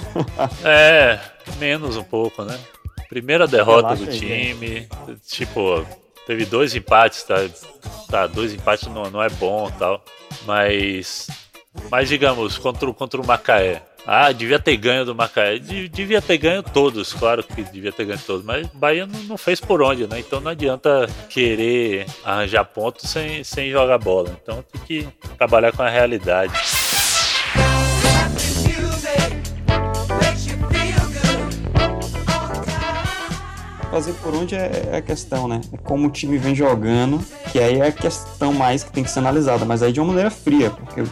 é, 0.64 1.20
menos 1.58 1.98
um 1.98 2.04
pouco, 2.04 2.44
né? 2.44 2.58
Primeira 3.10 3.48
derrota 3.48 3.96
do 3.96 4.08
time. 4.08 4.88
Tipo, 5.28 5.86
teve 6.26 6.46
dois 6.46 6.76
empates, 6.76 7.24
tá? 7.24 7.36
Tá, 8.10 8.28
dois 8.28 8.54
empates 8.54 8.88
não, 8.88 9.10
não 9.10 9.24
é 9.24 9.30
bom 9.30 9.70
tal. 9.72 10.04
Mas. 10.46 11.28
Mas 11.92 12.10
digamos, 12.10 12.58
contra, 12.58 12.92
contra 12.94 13.22
o 13.22 13.26
Macaé. 13.26 13.82
Ah, 14.10 14.32
devia 14.32 14.58
ter 14.58 14.78
ganho 14.78 15.04
do 15.04 15.14
Macaé. 15.14 15.60
Devia 15.60 16.22
ter 16.22 16.38
ganho 16.38 16.64
todos, 16.64 17.14
claro 17.14 17.44
que 17.44 17.62
devia 17.64 17.92
ter 17.92 18.06
ganho 18.06 18.20
todos. 18.26 18.46
Mas 18.46 18.66
Bahia 18.68 19.06
não, 19.06 19.20
não 19.24 19.38
fez 19.38 19.60
por 19.60 19.82
onde, 19.82 20.08
né? 20.08 20.20
Então 20.20 20.40
não 20.40 20.52
adianta 20.52 21.08
querer 21.30 22.06
arranjar 22.24 22.64
pontos 22.64 23.10
sem, 23.10 23.44
sem 23.44 23.70
jogar 23.70 23.98
bola. 23.98 24.38
Então 24.42 24.64
tem 24.64 24.82
que 24.82 25.08
trabalhar 25.38 25.74
com 25.74 25.84
a 25.84 25.90
realidade. 25.90 26.54
Fazer 33.98 34.14
por 34.14 34.36
onde 34.36 34.54
é, 34.54 34.90
é, 34.92 34.98
a 34.98 35.02
questão, 35.02 35.48
né? 35.48 35.60
É 35.74 35.78
como 35.78 36.08
o 36.08 36.12
time 36.12 36.38
vem 36.38 36.54
jogando, 36.54 37.20
que 37.52 37.58
aí 37.58 37.80
é 37.80 37.88
a 37.88 37.92
questão 37.92 38.54
mais 38.54 38.84
que 38.84 38.92
tem 38.92 39.04
que 39.04 39.10
ser 39.10 39.20
analisada, 39.20 39.66
mas 39.66 39.82
aí 39.82 39.92
de 39.92 40.00
uma 40.00 40.08
maneira 40.08 40.30
fria, 40.30 40.70
porque 40.70 41.04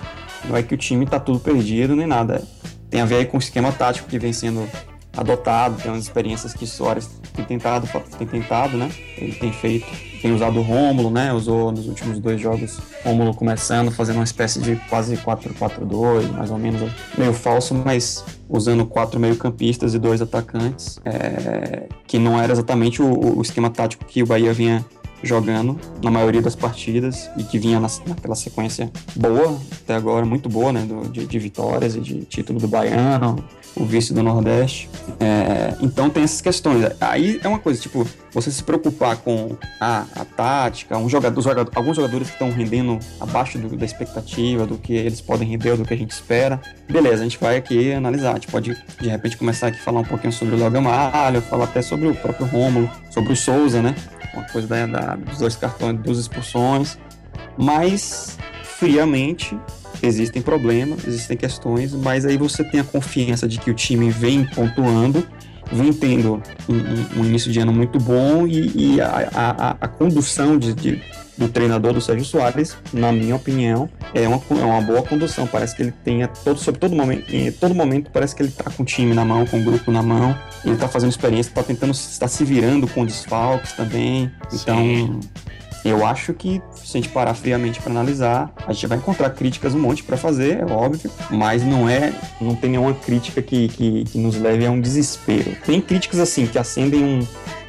não 0.44 0.56
é 0.56 0.62
que 0.62 0.76
o 0.76 0.78
time 0.78 1.04
tá 1.08 1.20
tudo 1.20 1.40
perdido 1.40 1.96
nem 1.96 2.06
nada. 2.06 2.44
Tem 2.88 3.02
a 3.02 3.06
ver 3.06 3.16
aí 3.16 3.26
com 3.26 3.38
o 3.38 3.40
esquema 3.40 3.72
tático 3.72 4.08
que 4.08 4.20
vem 4.20 4.32
sendo 4.32 4.70
adotado, 5.18 5.82
tem 5.82 5.92
umas 5.92 6.04
experiências 6.04 6.54
que 6.54 6.64
o 6.64 6.68
Soares 6.68 7.10
tem 7.34 7.44
tentado, 7.44 7.90
tem 8.20 8.28
tentado, 8.28 8.78
né? 8.78 8.92
Ele 9.18 9.34
tem 9.34 9.52
feito, 9.52 9.88
tem 10.26 10.34
usado 10.34 10.60
o 10.60 10.64
Rômulo, 10.64 11.12
né? 11.12 11.32
Usou 11.32 11.72
nos 11.72 11.88
últimos 11.88 12.18
dois 12.18 12.42
jogos 12.42 12.80
Rômulo 13.04 13.32
começando, 13.36 13.92
fazendo 13.92 14.16
uma 14.16 14.24
espécie 14.24 14.60
de 14.60 14.76
quase 14.90 15.16
4-4-2, 15.18 16.32
mais 16.32 16.50
ou 16.50 16.58
menos, 16.58 16.92
meio 17.16 17.32
falso, 17.32 17.76
mas 17.76 18.26
usando 18.50 18.88
quatro 18.88 19.20
meio-campistas 19.20 19.94
e 19.94 20.00
dois 20.00 20.24
atacantes, 20.24 21.00
é, 21.06 21.88
que 22.08 22.18
não 22.18 22.42
era 22.42 22.52
exatamente 22.52 23.04
o, 23.04 23.38
o 23.38 23.42
esquema 23.44 23.70
tático 23.70 24.04
que 24.04 24.24
o 24.24 24.26
Bahia 24.26 24.52
vinha 24.52 24.84
jogando 25.22 25.80
na 26.04 26.10
maioria 26.10 26.42
das 26.42 26.56
partidas 26.56 27.30
e 27.38 27.44
que 27.44 27.60
vinha 27.60 27.80
na, 27.80 27.88
naquela 28.08 28.36
sequência 28.36 28.92
boa, 29.16 29.60
até 29.84 29.94
agora, 29.94 30.26
muito 30.26 30.50
boa, 30.50 30.74
né? 30.74 30.82
Do, 30.82 31.08
de, 31.08 31.28
de, 31.28 31.40
vitórias 31.40 31.96
e 31.96 32.00
de 32.00 32.22
título 32.26 32.60
do 32.60 32.68
Baiano, 32.68 33.36
o 33.76 33.86
vice 33.86 34.14
do 34.14 34.24
Nordeste. 34.24 34.90
É, 35.20 35.76
então 35.82 36.10
tem 36.10 36.24
essas 36.24 36.42
questões. 36.42 36.86
Aí 37.00 37.40
é 37.44 37.48
uma 37.48 37.60
coisa, 37.60 37.82
tipo, 37.82 38.08
você 38.32 38.50
se 38.52 38.64
preocupar 38.64 39.18
com 39.18 39.56
a, 39.80 40.06
a 40.16 40.26
tática, 40.26 40.98
um 40.98 41.10
jogador, 41.10 41.42
jogador, 41.42 41.72
alguns 41.76 41.96
jogadores 41.96 42.28
que 42.28 42.34
estão 42.34 42.52
rendendo 42.52 43.00
abaixo 43.20 43.58
do, 43.58 43.76
da 43.76 43.86
expectativa, 43.86 44.66
do 44.66 44.78
que 44.78 44.94
eles 44.94 45.22
podem 45.22 45.48
render 45.48 45.72
ou 45.72 45.78
do 45.78 45.86
que 45.86 45.94
a 45.94 45.98
gente 45.98 46.12
espera. 46.12 46.60
Beleza, 46.90 47.22
a 47.22 47.24
gente 47.24 47.40
vai 47.40 47.58
aqui 47.58 47.94
analisar. 47.94 48.32
A 48.32 48.36
gente 48.36 48.48
pode, 48.48 48.76
de 49.00 49.10
repente, 49.10 49.38
começar 49.38 49.68
aqui 49.68 49.78
a 49.78 49.84
falar 49.84 50.00
um 50.02 50.06
pouquinho 50.06 50.34
sobre 50.34 50.56
o 50.56 50.58
Léo 50.58 50.72
Gamalho, 50.72 51.42
falar 51.42 51.66
até 51.66 51.82
sobre 51.82 52.08
o 52.08 52.16
próprio 52.16 52.46
Rômulo, 52.48 52.90
sobre 53.12 53.34
o 53.34 53.36
Souza, 53.36 53.82
né? 53.82 53.96
Uma 54.34 54.44
coisa 54.50 54.68
da, 54.68 54.86
da, 54.86 55.16
dos 55.16 55.38
dois 55.40 55.56
cartões, 55.56 55.98
duas 56.00 56.18
expulsões. 56.18 56.98
Mas, 57.58 58.38
friamente, 58.64 59.58
existem 60.06 60.42
problemas, 60.42 61.06
existem 61.08 61.36
questões, 61.38 61.94
mas 61.94 62.26
aí 62.26 62.38
você 62.38 62.64
tem 62.64 62.80
a 62.80 62.84
confiança 62.84 63.48
de 63.48 63.60
que 63.60 63.70
o 63.70 63.74
time 63.74 64.10
vem 64.10 64.46
pontuando, 64.46 65.26
vem 65.72 65.92
tendo 65.92 66.42
um, 66.70 67.20
um, 67.20 67.26
início 67.26 67.52
de 67.52 67.60
ano 67.60 67.74
muito 67.74 68.00
bom 68.00 68.46
e, 68.48 68.96
e 68.96 69.02
a, 69.02 69.30
a, 69.34 69.78
a, 69.82 69.88
condução 69.88 70.58
de, 70.58 70.74
de, 70.74 71.02
do 71.38 71.50
treinador 71.50 71.94
do 71.94 72.02
Sérgio 72.02 72.26
Soares, 72.26 72.78
na 72.94 73.12
minha 73.12 73.36
opinião, 73.36 73.90
é 74.14 74.28
uma, 74.28 74.42
é 74.50 74.64
uma 74.64 74.82
boa 74.82 75.02
condução. 75.02 75.48
Parece 75.48 75.76
que 75.76 75.84
ele 75.84 75.94
tenha 76.04 76.28
todo, 76.28 76.60
sobre 76.60 76.80
todo 76.80 76.96
momento, 76.96 77.36
em 77.36 77.52
todo 77.52 77.74
momento 77.74 78.12
parece 78.12 78.36
que 78.36 78.44
ele 78.44 78.50
está 78.50 78.70
com 78.70 78.84
o 78.84 78.86
time 78.86 79.14
na 79.14 79.26
mão, 79.26 79.46
com 79.46 79.60
o 79.60 79.64
grupo 79.64 79.92
na 79.92 80.04
mão, 80.04 80.38
ele 80.64 80.76
está 80.76 80.88
fazendo 80.88 81.10
experiência, 81.10 81.50
está 81.50 81.64
tentando, 81.64 81.92
está 81.92 82.28
se 82.28 82.44
virando 82.46 82.88
com 82.88 83.06
desfalques 83.06 83.74
também. 83.74 84.32
Então, 84.54 84.78
Sim. 84.78 85.20
Eu 85.86 86.04
acho 86.04 86.34
que, 86.34 86.60
se 86.74 86.98
a 86.98 87.02
gente 87.02 87.10
parar 87.10 87.36
friamente 87.36 87.80
para 87.80 87.92
analisar, 87.92 88.52
a 88.66 88.74
gente 88.74 88.88
vai 88.88 88.98
encontrar 88.98 89.30
críticas 89.30 89.76
um 89.76 89.80
monte 89.80 90.04
para 90.04 90.18
fazer, 90.18 90.62
é 90.62 90.66
óbvio, 90.66 91.12
mas 91.30 91.64
não 91.64 91.88
é, 91.88 92.12
não 92.42 92.56
tem 92.56 92.72
nenhuma 92.72 92.96
crítica 92.96 93.40
que, 93.40 93.68
que, 93.68 94.04
que 94.06 94.18
nos 94.18 94.36
leve 94.36 94.66
a 94.66 94.72
um 94.72 94.82
desespero. 94.82 95.56
Tem 95.64 95.80
críticas 95.80 96.20
assim 96.20 96.48
que 96.48 96.58
acendem 96.58 97.04
um, 97.04 97.28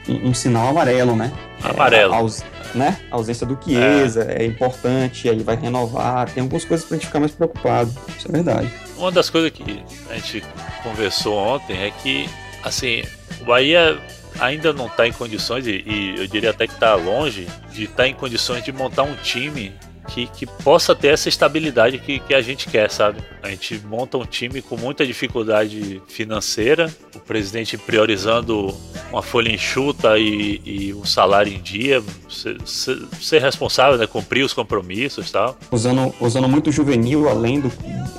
um, 0.08 0.30
um 0.30 0.34
sinal 0.34 0.68
amarelo, 0.68 1.14
né? 1.14 1.30
Amarelo. 1.62 2.14
É, 2.14 2.16
aus, 2.16 2.42
né? 2.74 2.96
A 3.10 3.16
ausência 3.16 3.46
do 3.46 3.58
Chiesa 3.62 4.26
é. 4.30 4.44
é 4.44 4.46
importante, 4.46 5.28
aí 5.28 5.42
vai 5.42 5.56
renovar, 5.56 6.30
tem 6.30 6.42
algumas 6.42 6.64
coisas 6.64 6.86
pra 6.86 6.96
gente 6.96 7.08
ficar 7.08 7.20
mais 7.20 7.32
preocupado. 7.32 7.94
Isso 8.16 8.28
é 8.28 8.32
verdade. 8.32 8.72
Uma 8.96 9.12
das 9.12 9.28
coisas 9.28 9.50
que 9.50 9.84
a 10.08 10.14
gente 10.14 10.42
conversou 10.82 11.36
ontem 11.36 11.76
é 11.76 11.90
que, 11.90 12.30
assim, 12.64 13.02
o 13.42 13.44
Bahia 13.44 14.00
ainda 14.40 14.72
não 14.72 14.86
está 14.86 15.06
em 15.06 15.12
condições, 15.12 15.66
e, 15.66 15.82
e, 15.86 16.14
eu 16.18 16.26
diria 16.26 16.50
até 16.50 16.66
que 16.66 16.74
está 16.74 16.94
longe, 16.94 17.46
de 17.72 17.84
estar 17.84 17.96
tá 17.96 18.08
em 18.08 18.14
condições 18.14 18.64
de 18.64 18.72
montar 18.72 19.02
um 19.02 19.14
time 19.16 19.72
que, 20.06 20.26
que 20.26 20.46
possa 20.46 20.94
ter 20.94 21.08
essa 21.08 21.28
estabilidade 21.28 21.98
que, 21.98 22.18
que 22.20 22.34
a 22.34 22.40
gente 22.40 22.68
quer, 22.68 22.90
sabe? 22.90 23.18
A 23.42 23.48
gente 23.48 23.80
monta 23.86 24.16
um 24.16 24.24
time 24.24 24.62
com 24.62 24.76
muita 24.76 25.06
dificuldade 25.06 26.00
financeira, 26.08 26.92
o 27.14 27.18
presidente 27.18 27.76
priorizando 27.76 28.74
uma 29.10 29.22
folha 29.22 29.50
enxuta 29.50 30.18
e, 30.18 30.60
e 30.64 30.94
um 30.94 31.04
salário 31.04 31.52
em 31.52 31.60
dia, 31.60 32.02
ser, 32.28 32.56
ser, 32.64 32.98
ser 33.20 33.42
responsável, 33.42 33.98
né? 33.98 34.06
cumprir 34.06 34.44
os 34.44 34.52
compromissos 34.52 35.30
tal. 35.30 35.56
Usando, 35.70 36.14
usando 36.20 36.48
muito 36.48 36.70
juvenil, 36.70 37.28
além 37.28 37.60
do, 37.60 37.72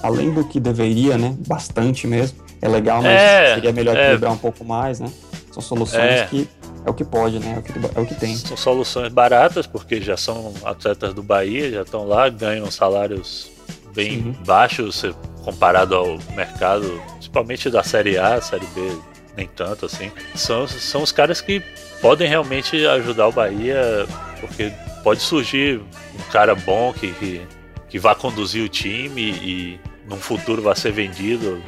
além 0.03 0.34
do 0.34 0.43
que 0.43 0.60
deveria, 0.60 1.17
né? 1.17 1.36
Bastante 1.47 2.06
mesmo. 2.08 2.45
É 2.62 2.67
legal, 2.67 3.01
mas 3.01 3.12
é, 3.12 3.53
seria 3.56 3.71
melhor 3.71 3.95
é, 3.95 4.06
equilibrar 4.06 4.34
um 4.34 4.38
pouco 4.38 4.65
mais, 4.65 4.99
né? 4.99 5.12
São 5.58 5.62
soluções 5.62 6.04
é. 6.04 6.26
que 6.28 6.48
é 6.86 6.89
o 6.89 6.93
que 6.93 7.04
pode, 7.04 7.39
né? 7.39 7.56
É 7.56 7.60
o 7.60 7.63
que, 7.63 7.98
é 7.98 8.02
o 8.02 8.06
que 8.06 8.15
tem. 8.15 8.36
São 8.36 8.56
soluções 8.56 9.12
baratas, 9.12 9.65
porque 9.65 10.00
já 10.00 10.15
são 10.15 10.54
atletas 10.63 11.13
do 11.13 11.24
Bahia, 11.24 11.72
já 11.72 11.82
estão 11.82 12.08
lá, 12.08 12.30
ganham 12.30 12.70
salários 12.70 13.50
bem 13.93 14.20
uhum. 14.20 14.32
baixos 14.46 15.04
comparado 15.43 15.96
ao 15.96 16.20
mercado, 16.36 17.02
principalmente 17.13 17.70
da 17.70 17.84
Série 17.84 18.17
A, 18.17 18.39
Série 18.39 18.67
B, 18.67 18.96
nem 19.36 19.48
tanto 19.48 19.88
assim. 19.88 20.12
São, 20.36 20.67
são 20.67 21.02
os 21.02 21.12
caras 21.12 21.41
que 21.41 21.62
podem 22.02 22.30
realmente 22.30 22.86
ajudar 22.86 23.28
o 23.28 23.32
Bahia, 23.32 24.06
porque 24.39 24.72
pode 25.04 25.22
surgir 25.22 25.80
um 25.80 26.32
cara 26.32 26.54
bom 26.54 26.93
que, 26.93 27.12
que, 27.13 27.41
que 27.89 27.98
vá 27.98 28.13
conduzir 28.13 28.63
o 28.63 28.70
time 28.70 29.32
e 29.32 29.80
num 30.08 30.17
futuro 30.17 30.62
vai 30.62 30.76
ser 30.76 30.91
vendido. 30.91 31.62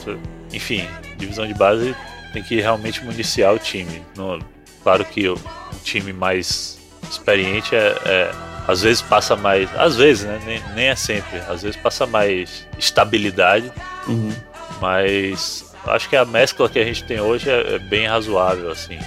Enfim, 0.53 0.87
divisão 1.17 1.47
de 1.47 1.53
base 1.53 1.95
tem 2.31 2.43
que 2.43 2.59
realmente 2.61 3.03
municiar 3.03 3.53
o 3.53 3.59
time. 3.59 4.03
No, 4.15 4.39
Claro 4.83 5.03
que 5.05 5.27
o 5.27 5.37
time 5.83 6.13
mais 6.13 6.79
experiente 7.09 7.75
é, 7.75 7.95
é 8.05 8.31
às 8.67 8.81
vezes 8.81 9.01
passa 9.01 9.35
mais, 9.35 9.69
às 9.77 9.95
vezes, 9.95 10.25
né? 10.25 10.39
Nem, 10.45 10.63
nem, 10.75 10.85
é 10.87 10.95
sempre. 10.95 11.39
Às 11.47 11.63
vezes 11.63 11.75
passa 11.75 12.05
mais 12.05 12.67
estabilidade, 12.77 13.71
uhum. 14.07 14.31
mas 14.79 15.65
acho 15.87 16.07
que 16.07 16.15
a 16.15 16.23
mescla 16.23 16.69
que 16.69 16.77
a 16.77 16.83
gente 16.83 17.03
tem 17.03 17.19
hoje 17.19 17.49
é, 17.49 17.75
é 17.75 17.79
bem 17.79 18.07
razoável, 18.07 18.71
assim. 18.71 18.99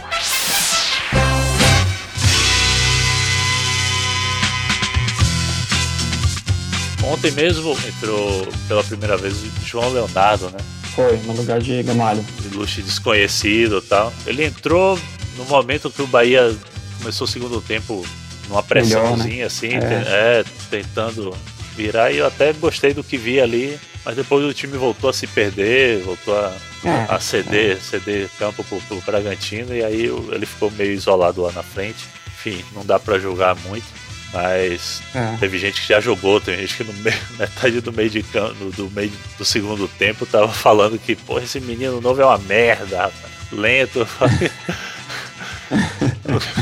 Ontem 7.05 7.31
mesmo 7.33 7.77
entrou 7.87 8.49
pela 8.69 8.83
primeira 8.85 9.17
vez 9.17 9.43
o 9.43 9.51
João 9.65 9.91
Leonardo, 9.91 10.51
né? 10.51 10.82
Foi, 10.95 11.17
no 11.19 11.33
lugar 11.33 11.61
de 11.61 11.83
Gamalho. 11.83 12.25
De 12.41 12.49
luxo 12.57 12.83
desconhecido 12.83 13.79
e 13.79 13.89
tal. 13.89 14.13
Ele 14.27 14.45
entrou 14.45 14.99
no 15.37 15.45
momento 15.45 15.91
que 15.91 16.03
o 16.03 16.07
Bahia 16.07 16.55
começou 16.99 17.27
o 17.27 17.31
segundo 17.31 17.61
tempo 17.61 18.05
numa 18.49 18.63
pressãozinha 18.63 19.17
Melhor, 19.17 19.39
né? 19.39 19.45
assim, 19.45 19.75
é. 19.75 20.41
é. 20.41 20.45
tentando 20.71 21.35
virar, 21.75 22.13
e 22.13 22.19
eu 22.19 22.27
até 22.27 22.53
gostei 22.53 22.93
do 22.93 23.03
que 23.03 23.17
vi 23.17 23.41
ali, 23.41 23.79
mas 24.05 24.15
depois 24.15 24.45
o 24.45 24.53
time 24.53 24.77
voltou 24.77 25.09
a 25.09 25.13
se 25.13 25.27
perder, 25.27 26.03
voltou 26.03 26.37
a, 26.37 26.55
é, 26.85 27.07
a 27.09 27.19
ceder, 27.19 27.77
é. 27.77 27.81
ceder 27.81 28.29
campo 28.39 28.63
pro, 28.65 28.81
pro 28.83 29.01
Bragantino, 29.01 29.75
e 29.75 29.83
aí 29.83 30.05
ele 30.31 30.47
ficou 30.47 30.71
meio 30.71 30.93
isolado 30.93 31.43
lá 31.43 31.53
na 31.53 31.63
frente. 31.63 32.07
Enfim, 32.27 32.65
não 32.75 32.85
dá 32.85 32.99
para 32.99 33.19
julgar 33.19 33.55
muito. 33.65 33.87
Mas 34.33 35.03
é. 35.15 35.37
teve 35.39 35.59
gente 35.59 35.83
que 35.83 35.89
já 35.89 36.01
jogou, 36.01 36.41
tem 36.41 36.57
gente 36.59 36.77
que 36.77 36.85
no 36.85 36.93
meio, 36.95 37.17
metade 37.39 37.81
do 37.81 37.93
meio 37.93 38.09
de 38.09 38.23
campo, 38.23 38.71
do 38.71 38.91
meio 38.91 39.13
do 39.37 39.45
segundo 39.45 39.87
tempo 39.87 40.25
tava 40.25 40.49
falando 40.49 40.99
que, 40.99 41.15
pô, 41.15 41.39
esse 41.39 41.61
menino 41.61 42.01
novo 42.01 42.21
é 42.23 42.25
uma 42.25 42.39
merda, 42.39 43.11
lento. 43.53 44.09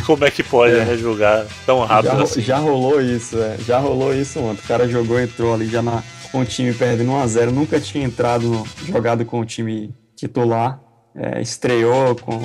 Como 0.06 0.24
é 0.24 0.30
que 0.30 0.42
pode 0.42 0.74
é. 0.74 0.84
né, 0.84 0.96
jogar 0.96 1.46
tão 1.66 1.84
rápido 1.84 2.16
já, 2.16 2.22
assim? 2.22 2.40
Já 2.40 2.58
rolou 2.58 3.00
isso, 3.00 3.38
é. 3.38 3.56
Já 3.58 3.78
rolou 3.78 4.14
isso 4.14 4.40
ontem. 4.40 4.62
O 4.64 4.68
cara 4.68 4.88
jogou, 4.88 5.20
entrou 5.20 5.54
ali 5.54 5.66
já 5.66 5.82
na, 5.82 6.02
com 6.30 6.40
o 6.40 6.44
time 6.44 6.72
perdendo 6.72 7.12
1x0. 7.12 7.50
Nunca 7.50 7.80
tinha 7.80 8.04
entrado, 8.04 8.64
jogado 8.86 9.24
com 9.24 9.40
o 9.40 9.44
time 9.44 9.94
titular. 10.16 10.80
É, 11.14 11.40
estreou 11.42 12.14
com, 12.14 12.40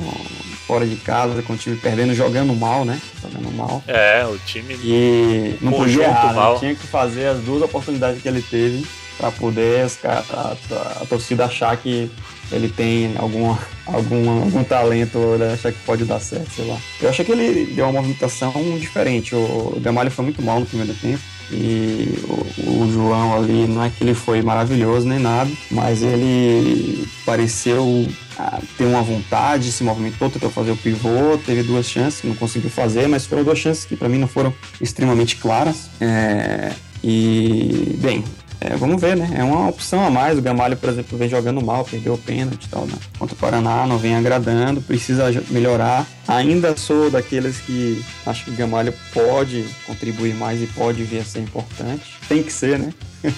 fora 0.65 0.85
de 0.85 0.95
casa, 0.95 1.41
com 1.41 1.53
o 1.53 1.57
time 1.57 1.75
perdendo, 1.75 2.13
jogando 2.13 2.53
mal, 2.53 2.83
né? 2.85 2.99
Jogando 3.21 3.51
mal. 3.55 3.83
É, 3.87 4.25
o 4.25 4.37
time. 4.39 4.75
E 4.83 5.57
não 5.61 5.71
podia 5.71 6.03
errar, 6.03 6.33
né? 6.33 6.59
tinha 6.59 6.75
que 6.75 6.87
fazer 6.87 7.27
as 7.27 7.39
duas 7.39 7.61
oportunidades 7.61 8.21
que 8.21 8.27
ele 8.27 8.41
teve 8.41 8.85
para 9.17 9.31
poder 9.31 9.87
a, 10.03 10.09
a, 10.11 11.01
a, 11.01 11.05
torcida 11.05 11.45
achar 11.45 11.75
que 11.77 12.11
ele 12.51 12.67
tem 12.67 13.15
alguma, 13.17 13.57
algum, 13.85 14.43
algum 14.43 14.63
talento, 14.63 15.17
ele 15.35 15.45
acha 15.45 15.71
que 15.71 15.79
pode 15.85 16.03
dar 16.03 16.19
certo, 16.19 16.51
sei 16.51 16.67
lá. 16.67 16.77
Eu 17.01 17.09
achei 17.09 17.23
que 17.23 17.31
ele 17.31 17.73
deu 17.73 17.85
uma 17.85 17.93
movimentação 17.93 18.51
diferente. 18.77 19.33
O 19.33 19.79
Gamalho 19.81 20.11
foi 20.11 20.25
muito 20.25 20.41
mal 20.41 20.59
no 20.59 20.65
primeiro 20.65 20.93
tempo. 20.95 21.21
E 21.51 22.19
o, 22.23 22.83
o, 22.83 22.91
João 22.91 23.35
ali, 23.35 23.67
não 23.67 23.83
é 23.83 23.89
que 23.89 24.03
ele 24.03 24.13
foi 24.13 24.41
maravilhoso 24.41 25.07
nem 25.07 25.19
nada, 25.19 25.49
mas 25.69 26.01
ele 26.01 27.07
pareceu 27.25 28.07
ah, 28.37 28.59
ter 28.77 28.85
uma 28.85 29.01
vontade, 29.01 29.71
se 29.71 29.83
movimentou, 29.83 30.29
tentou 30.29 30.49
fazer 30.49 30.71
o 30.71 30.77
pivô, 30.77 31.37
teve 31.45 31.63
duas 31.63 31.87
chances, 31.87 32.23
não 32.23 32.35
conseguiu 32.35 32.69
fazer, 32.69 33.07
mas 33.07 33.25
foram 33.25 33.43
duas 33.43 33.59
chances 33.59 33.85
que 33.85 33.95
para 33.95 34.09
mim 34.09 34.17
não 34.17 34.27
foram 34.27 34.53
extremamente 34.81 35.35
claras. 35.37 35.89
É, 36.01 36.73
e, 37.03 37.95
bem, 37.99 38.23
é, 38.61 38.75
vamos 38.75 39.01
ver, 39.01 39.15
né? 39.15 39.29
É 39.35 39.43
uma 39.43 39.69
opção 39.69 40.05
a 40.05 40.09
mais. 40.09 40.37
O 40.37 40.41
Gamalho, 40.41 40.77
por 40.77 40.89
exemplo, 40.89 41.17
vem 41.17 41.29
jogando 41.29 41.61
mal, 41.61 41.83
perdeu 41.83 42.13
o 42.13 42.17
pênalti 42.17 42.65
e 42.65 42.69
tal, 42.69 42.85
né? 42.85 42.93
Contra 43.17 43.35
o 43.35 43.37
Paraná, 43.37 43.85
não 43.85 43.97
vem 43.97 44.15
agradando, 44.15 44.81
precisa 44.81 45.25
melhorar. 45.49 46.05
Ainda 46.27 46.75
sou 46.75 47.09
daqueles 47.09 47.57
que 47.59 48.03
acho 48.25 48.45
que 48.45 48.51
o 48.51 48.55
Gamalho 48.55 48.93
pode 49.13 49.65
contribuir 49.85 50.33
mais 50.33 50.61
e 50.61 50.67
pode 50.67 51.03
vir 51.03 51.19
a 51.19 51.25
ser 51.25 51.39
importante. 51.39 52.13
Tem 52.27 52.41
que 52.41 52.51
ser, 52.51 52.79
né? 52.79 52.93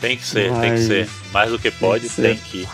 Tem 0.00 0.18
que 0.18 0.26
ser, 0.26 0.50
Mas... 0.50 0.60
tem 0.60 0.74
que 0.74 0.80
ser. 0.80 1.08
Mais 1.32 1.50
do 1.50 1.58
que 1.58 1.70
pode, 1.70 2.10
tem 2.10 2.36
que. 2.36 2.58
Tem 2.58 2.66
que. 2.66 2.68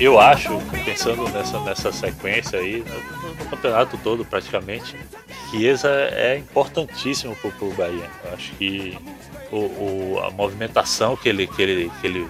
Eu 0.00 0.18
acho, 0.18 0.58
pensando 0.92 1.26
nessa, 1.30 1.58
nessa 1.60 1.92
sequência 1.92 2.58
aí, 2.58 2.84
no, 2.86 3.34
no 3.34 3.50
campeonato 3.50 3.98
todo 4.02 4.24
praticamente, 4.24 4.94
Chiesa 5.50 5.88
é 5.88 6.36
importantíssimo 6.36 7.34
pro, 7.36 7.50
pro 7.52 7.70
Bahia. 7.70 8.10
Eu 8.24 8.34
acho 8.34 8.52
que 8.52 8.98
o, 9.50 9.56
o, 9.56 10.22
a 10.22 10.30
movimentação 10.30 11.16
que 11.16 11.28
ele, 11.28 11.46
que 11.46 11.62
ele, 11.62 11.92
que 12.00 12.06
ele, 12.06 12.28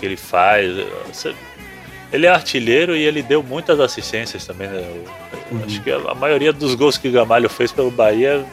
que 0.00 0.06
ele 0.06 0.16
faz. 0.16 0.72
Ele 2.12 2.24
é 2.24 2.30
artilheiro 2.30 2.96
e 2.96 3.02
ele 3.02 3.22
deu 3.22 3.42
muitas 3.42 3.78
assistências 3.78 4.46
também. 4.46 4.68
Né? 4.68 5.04
Uhum. 5.50 5.64
Acho 5.64 5.82
que 5.82 5.90
a, 5.90 6.14
maioria 6.14 6.52
dos 6.52 6.74
gols 6.74 6.96
que 6.96 7.08
o 7.08 7.12
Gamalho 7.12 7.48
fez 7.48 7.72
pelo 7.72 7.90
Bahia 7.90 8.44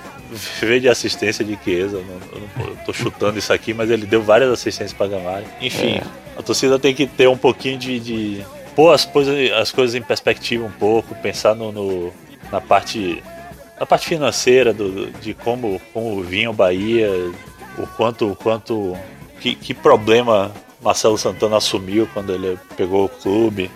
veio 0.60 0.82
de 0.82 0.90
assistência 0.90 1.46
de 1.46 1.58
Chiesa. 1.64 1.98
Eu 1.98 2.04
não, 2.04 2.66
eu 2.66 2.76
não 2.76 2.76
tô 2.84 2.92
chutando 2.92 3.38
isso 3.40 3.54
aqui, 3.54 3.74
mas 3.74 3.90
ele 3.90 4.06
deu 4.06 4.22
várias 4.22 4.52
assistências 4.52 4.94
para 4.94 5.08
Gamalho. 5.08 5.46
Enfim. 5.62 5.98
É 5.98 6.24
a 6.38 6.42
torcida 6.42 6.80
tem 6.80 6.94
que 6.94 7.06
ter 7.06 7.28
um 7.28 7.38
pouquinho 7.38 7.78
de, 7.78 8.00
de 8.00 8.46
pôr 8.76 8.94
as 8.94 9.06
coisas, 9.06 9.52
as 9.54 9.72
coisas 9.72 9.96
em 9.96 10.02
perspectiva 10.02 10.66
um 10.66 10.72
pouco, 10.72 11.16
pensar 11.16 11.56
no, 11.56 11.72
no 11.72 12.14
na 12.52 12.62
parte 12.62 13.24
na 13.80 13.86
parte 13.86 14.08
financeira 14.08 14.72
do, 14.72 15.12
de 15.12 15.34
como, 15.34 15.82
como 15.92 16.22
vinha 16.24 16.50
o 16.50 16.54
Bahia, 16.54 17.10
o 17.78 17.88
quanto, 17.88 18.32
o 18.32 18.36
quanto 18.36 18.96
que, 19.40 19.56
que 19.56 19.74
problema 19.74 20.52
Marcelo 20.82 21.18
Santana 21.18 21.58
assumiu 21.58 22.08
quando 22.14 22.34
ele 22.34 22.58
pegou 22.78 23.06
o 23.06 23.10
clube 23.10 23.72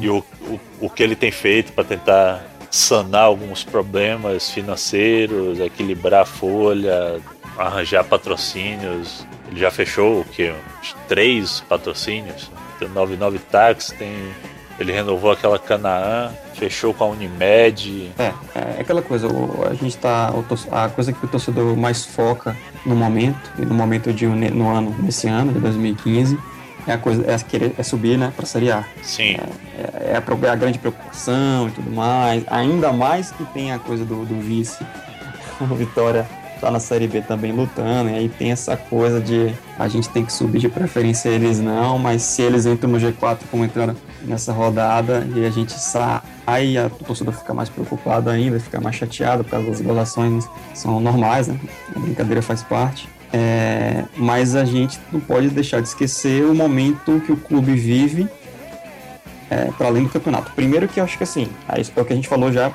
e 0.00 0.08
o, 0.08 0.18
o, 0.42 0.60
o 0.82 0.90
que 0.90 1.02
ele 1.02 1.16
tem 1.16 1.30
feito 1.30 1.72
para 1.72 1.84
tentar 1.84 2.44
sanar 2.70 3.24
alguns 3.24 3.64
problemas 3.64 4.50
financeiros, 4.50 5.60
equilibrar 5.60 6.22
a 6.22 6.24
folha, 6.24 7.20
arranjar 7.58 8.04
patrocínios. 8.04 9.26
Ele 9.48 9.60
já 9.60 9.70
fechou 9.70 10.20
o 10.20 10.24
que? 10.24 10.52
Três 11.08 11.60
patrocínios. 11.68 12.50
Tem 12.86 12.88
99 12.88 13.38
Tax, 13.38 13.94
tem. 13.98 14.12
Ele 14.78 14.90
renovou 14.90 15.30
aquela 15.30 15.58
Canaã, 15.58 16.32
fechou 16.54 16.92
com 16.92 17.04
a 17.04 17.06
Unimed. 17.08 18.10
É, 18.18 18.32
é 18.54 18.80
aquela 18.80 19.02
coisa, 19.02 19.28
a 19.70 19.74
gente 19.74 19.96
tá. 19.96 20.32
A 20.70 20.88
coisa 20.88 21.12
que 21.12 21.24
o 21.24 21.28
torcedor 21.28 21.76
mais 21.76 22.04
foca 22.04 22.56
no 22.84 22.96
momento, 22.96 23.52
e 23.58 23.64
no 23.64 23.74
momento 23.74 24.12
de 24.12 24.26
no 24.26 24.68
ano, 24.68 24.94
nesse 24.98 25.28
ano, 25.28 25.52
de 25.52 25.60
2015, 25.60 26.38
é 26.86 26.92
a 26.92 26.98
coisa, 26.98 27.30
é 27.30 27.38
querer 27.38 27.74
é 27.78 27.82
subir, 27.82 28.18
né, 28.18 28.32
para 28.34 28.46
Série 28.46 28.72
A. 28.72 28.84
Sim. 29.02 29.36
É, 29.78 30.12
é, 30.12 30.16
a, 30.16 30.46
é 30.46 30.50
a 30.50 30.56
grande 30.56 30.78
preocupação 30.78 31.68
e 31.68 31.70
tudo 31.70 31.90
mais. 31.90 32.42
Ainda 32.48 32.92
mais 32.92 33.30
que 33.30 33.44
tem 33.46 33.72
a 33.72 33.78
coisa 33.78 34.04
do, 34.04 34.24
do 34.24 34.40
vice, 34.40 34.84
o 35.60 35.74
Vitória 35.74 36.26
tá 36.62 36.70
na 36.70 36.78
Série 36.78 37.08
B 37.08 37.20
também 37.20 37.50
lutando, 37.50 38.08
e 38.10 38.14
aí 38.14 38.28
tem 38.28 38.52
essa 38.52 38.76
coisa 38.76 39.20
de 39.20 39.52
a 39.76 39.88
gente 39.88 40.08
tem 40.08 40.24
que 40.24 40.32
subir 40.32 40.60
de 40.60 40.68
preferência 40.68 41.28
eles 41.28 41.58
não, 41.58 41.98
mas 41.98 42.22
se 42.22 42.40
eles 42.40 42.66
entram 42.66 42.88
no 42.88 42.98
G4 42.98 43.38
como 43.50 43.64
entraram 43.64 43.96
nessa 44.22 44.52
rodada 44.52 45.26
e 45.34 45.44
a 45.44 45.50
gente 45.50 45.72
sai, 45.72 46.76
a 46.76 46.88
torcida 46.88 47.32
fica 47.32 47.52
mais 47.52 47.68
preocupada 47.68 48.30
ainda, 48.30 48.60
fica 48.60 48.80
mais 48.80 48.94
chateada 48.94 49.42
por 49.42 49.50
causa 49.50 49.66
das 49.66 49.80
violações 49.80 50.48
são 50.72 51.00
normais, 51.00 51.48
né? 51.48 51.58
A 51.96 51.98
brincadeira 51.98 52.40
faz 52.40 52.62
parte. 52.62 53.08
É, 53.32 54.04
mas 54.16 54.54
a 54.54 54.64
gente 54.64 55.00
não 55.10 55.18
pode 55.18 55.48
deixar 55.48 55.80
de 55.80 55.88
esquecer 55.88 56.44
o 56.44 56.54
momento 56.54 57.20
que 57.26 57.32
o 57.32 57.36
clube 57.36 57.74
vive 57.74 58.28
é, 59.50 59.70
para 59.76 59.88
além 59.88 60.04
do 60.04 60.10
campeonato. 60.10 60.52
Primeiro 60.52 60.86
que 60.86 61.00
eu 61.00 61.04
acho 61.04 61.16
que 61.16 61.24
assim, 61.24 61.48
é, 61.68 61.80
é 61.80 62.00
o 62.00 62.04
que 62.04 62.12
a 62.12 62.16
gente 62.16 62.28
falou 62.28 62.52
já 62.52 62.70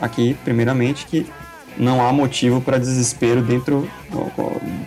aqui, 0.00 0.36
primeiramente, 0.44 1.06
que 1.06 1.24
não 1.76 2.06
há 2.06 2.12
motivo 2.12 2.60
para 2.60 2.78
desespero 2.78 3.42
dentro, 3.42 3.88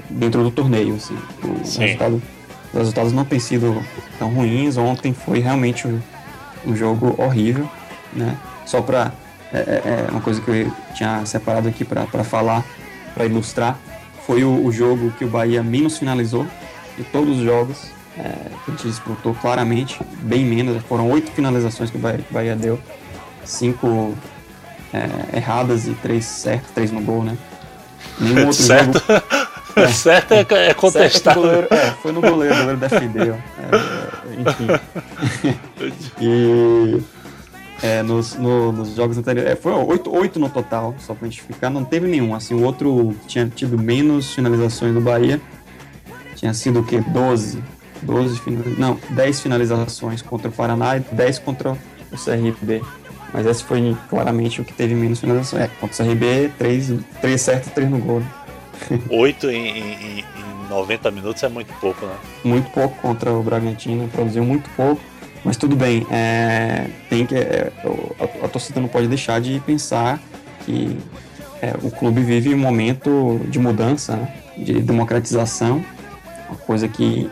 dentro 0.10 0.44
do 0.44 0.52
torneio. 0.52 0.96
Assim. 0.96 1.18
O 1.44 1.58
resultado, 1.58 2.22
os 2.74 2.80
resultados 2.80 3.14
não 3.14 3.26
têm 3.26 3.40
sido 3.40 3.84
tão 4.20 4.30
ruins. 4.30 4.78
Ontem 4.78 5.14
foi 5.14 5.40
realmente 5.40 5.88
um, 5.88 6.00
um 6.66 6.76
jogo 6.76 7.16
horrível. 7.18 7.70
Né? 8.14 8.38
Só 8.66 8.82
para. 8.82 9.14
É, 9.54 9.58
é, 9.58 10.08
é, 10.08 10.12
uma 10.12 10.22
coisa 10.22 10.42
que 10.42 10.50
eu 10.50 10.72
tinha 10.94 11.26
separado 11.26 11.68
aqui 11.68 11.86
para 11.86 12.24
falar, 12.24 12.66
para 13.14 13.26
ilustrar. 13.26 13.78
Foi 14.26 14.44
o, 14.44 14.66
o, 14.66 14.72
jogo 14.72 15.12
que 15.12 15.24
o 15.24 15.30
Bahia 15.30 15.62
menos 15.62 16.00
finalizou 16.00 16.46
de 16.98 17.04
todos 17.06 17.38
os 17.38 17.44
jogos. 17.44 17.94
É, 18.18 18.32
que 18.64 18.72
a 18.72 18.74
gente 18.74 18.88
disputou 18.88 19.34
claramente, 19.36 20.00
bem 20.22 20.46
menos. 20.46 20.82
Foram 20.84 21.10
oito 21.12 21.32
finalizações 21.32 21.90
que 21.90 21.98
o 21.98 22.00
Bahia, 22.00 22.18
que 22.18 22.32
o 22.32 22.34
Bahia 22.34 22.56
deu. 22.56 22.80
Cinco 23.44 24.16
é, 24.94 25.38
erradas 25.38 25.88
e 25.88 25.94
três 25.94 26.26
certas, 26.26 26.72
três 26.72 26.92
no 26.92 27.02
gol, 27.02 27.24
né? 27.24 27.38
Nenhum 28.20 28.48
outro 28.48 28.54
certo. 28.64 29.04
jogo. 29.08 29.24
É, 29.76 29.88
certo 29.90 30.32
é, 30.34 30.70
é 30.70 30.74
contestável. 30.74 31.44
Certo 31.44 31.74
é, 31.74 31.92
foi 32.02 32.14
no 32.14 32.22
goleiro, 32.22 32.56
goleiro 32.56 32.78
defendeu. 32.78 33.36
É, 33.36 34.40
enfim. 34.40 35.58
e 36.22 37.04
é, 37.84 38.02
nos, 38.02 38.36
no, 38.36 38.72
nos 38.72 38.96
jogos 38.96 39.18
anteriores. 39.18 39.52
É, 39.52 39.56
foi 39.56 39.74
oito, 39.74 40.16
oito 40.16 40.40
no 40.40 40.50
total, 40.50 40.96
só 41.00 41.14
pra 41.14 41.28
gente 41.28 41.42
ficar. 41.42 41.70
Não 41.70 41.84
teve 41.84 42.08
nenhum. 42.08 42.34
Assim, 42.34 42.54
o 42.54 42.64
outro 42.64 43.14
tinha 43.28 43.48
tido 43.48 43.78
menos 43.78 44.34
finalizações 44.34 44.94
do 44.94 45.02
Bahia. 45.02 45.42
Tinha 46.36 46.54
sido 46.54 46.80
o 46.80 46.84
quê? 46.84 47.02
12. 47.02 47.62
12 48.02 48.40
finalizações. 48.40 48.80
Não, 48.80 49.00
10 49.10 49.42
finalizações 49.42 50.22
contra 50.22 50.50
o 50.50 50.52
Paraná 50.52 50.98
e 50.98 51.00
10 51.02 51.40
contra 51.40 51.72
o 51.72 52.18
CRB. 52.18 52.82
Mas 53.36 53.46
esse 53.46 53.66
foi 53.66 53.98
claramente 54.10 54.62
o 54.62 54.64
que 54.64 54.72
teve 54.72 54.96
menos 54.96 55.20
finalização. 55.20 55.60
É, 55.60 55.68
contra 55.68 56.04
o 56.04 56.08
CRB, 56.08 56.52
3, 56.58 56.94
3 57.20 57.42
certos, 57.42 57.70
3 57.74 57.90
no 57.90 58.00
gol. 58.00 58.22
Né? 58.22 59.02
8 59.12 59.50
em, 59.50 59.68
em, 59.68 60.20
em 60.20 60.70
90 60.70 61.12
minutos 61.12 61.44
é 61.44 61.50
muito 61.50 61.74
pouco, 61.82 62.06
né? 62.06 62.16
Muito 62.46 62.70
pouco 62.72 62.98
contra 63.02 63.34
o 63.34 63.44
Bragantino, 63.44 64.08
produziu 64.08 64.46
muito 64.46 64.70
pouco. 64.78 65.02
Mas 65.44 65.58
tudo 65.58 65.76
bem, 65.76 66.08
é, 66.10 66.88
tem 67.10 67.26
que, 67.26 67.36
é, 67.36 67.74
a, 68.18 68.46
a, 68.46 68.48
torcida 68.48 68.80
não 68.80 68.88
pode 68.88 69.10
deixar 69.10 69.42
de 69.42 69.60
pensar 69.60 70.18
que 70.66 70.98
é, 71.62 71.74
o 71.84 71.92
clube 71.92 72.22
vive 72.22 72.56
um 72.56 72.58
momento 72.58 73.42
de 73.50 73.60
mudança, 73.60 74.16
né? 74.16 74.34
de 74.58 74.82
democratização, 74.82 75.84
uma 76.48 76.58
coisa 76.60 76.88
que 76.88 77.30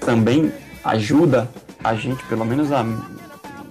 também 0.00 0.52
ajuda 0.82 1.48
a 1.82 1.94
gente, 1.94 2.24
pelo 2.24 2.44
menos 2.44 2.72
a, 2.72 2.84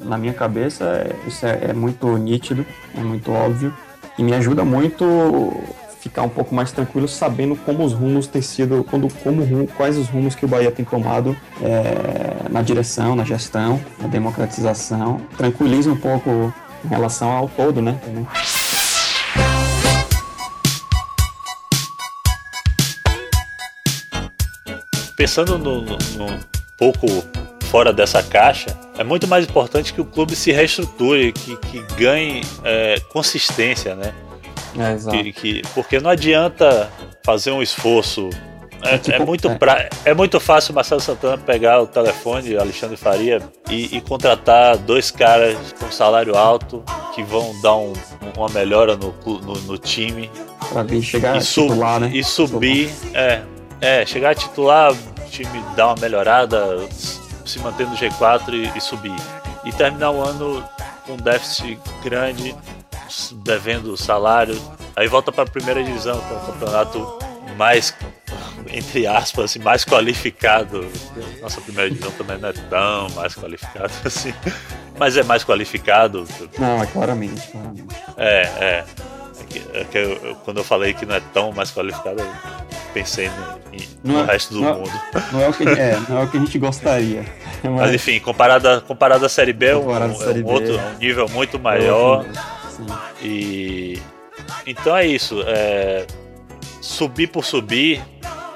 na 0.02 0.18
minha 0.18 0.34
cabeça, 0.34 0.84
é, 0.84 1.16
isso 1.28 1.46
é, 1.46 1.70
é 1.70 1.74
muito 1.74 2.18
nítido, 2.18 2.66
é 2.96 3.02
muito 3.02 3.32
óbvio, 3.32 3.74
e 4.18 4.24
me 4.24 4.34
ajuda 4.34 4.64
muito 4.64 5.06
ficar 6.08 6.22
um 6.24 6.30
pouco 6.30 6.56
mais 6.56 6.72
tranquilo 6.72 7.08
sabendo 7.08 7.56
como 7.56 7.84
os 7.84 7.94
rumos 7.94 8.28
têm 8.28 8.42
sido, 8.42 8.84
quando, 8.90 9.14
como, 9.24 9.68
quais 9.76 9.98
os 9.98 10.08
rumos 10.08 10.36
que 10.36 10.46
o 10.46 10.48
Bahia 10.48 10.72
tem 10.72 10.86
tomado 10.86 11.36
é, 11.62 12.50
na 12.50 12.62
direção, 12.62 13.16
na 13.16 13.24
gestão, 13.24 13.80
na 14.00 14.08
democratização. 14.08 15.20
Tranquiliza 15.38 15.92
um 15.92 15.98
pouco 15.98 16.54
em 16.86 16.88
relação 16.88 17.30
ao 17.30 17.50
todo, 17.50 17.82
né? 17.82 18.00
Pensando 25.18 25.58
no, 25.58 25.82
no, 25.82 25.98
no 25.98 26.40
pouco 26.78 27.08
fora 27.68 27.94
dessa 27.94 28.24
caixa, 28.24 28.78
é 28.98 29.04
muito 29.04 29.28
mais 29.28 29.46
importante 29.46 29.94
que 29.94 30.02
o 30.02 30.06
clube 30.06 30.36
se 30.36 30.52
reestruture, 30.52 31.32
que, 31.32 31.56
que 31.58 31.80
ganhe 31.96 32.42
é, 32.64 33.00
consistência, 33.12 33.96
né? 33.96 34.14
É, 34.78 34.94
exato. 34.94 35.18
Que, 35.18 35.34
que, 35.34 35.62
porque 35.74 36.00
não 36.00 36.10
adianta 36.10 36.90
fazer 37.26 37.52
um 37.52 37.62
esforço. 37.62 38.30
É, 38.84 38.96
é, 38.96 38.98
tipo, 38.98 39.22
é 39.22 39.26
muito, 39.26 39.50
é. 39.50 39.56
Pra, 39.56 39.90
é 40.06 40.14
muito 40.14 40.40
fácil 40.40 40.72
o 40.72 40.76
Marcelo 40.76 41.02
Santana 41.02 41.38
pegar 41.38 41.82
o 41.82 41.88
telefone, 41.88 42.56
Alexandre 42.56 42.96
Faria, 42.96 43.42
e, 43.70 43.98
e, 43.98 44.02
contratar 44.02 44.78
dois 44.78 45.10
caras 45.10 45.58
com 45.80 45.92
salário 45.92 46.36
alto 46.36 46.84
que 47.14 47.24
vão 47.24 47.60
dar 47.62 47.76
um, 47.76 47.94
uma 48.36 48.50
melhora 48.50 48.96
no, 48.96 49.14
no, 49.26 49.54
no 49.62 49.78
time. 49.78 50.30
Pra 50.70 50.84
vir 50.84 51.02
chegar 51.02 51.36
e 51.36 51.38
a 51.40 51.42
titular, 51.42 52.00
né? 52.00 52.12
E 52.14 52.24
subir, 52.24 52.92
é, 53.14 53.42
é, 53.82 54.06
chegar 54.06 54.32
a 54.32 54.36
titular, 54.36 54.94
o 54.94 55.30
time 55.30 55.64
dar 55.76 55.88
uma 55.88 55.96
melhorada, 56.00 56.78
se 57.48 57.60
manter 57.60 57.88
no 57.88 57.96
G4 57.96 58.54
e, 58.54 58.78
e 58.78 58.82
subir. 58.82 59.16
E 59.64 59.72
terminar 59.72 60.12
o 60.12 60.22
ano 60.22 60.64
com 61.06 61.14
um 61.14 61.18
déficit 61.18 61.80
grande, 62.04 62.56
devendo 63.44 63.96
salário. 63.98 64.60
Aí 64.96 65.08
volta 65.08 65.32
para 65.32 65.44
a 65.44 65.48
primeira 65.48 65.84
divisão, 65.84 66.20
que 66.20 66.34
é 66.34 66.38
um 66.38 66.46
campeonato 66.46 67.20
mais, 67.58 67.94
entre 68.72 69.08
aspas, 69.08 69.46
assim, 69.46 69.60
mais 69.60 69.86
qualificado. 69.86 70.90
Nossa 71.42 71.62
primeira 71.62 71.90
divisão 71.90 72.12
também 72.12 72.38
não 72.38 72.50
é 72.50 72.54
tão 72.54 73.10
mais 73.12 73.36
qualificado 73.36 73.92
assim, 74.06 74.34
mas 74.98 75.18
é 75.18 75.24
mais 75.24 75.44
qualificado. 75.44 76.26
Não, 76.58 76.84
é 76.84 76.86
claramente, 76.88 77.48
claramente. 77.48 77.96
É, 78.18 78.42
é. 78.42 78.86
é 79.40 79.44
que, 79.50 79.66
é 79.74 79.84
que 79.86 79.98
eu, 79.98 80.36
quando 80.44 80.58
eu 80.58 80.64
falei 80.64 80.94
que 80.94 81.06
não 81.06 81.16
é 81.16 81.22
tão 81.34 81.52
mais 81.52 81.72
qualificado, 81.72 82.22
pensei 82.98 83.30
no, 84.04 84.14
no 84.14 84.20
é, 84.22 84.26
resto 84.26 84.56
do 84.56 84.62
não, 84.62 84.80
mundo. 84.80 84.92
Não 85.32 85.42
é, 85.42 85.50
o 85.50 85.54
que, 85.54 85.64
é, 85.64 86.00
não 86.10 86.18
é 86.18 86.24
o 86.24 86.28
que 86.28 86.38
a 86.38 86.40
gente 86.40 86.58
gostaria. 86.58 87.24
Mas, 87.64 87.74
mas 87.74 87.94
enfim, 87.96 88.20
comparado, 88.20 88.84
comparado 88.84 89.26
à 89.26 89.30
Série 89.30 89.52
B, 89.52 89.66
é 89.66 89.76
um, 89.76 89.92
é 89.92 90.14
série 90.14 90.44
um, 90.44 90.48
outro, 90.48 90.80
um 90.80 90.98
nível 91.00 91.28
muito 91.28 91.58
maior. 91.58 92.24
E 93.20 94.00
então 94.66 94.96
é 94.96 95.08
isso. 95.08 95.42
É, 95.48 96.06
subir 96.80 97.28
por 97.28 97.44
subir 97.44 98.00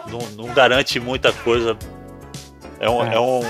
não, 0.08 0.20
não, 0.46 0.54
garante 0.54 1.00
muita 1.00 1.34
coisa. 1.34 1.76
É 2.80 2.88
um, 2.88 3.04
é. 3.04 3.16
é 3.16 3.20
um, 3.20 3.42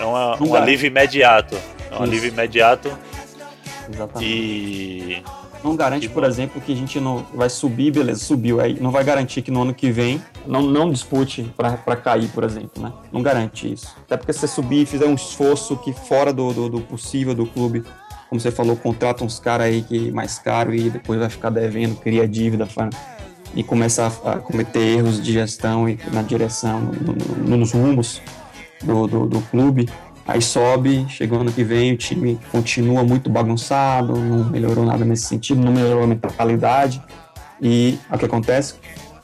é 0.00 0.04
uma, 0.04 0.42
um 0.42 0.54
alívio 0.56 0.88
imediato. 0.88 1.54
É 1.54 1.92
um 1.92 1.94
isso. 1.94 2.02
alívio 2.02 2.28
imediato. 2.30 2.98
Exatamente. 3.88 4.24
E 4.24 5.22
não 5.62 5.76
garante, 5.76 6.08
por 6.08 6.24
exemplo, 6.24 6.60
que 6.60 6.72
a 6.72 6.76
gente 6.76 7.00
não 7.00 7.26
vai 7.34 7.50
subir, 7.50 7.90
beleza, 7.90 8.24
subiu. 8.24 8.60
Aí 8.60 8.78
não 8.80 8.90
vai 8.90 9.04
garantir 9.04 9.42
que 9.42 9.50
no 9.50 9.62
ano 9.62 9.74
que 9.74 9.90
vem 9.90 10.22
não, 10.46 10.62
não 10.62 10.90
dispute 10.90 11.52
para 11.56 11.96
cair, 11.96 12.28
por 12.28 12.44
exemplo, 12.44 12.82
né? 12.82 12.92
Não 13.12 13.22
garante 13.22 13.72
isso. 13.72 13.94
Até 14.04 14.16
porque 14.16 14.32
se 14.32 14.40
você 14.40 14.48
subir 14.48 14.82
e 14.82 14.86
fizer 14.86 15.06
um 15.06 15.14
esforço 15.14 15.76
que 15.76 15.92
fora 15.92 16.32
do, 16.32 16.52
do, 16.52 16.68
do 16.68 16.80
possível 16.80 17.34
do 17.34 17.46
clube, 17.46 17.84
como 18.28 18.40
você 18.40 18.50
falou, 18.50 18.76
contrata 18.76 19.24
uns 19.24 19.38
caras 19.38 19.66
aí 19.66 19.82
que 19.82 20.10
mais 20.12 20.38
caro 20.38 20.74
e 20.74 20.90
depois 20.90 21.18
vai 21.18 21.30
ficar 21.30 21.50
devendo, 21.50 21.96
cria 21.96 22.28
dívida 22.28 22.68
e 23.54 23.62
começa 23.62 24.12
a, 24.24 24.32
a 24.32 24.38
cometer 24.38 24.98
erros 24.98 25.22
de 25.22 25.32
gestão 25.32 25.88
e 25.88 25.98
na 26.12 26.22
direção, 26.22 26.80
no, 26.80 27.14
no, 27.48 27.56
nos 27.56 27.72
rumos 27.72 28.20
do, 28.82 29.06
do, 29.06 29.26
do 29.26 29.40
clube 29.42 29.88
Aí 30.28 30.42
sobe, 30.42 31.06
chegou 31.08 31.40
ano 31.40 31.50
que 31.50 31.64
vem, 31.64 31.94
o 31.94 31.96
time 31.96 32.38
continua 32.52 33.02
muito 33.02 33.30
bagunçado, 33.30 34.14
não 34.14 34.44
melhorou 34.44 34.84
nada 34.84 35.02
nesse 35.02 35.24
sentido, 35.24 35.58
não 35.62 35.72
melhorou 35.72 36.04
a 36.04 36.06
mentalidade. 36.06 37.02
E 37.62 37.98
o 38.12 38.18
que 38.18 38.26
acontece? 38.26 38.74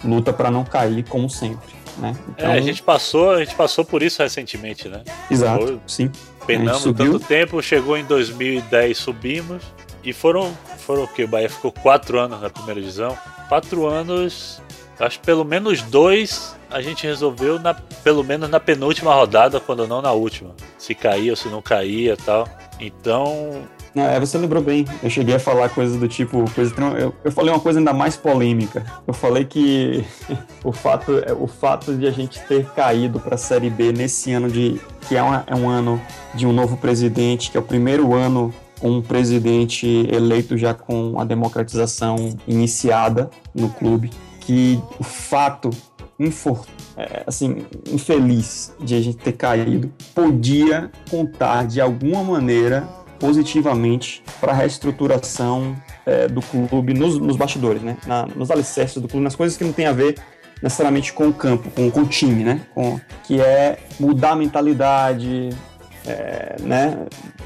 Luta 0.03 0.33
para 0.33 0.51
não 0.51 0.65
cair, 0.65 1.05
como 1.05 1.29
sempre. 1.29 1.75
Né? 1.99 2.17
Então, 2.31 2.51
é, 2.51 2.57
a 2.57 2.61
gente 2.63 2.83
passou, 2.83 3.33
a 3.33 3.45
gente 3.45 3.55
passou 3.55 3.85
por 3.85 4.03
isso 4.03 4.23
recentemente, 4.23 4.89
né? 4.89 5.03
Exato, 5.31 5.67
Foi, 5.67 5.81
sim. 5.87 6.11
Penamos 6.47 6.83
tanto 6.83 7.21
tempo, 7.21 7.63
chegou 7.63 7.99
em 7.99 8.05
2010, 8.07 8.97
subimos 8.97 9.63
e 10.03 10.11
foram, 10.11 10.57
foram 10.79 11.05
o 11.05 11.09
que? 11.09 11.25
O 11.25 11.29
Bahia 11.29 11.51
ficou 11.51 11.71
quatro 11.71 12.19
anos 12.19 12.41
na 12.41 12.49
primeira 12.49 12.81
divisão. 12.81 13.17
Quatro 13.49 13.87
anos, 13.87 14.61
acho 14.99 15.21
que 15.21 15.27
pelo 15.27 15.45
menos 15.45 15.83
dois 15.83 16.55
a 16.71 16.81
gente 16.81 17.07
resolveu 17.07 17.59
na, 17.59 17.73
pelo 17.75 18.25
menos 18.25 18.51
na 18.51 18.59
penúltima 18.59 19.15
rodada, 19.15 19.61
quando 19.61 19.87
não 19.87 20.03
na 20.03 20.13
última. 20.13 20.51
Se 20.77 20.95
caía 20.95 21.33
ou 21.33 21.37
se 21.37 21.49
não 21.49 21.63
caía 21.63 22.17
tal. 22.17 22.49
Então. 22.81 23.63
É, 23.95 24.19
você 24.19 24.37
lembrou 24.37 24.61
bem. 24.61 24.85
Eu 25.01 25.09
cheguei 25.09 25.37
a 25.37 25.39
falar 25.39 25.69
coisas 25.69 25.97
do 25.97 26.09
tipo. 26.09 26.45
Coisa, 26.53 26.75
eu, 26.99 27.15
eu 27.23 27.31
falei 27.31 27.53
uma 27.53 27.61
coisa 27.61 27.79
ainda 27.79 27.93
mais 27.93 28.17
polêmica. 28.17 28.85
Eu 29.07 29.15
falei 29.15 29.45
que 29.45 30.05
o 30.65 30.73
fato, 30.73 31.13
o 31.39 31.47
fato 31.47 31.95
de 31.95 32.09
a 32.09 32.11
gente 32.11 32.41
ter 32.41 32.67
caído 32.71 33.21
para 33.21 33.37
a 33.37 33.39
Série 33.39 33.71
B 33.71 33.93
nesse 33.93 34.33
ano 34.33 34.51
de. 34.51 34.81
que 35.09 35.17
é, 35.17 35.23
uma, 35.23 35.45
é 35.47 35.55
um 35.55 35.69
ano 35.69 36.01
de 36.35 36.45
um 36.45 36.53
novo 36.53 36.77
presidente, 36.77 37.53
que 37.53 37.57
é 37.57 37.61
o 37.61 37.65
primeiro 37.65 38.15
ano 38.15 38.53
um 38.83 39.01
presidente 39.01 39.87
eleito 40.13 40.59
já 40.59 40.75
com 40.75 41.19
a 41.19 41.25
democratização 41.25 42.37
iniciada 42.47 43.31
no 43.55 43.71
clube, 43.71 44.11
que 44.47 44.81
o 44.99 45.05
fato 45.05 45.71
é, 46.97 47.25
assim, 47.27 47.67
infeliz 47.91 48.73
de 48.81 48.95
a 48.95 49.01
gente 49.01 49.17
ter 49.19 49.33
caído, 49.33 49.93
podia 50.15 50.91
contar 51.11 51.67
de 51.67 51.81
alguma 51.81 52.23
maneira 52.23 52.87
positivamente 53.19 54.23
para 54.41 54.53
a 54.53 54.55
reestruturação 54.55 55.77
é, 56.07 56.29
do 56.29 56.41
clube 56.43 56.95
nos, 56.95 57.19
nos 57.19 57.37
bastidores, 57.37 57.83
né? 57.83 57.97
Na, 58.07 58.27
nos 58.27 58.51
alicerces 58.51 59.01
do 59.01 59.09
clube, 59.09 59.25
nas 59.25 59.35
coisas 59.35 59.57
que 59.57 59.65
não 59.65 59.73
tem 59.73 59.87
a 59.87 59.93
ver 59.93 60.17
necessariamente 60.63 61.13
com 61.13 61.29
o 61.29 61.33
campo, 61.33 61.71
com, 61.71 61.91
com 61.91 62.01
o 62.01 62.07
time, 62.07 62.45
né? 62.45 62.61
Com, 62.75 63.01
que 63.25 63.41
é 63.41 63.79
mudar 63.99 64.33
a 64.33 64.37
mentalidade, 64.37 65.51
é, 66.07 66.57
né? 66.61 66.99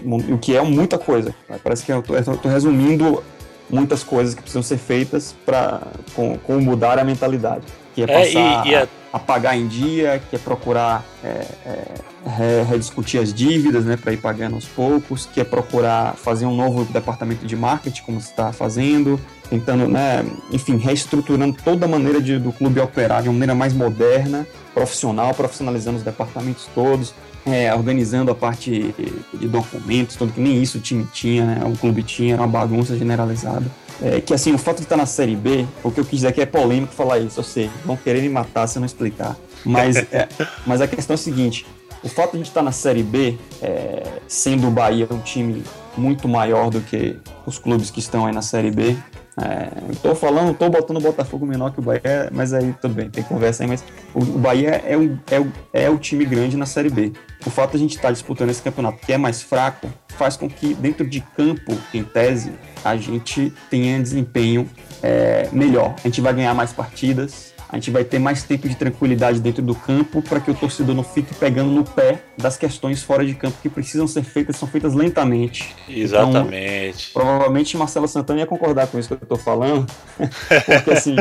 O 0.05 0.39
que 0.39 0.57
é 0.57 0.63
muita 0.63 0.99
coisa. 0.99 1.35
Parece 1.63 1.85
que 1.85 1.93
eu 1.93 2.01
estou 2.01 2.51
resumindo 2.51 3.23
muitas 3.71 4.03
coisas 4.03 4.35
que 4.35 4.41
precisam 4.41 4.63
ser 4.63 4.79
feitas 4.79 5.35
para 5.45 5.81
com, 6.15 6.39
com, 6.39 6.61
mudar 6.61 6.99
a 6.99 7.05
mentalidade. 7.05 7.65
Que 7.95 8.03
é 8.03 8.07
passar 8.07 8.67
é, 8.67 8.69
e, 8.69 8.71
e 8.71 8.75
a... 8.75 8.89
a, 9.13 9.19
pagar 9.19 9.57
em 9.57 9.67
dia, 9.67 10.21
que 10.31 10.37
é 10.37 10.39
procurar 10.39 11.05
é, 11.23 11.47
é, 11.67 12.65
rediscutir 12.69 13.21
as 13.21 13.33
dívidas, 13.33 13.85
né, 13.85 13.97
para 13.97 14.13
ir 14.13 14.19
pagando 14.19 14.55
aos 14.55 14.67
poucos, 14.67 15.27
que 15.27 15.41
é 15.41 15.45
procurar 15.45 16.15
fazer 16.15 16.47
um 16.47 16.55
novo 16.55 16.85
departamento 16.85 17.47
de 17.47 17.57
marketing, 17.57 18.03
como 18.03 18.21
se 18.21 18.31
está 18.31 18.53
fazendo, 18.53 19.21
tentando, 19.49 19.89
né, 19.89 20.25
enfim, 20.53 20.77
reestruturando 20.77 21.57
toda 21.65 21.87
a 21.87 21.89
maneira 21.89 22.21
de, 22.21 22.39
do 22.39 22.53
clube 22.53 22.81
operar 22.81 23.23
de 23.23 23.29
uma 23.29 23.35
maneira 23.35 23.55
mais 23.55 23.73
moderna, 23.73 24.47
profissional, 24.75 25.35
profissionalizando 25.35 25.99
os 25.99 26.05
departamentos 26.05 26.69
todos, 26.75 27.15
é, 27.53 27.75
organizando 27.75 28.31
a 28.31 28.35
parte 28.35 28.95
de 29.35 29.49
documentos, 29.49 30.17
tudo 30.17 30.33
que 30.33 30.41
nem 30.41 30.63
isso 30.63 30.79
o 30.79 30.81
time 30.81 31.07
tinha, 31.13 31.45
né, 31.45 31.61
o 31.65 31.77
clube 31.77 32.03
tinha, 32.03 32.35
era 32.35 32.43
uma 32.43 32.49
bagunça 32.49 32.97
generalizada. 32.97 33.67
É, 34.01 34.21
que 34.21 34.33
assim, 34.33 34.53
o 34.53 34.59
fato 34.59 34.77
de 34.77 34.83
estar 34.85 34.97
na 34.97 35.07
Série 35.07 35.35
B, 35.35 35.67
o 35.83 35.91
que 35.91 35.99
eu 35.99 36.05
quis 36.05 36.21
dizer 36.21 36.29
aqui 36.29 36.41
é 36.41 36.47
polêmico 36.47 36.95
falar 36.95 37.19
isso, 37.19 37.41
eu 37.41 37.45
sei, 37.45 37.69
vão 37.85 37.97
querer 37.97 38.23
me 38.23 38.29
matar 38.29 38.67
se 38.67 38.79
eu 38.79 38.81
não 38.81 38.87
explicar. 38.87 39.37
Mas, 39.65 39.97
é, 40.13 40.29
mas 40.67 40.81
a 40.81 40.87
questão 40.87 41.15
é 41.15 41.17
a 41.17 41.19
seguinte, 41.19 41.67
o 42.03 42.09
fato 42.09 42.33
de 42.33 42.37
a 42.37 42.39
gente 42.39 42.49
estar 42.49 42.63
na 42.63 42.73
Série 42.73 43.03
B, 43.03 43.37
é, 43.61 44.05
sendo 44.29 44.69
o 44.69 44.71
Bahia 44.71 45.09
um 45.11 45.19
time 45.19 45.65
muito 45.97 46.29
maior 46.29 46.71
do 46.71 46.81
que 46.81 47.17
os 47.45 47.59
clubes 47.59 47.91
que 47.91 47.99
estão 47.99 48.27
aí 48.27 48.33
na 48.33 48.43
Série 48.43 48.71
B, 48.71 48.97
é, 49.43 49.71
tô 50.03 50.15
falando, 50.15 50.57
tô 50.57 50.69
botando 50.69 50.97
o 50.97 51.01
Botafogo 51.01 51.47
menor 51.47 51.73
que 51.73 51.81
o 51.81 51.83
Bahia, 51.83 52.29
mas 52.33 52.53
aí 52.53 52.75
bem, 52.91 53.09
tem 53.11 53.23
conversa 53.23 53.63
aí, 53.63 53.69
mas 53.69 53.85
o, 54.15 54.21
o 54.21 54.39
Bahia 54.39 54.83
é, 54.85 54.97
um, 54.97 55.19
é, 55.31 55.41
o, 55.41 55.53
é 55.73 55.91
o 55.91 55.99
time 55.99 56.25
grande 56.25 56.57
na 56.57 56.67
Série 56.67 56.91
B. 56.91 57.13
O 57.47 57.51
fato 57.51 57.73
de 57.73 57.77
a 57.77 57.81
gente 57.81 57.97
estar 57.97 58.09
tá 58.09 58.13
disputando 58.13 58.51
esse 58.51 58.63
campeonato 58.63 58.99
que 58.99 59.13
é 59.13 59.19
mais 59.19 59.43
fraco 59.43 59.89
faz 60.09 60.37
com 60.37 60.49
que 60.49 60.75
dentro 60.75 61.07
de 61.07 61.21
campo, 61.21 61.77
em 61.95 62.03
tese, 62.03 62.53
a 62.85 62.97
gente 62.97 63.53
tenha 63.71 64.01
desempenho 64.01 64.69
é, 65.03 65.49
melhor. 65.53 65.95
A 65.99 66.09
gente 66.09 66.21
vai 66.21 66.35
ganhar 66.35 66.55
mais 66.55 66.73
partidas, 66.73 67.55
a 67.69 67.77
gente 67.77 67.91
vai 67.91 68.03
ter 68.03 68.19
mais 68.19 68.43
tempo 68.43 68.69
de 68.69 68.75
tranquilidade 68.75 69.41
dentro 69.41 69.63
do 69.63 69.75
campo 69.75 70.23
para 70.23 70.41
que 70.41 70.51
o 70.51 70.55
torcedor 70.55 70.95
não 70.95 71.05
fique 71.05 71.35
pegando 71.35 71.71
no 71.71 71.85
pé 71.85 72.23
das 72.37 72.57
questões 72.57 73.03
fora 73.03 73.25
de 73.25 73.35
campo 73.35 73.59
que 73.61 73.69
precisam 73.69 74.07
ser 74.07 74.23
feitas, 74.23 74.57
são 74.57 74.67
feitas 74.67 74.95
lentamente. 74.95 75.77
Exatamente. 75.89 77.11
Então, 77.11 77.23
provavelmente 77.23 77.77
Marcelo 77.77 78.09
Santana 78.09 78.41
ia 78.41 78.47
concordar 78.47 78.87
com 78.87 78.99
isso 78.99 79.09
que 79.09 79.15
eu 79.15 79.19
estou 79.23 79.39
falando, 79.39 79.87
porque 80.67 80.91
assim. 80.91 81.17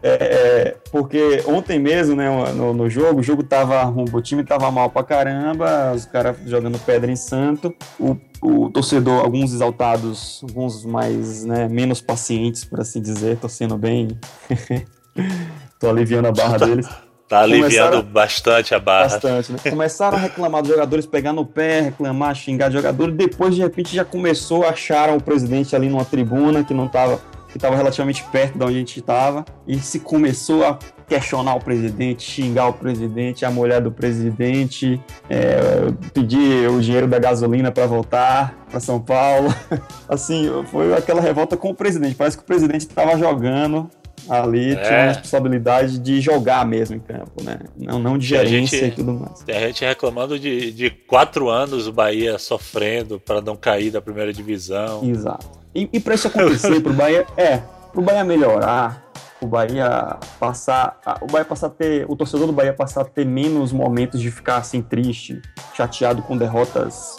É, 0.00 0.10
é, 0.10 0.76
porque 0.92 1.42
ontem 1.44 1.76
mesmo, 1.76 2.14
né, 2.14 2.30
no, 2.52 2.72
no, 2.72 2.88
jogo, 2.88 3.18
o 3.18 3.22
jogo 3.22 3.42
tava. 3.42 3.92
O 4.12 4.20
time 4.22 4.44
tava 4.44 4.70
mal 4.70 4.88
pra 4.90 5.02
caramba, 5.02 5.92
os 5.92 6.04
caras 6.04 6.36
jogando 6.46 6.78
pedra 6.78 7.10
em 7.10 7.16
santo. 7.16 7.74
O, 7.98 8.16
o 8.40 8.70
torcedor, 8.70 9.24
alguns 9.24 9.52
exaltados, 9.52 10.40
alguns 10.48 10.84
mais, 10.84 11.44
né, 11.44 11.68
menos 11.68 12.00
pacientes, 12.00 12.64
por 12.64 12.80
assim 12.80 13.02
dizer, 13.02 13.38
torcendo 13.38 13.76
bem. 13.76 14.16
Tô 15.78 15.88
aliviando 15.88 16.28
a 16.28 16.32
barra 16.32 16.58
tá, 16.58 16.66
deles. 16.66 16.88
Tá 17.28 17.40
aliviando 17.40 18.02
bastante 18.02 18.74
a 18.74 18.80
barra. 18.80 19.08
Bastante, 19.08 19.52
né? 19.52 19.58
Começaram 19.68 20.16
a 20.16 20.20
reclamar 20.20 20.62
dos 20.62 20.70
jogadores, 20.70 21.06
pegar 21.06 21.32
no 21.32 21.44
pé, 21.44 21.82
reclamar, 21.82 22.34
xingar 22.34 22.68
de 22.68 22.74
jogador. 22.74 23.12
Depois, 23.12 23.54
de 23.54 23.60
repente, 23.60 23.94
já 23.94 24.04
começou, 24.04 24.66
acharam 24.66 25.16
o 25.16 25.22
presidente 25.22 25.76
ali 25.76 25.88
numa 25.88 26.04
tribuna 26.04 26.64
que 26.64 26.72
não 26.72 26.88
tava, 26.88 27.20
que 27.50 27.58
estava 27.58 27.76
relativamente 27.76 28.24
perto 28.32 28.58
de 28.58 28.64
onde 28.64 28.74
a 28.74 28.78
gente 28.78 28.98
estava. 28.98 29.44
E 29.66 29.78
se 29.78 30.00
começou 30.00 30.64
a 30.64 30.78
questionar 31.06 31.54
o 31.54 31.60
presidente, 31.60 32.22
xingar 32.22 32.68
o 32.68 32.72
presidente, 32.72 33.44
a 33.44 33.50
mulher 33.50 33.80
do 33.82 33.92
presidente, 33.92 35.00
é, 35.28 35.92
pedir 36.12 36.68
o 36.70 36.80
dinheiro 36.80 37.06
da 37.06 37.18
gasolina 37.18 37.70
para 37.70 37.86
voltar 37.86 38.66
para 38.70 38.80
São 38.80 38.98
Paulo. 38.98 39.54
Assim, 40.08 40.50
foi 40.70 40.94
aquela 40.94 41.20
revolta 41.20 41.56
com 41.56 41.70
o 41.70 41.74
presidente. 41.74 42.14
Parece 42.14 42.36
que 42.36 42.42
o 42.42 42.46
presidente 42.46 42.86
estava 42.86 43.16
jogando 43.18 43.88
ali 44.28 44.72
é. 44.72 44.76
tinha 44.76 44.98
a 44.98 45.06
responsabilidade 45.06 45.98
de 45.98 46.20
jogar 46.20 46.66
mesmo 46.66 46.96
em 46.96 47.00
campo, 47.00 47.42
né? 47.42 47.58
Não, 47.76 47.98
não 47.98 48.18
de 48.18 48.26
gerência 48.26 48.78
gente, 48.78 48.92
e 48.92 48.96
tudo 48.96 49.14
mais. 49.14 49.40
Tem 49.40 49.56
a 49.56 49.66
gente 49.66 49.84
reclamando 49.84 50.38
de, 50.38 50.72
de 50.72 50.90
quatro 50.90 51.48
anos 51.48 51.86
o 51.86 51.92
Bahia 51.92 52.38
sofrendo 52.38 53.18
para 53.18 53.40
não 53.40 53.56
cair 53.56 53.90
da 53.90 54.00
primeira 54.00 54.32
divisão. 54.32 55.02
Exato. 55.04 55.46
E, 55.74 55.88
e 55.92 56.00
para 56.00 56.14
isso 56.14 56.28
acontecer, 56.28 56.80
para 56.80 56.92
o 56.92 56.94
Bahia, 56.94 57.26
é, 57.36 57.58
para 57.58 58.00
o 58.00 58.02
Bahia 58.02 58.24
melhorar, 58.24 59.10
o 59.40 59.46
Bahia 59.46 60.16
passar, 60.38 60.98
o 61.20 61.26
Bahia 61.26 61.44
passar 61.44 61.68
a 61.68 61.70
ter, 61.70 62.04
o 62.08 62.16
torcedor 62.16 62.46
do 62.46 62.52
Bahia 62.52 62.72
passar 62.72 63.02
a 63.02 63.04
ter 63.04 63.24
menos 63.24 63.72
momentos 63.72 64.20
de 64.20 64.30
ficar 64.30 64.56
assim 64.56 64.82
triste, 64.82 65.40
chateado 65.74 66.22
com 66.22 66.36
derrotas 66.36 67.16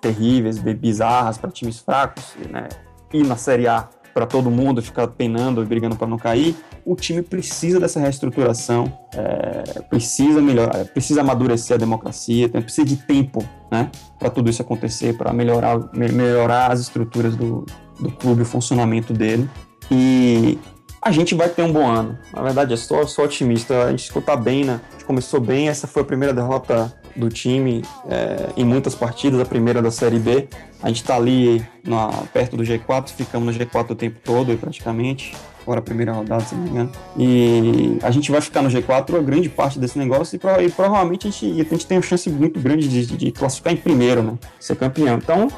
terríveis, 0.00 0.58
bizarras 0.58 1.38
para 1.38 1.50
times 1.50 1.78
fracos, 1.78 2.34
né? 2.48 2.68
E 3.12 3.22
na 3.22 3.36
Série 3.36 3.68
A 3.68 3.88
para 4.12 4.26
todo 4.26 4.50
mundo 4.50 4.82
ficar 4.82 5.06
penando 5.08 5.62
e 5.62 5.64
brigando 5.64 5.96
para 5.96 6.06
não 6.06 6.18
cair. 6.18 6.54
O 6.84 6.94
time 6.94 7.22
precisa 7.22 7.78
dessa 7.78 8.00
reestruturação, 8.00 8.92
é, 9.14 9.82
precisa 9.82 10.40
melhorar, 10.40 10.84
precisa 10.86 11.20
amadurecer 11.20 11.76
a 11.76 11.78
democracia, 11.78 12.48
precisa 12.48 12.84
de 12.84 12.96
tempo, 12.96 13.44
né, 13.70 13.90
para 14.18 14.30
tudo 14.30 14.50
isso 14.50 14.62
acontecer, 14.62 15.16
para 15.16 15.32
melhorar, 15.32 15.78
me, 15.92 16.08
melhorar 16.10 16.72
as 16.72 16.80
estruturas 16.80 17.36
do, 17.36 17.64
do 17.98 18.10
clube, 18.10 18.42
o 18.42 18.46
funcionamento 18.46 19.12
dele. 19.12 19.48
E 19.90 20.58
a 21.02 21.10
gente 21.10 21.34
vai 21.34 21.48
ter 21.48 21.62
um 21.62 21.72
bom 21.72 21.86
ano. 21.86 22.18
Na 22.32 22.42
verdade, 22.42 22.74
é 22.74 22.76
só, 22.76 23.04
só 23.06 23.24
otimista. 23.24 23.84
A 23.84 23.90
gente 23.90 24.04
escuta 24.04 24.36
bem, 24.36 24.64
né? 24.64 24.80
A 24.88 24.92
gente 24.92 25.04
começou 25.04 25.40
bem. 25.40 25.68
Essa 25.68 25.86
foi 25.86 26.02
a 26.02 26.04
primeira 26.04 26.34
derrota 26.34 26.92
do 27.16 27.28
time 27.28 27.82
é, 28.08 28.50
em 28.56 28.64
muitas 28.64 28.94
partidas, 28.94 29.40
a 29.40 29.44
primeira 29.44 29.82
da 29.82 29.90
Série 29.90 30.18
B. 30.18 30.48
A 30.82 30.88
gente 30.88 31.02
está 31.02 31.16
ali 31.16 31.64
na, 31.84 32.08
perto 32.32 32.56
do 32.56 32.62
G4, 32.62 33.10
ficamos 33.10 33.56
no 33.56 33.64
G4 33.64 33.90
o 33.90 33.94
tempo 33.94 34.18
todo, 34.24 34.56
praticamente. 34.56 35.34
Agora 35.62 35.80
a 35.80 35.82
primeira 35.82 36.12
rodada, 36.12 36.42
se 36.42 36.54
não 36.54 36.62
me 36.62 36.70
engano. 36.70 36.92
E 37.16 37.98
a 38.02 38.10
gente 38.10 38.30
vai 38.30 38.40
ficar 38.40 38.62
no 38.62 38.70
G4 38.70 39.18
a 39.18 39.22
grande 39.22 39.48
parte 39.48 39.78
desse 39.78 39.98
negócio 39.98 40.36
e, 40.36 40.38
pro, 40.38 40.60
e 40.60 40.70
provavelmente 40.70 41.28
a 41.28 41.30
gente, 41.30 41.60
a 41.60 41.64
gente 41.64 41.86
tem 41.86 41.98
uma 41.98 42.02
chance 42.02 42.30
muito 42.30 42.58
grande 42.58 42.88
de, 42.88 43.06
de 43.06 43.30
classificar 43.30 43.72
em 43.72 43.76
primeiro, 43.76 44.22
né? 44.22 44.38
Ser 44.58 44.76
campeão. 44.76 45.18
Então, 45.18 45.48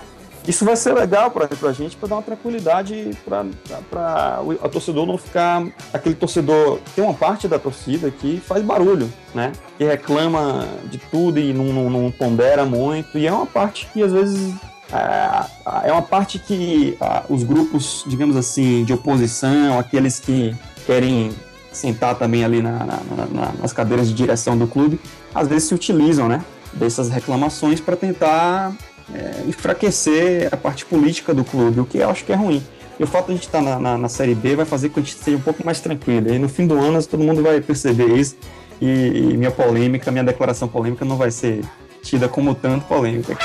isso 0.46 0.64
vai 0.64 0.74
ser 0.76 0.92
legal 0.92 1.30
para 1.30 1.48
a 1.68 1.72
gente, 1.72 1.96
para 1.96 2.08
dar 2.08 2.16
uma 2.16 2.22
tranquilidade 2.22 3.10
para 3.90 4.40
o 4.42 4.68
torcedor 4.68 5.06
não 5.06 5.16
ficar. 5.16 5.64
Aquele 5.92 6.14
torcedor. 6.14 6.80
Tem 6.94 7.04
uma 7.04 7.14
parte 7.14 7.46
da 7.46 7.58
torcida 7.58 8.10
que 8.10 8.40
faz 8.40 8.62
barulho, 8.62 9.12
né? 9.34 9.52
Que 9.78 9.84
reclama 9.84 10.66
de 10.90 10.98
tudo 10.98 11.38
e 11.38 11.52
não, 11.52 11.66
não, 11.66 11.90
não 11.90 12.10
pondera 12.10 12.64
muito. 12.64 13.16
E 13.18 13.26
é 13.26 13.32
uma 13.32 13.46
parte 13.46 13.88
que 13.92 14.02
às 14.02 14.12
vezes. 14.12 14.54
É, 14.92 15.88
é 15.88 15.92
uma 15.92 16.02
parte 16.02 16.38
que 16.38 16.98
os 17.28 17.44
grupos, 17.44 18.04
digamos 18.06 18.36
assim, 18.36 18.84
de 18.84 18.92
oposição, 18.92 19.78
aqueles 19.78 20.20
que 20.20 20.54
querem 20.84 21.32
sentar 21.72 22.14
também 22.16 22.44
ali 22.44 22.60
na, 22.60 22.78
na, 22.80 23.00
na, 23.32 23.52
nas 23.60 23.72
cadeiras 23.72 24.08
de 24.08 24.14
direção 24.14 24.58
do 24.58 24.66
clube, 24.66 25.00
às 25.34 25.48
vezes 25.48 25.68
se 25.68 25.74
utilizam, 25.74 26.28
né? 26.28 26.44
Dessas 26.74 27.08
reclamações 27.08 27.80
para 27.80 27.96
tentar 27.96 28.74
é, 29.14 29.48
enfraquecer 29.48 30.48
a 30.52 30.56
parte 30.56 30.84
política 30.84 31.34
do 31.34 31.44
clube, 31.44 31.80
o 31.80 31.86
que 31.86 31.98
eu 31.98 32.08
acho 32.08 32.24
que 32.24 32.32
é 32.32 32.36
ruim. 32.36 32.62
E 32.98 33.04
o 33.04 33.06
fato 33.06 33.26
de 33.26 33.32
a 33.32 33.34
gente 33.34 33.46
estar 33.46 33.62
na, 33.62 33.78
na, 33.78 33.98
na, 33.98 34.08
Série 34.08 34.34
B 34.34 34.56
vai 34.56 34.66
fazer 34.66 34.88
com 34.88 34.94
que 34.94 35.00
a 35.00 35.02
gente 35.02 35.16
seja 35.16 35.36
um 35.36 35.40
pouco 35.40 35.64
mais 35.64 35.80
tranquilo. 35.80 36.32
E 36.32 36.38
no 36.38 36.48
fim 36.48 36.66
do 36.66 36.78
ano 36.78 37.02
todo 37.02 37.22
mundo 37.22 37.42
vai 37.42 37.60
perceber 37.60 38.16
isso. 38.16 38.36
E, 38.80 39.30
e 39.32 39.36
minha 39.36 39.50
polêmica, 39.50 40.10
minha 40.10 40.24
declaração 40.24 40.68
polêmica 40.68 41.04
não 41.04 41.16
vai 41.16 41.30
ser 41.30 41.64
tida 42.02 42.28
como 42.28 42.54
tanto 42.54 42.84
polêmica. 42.86 43.36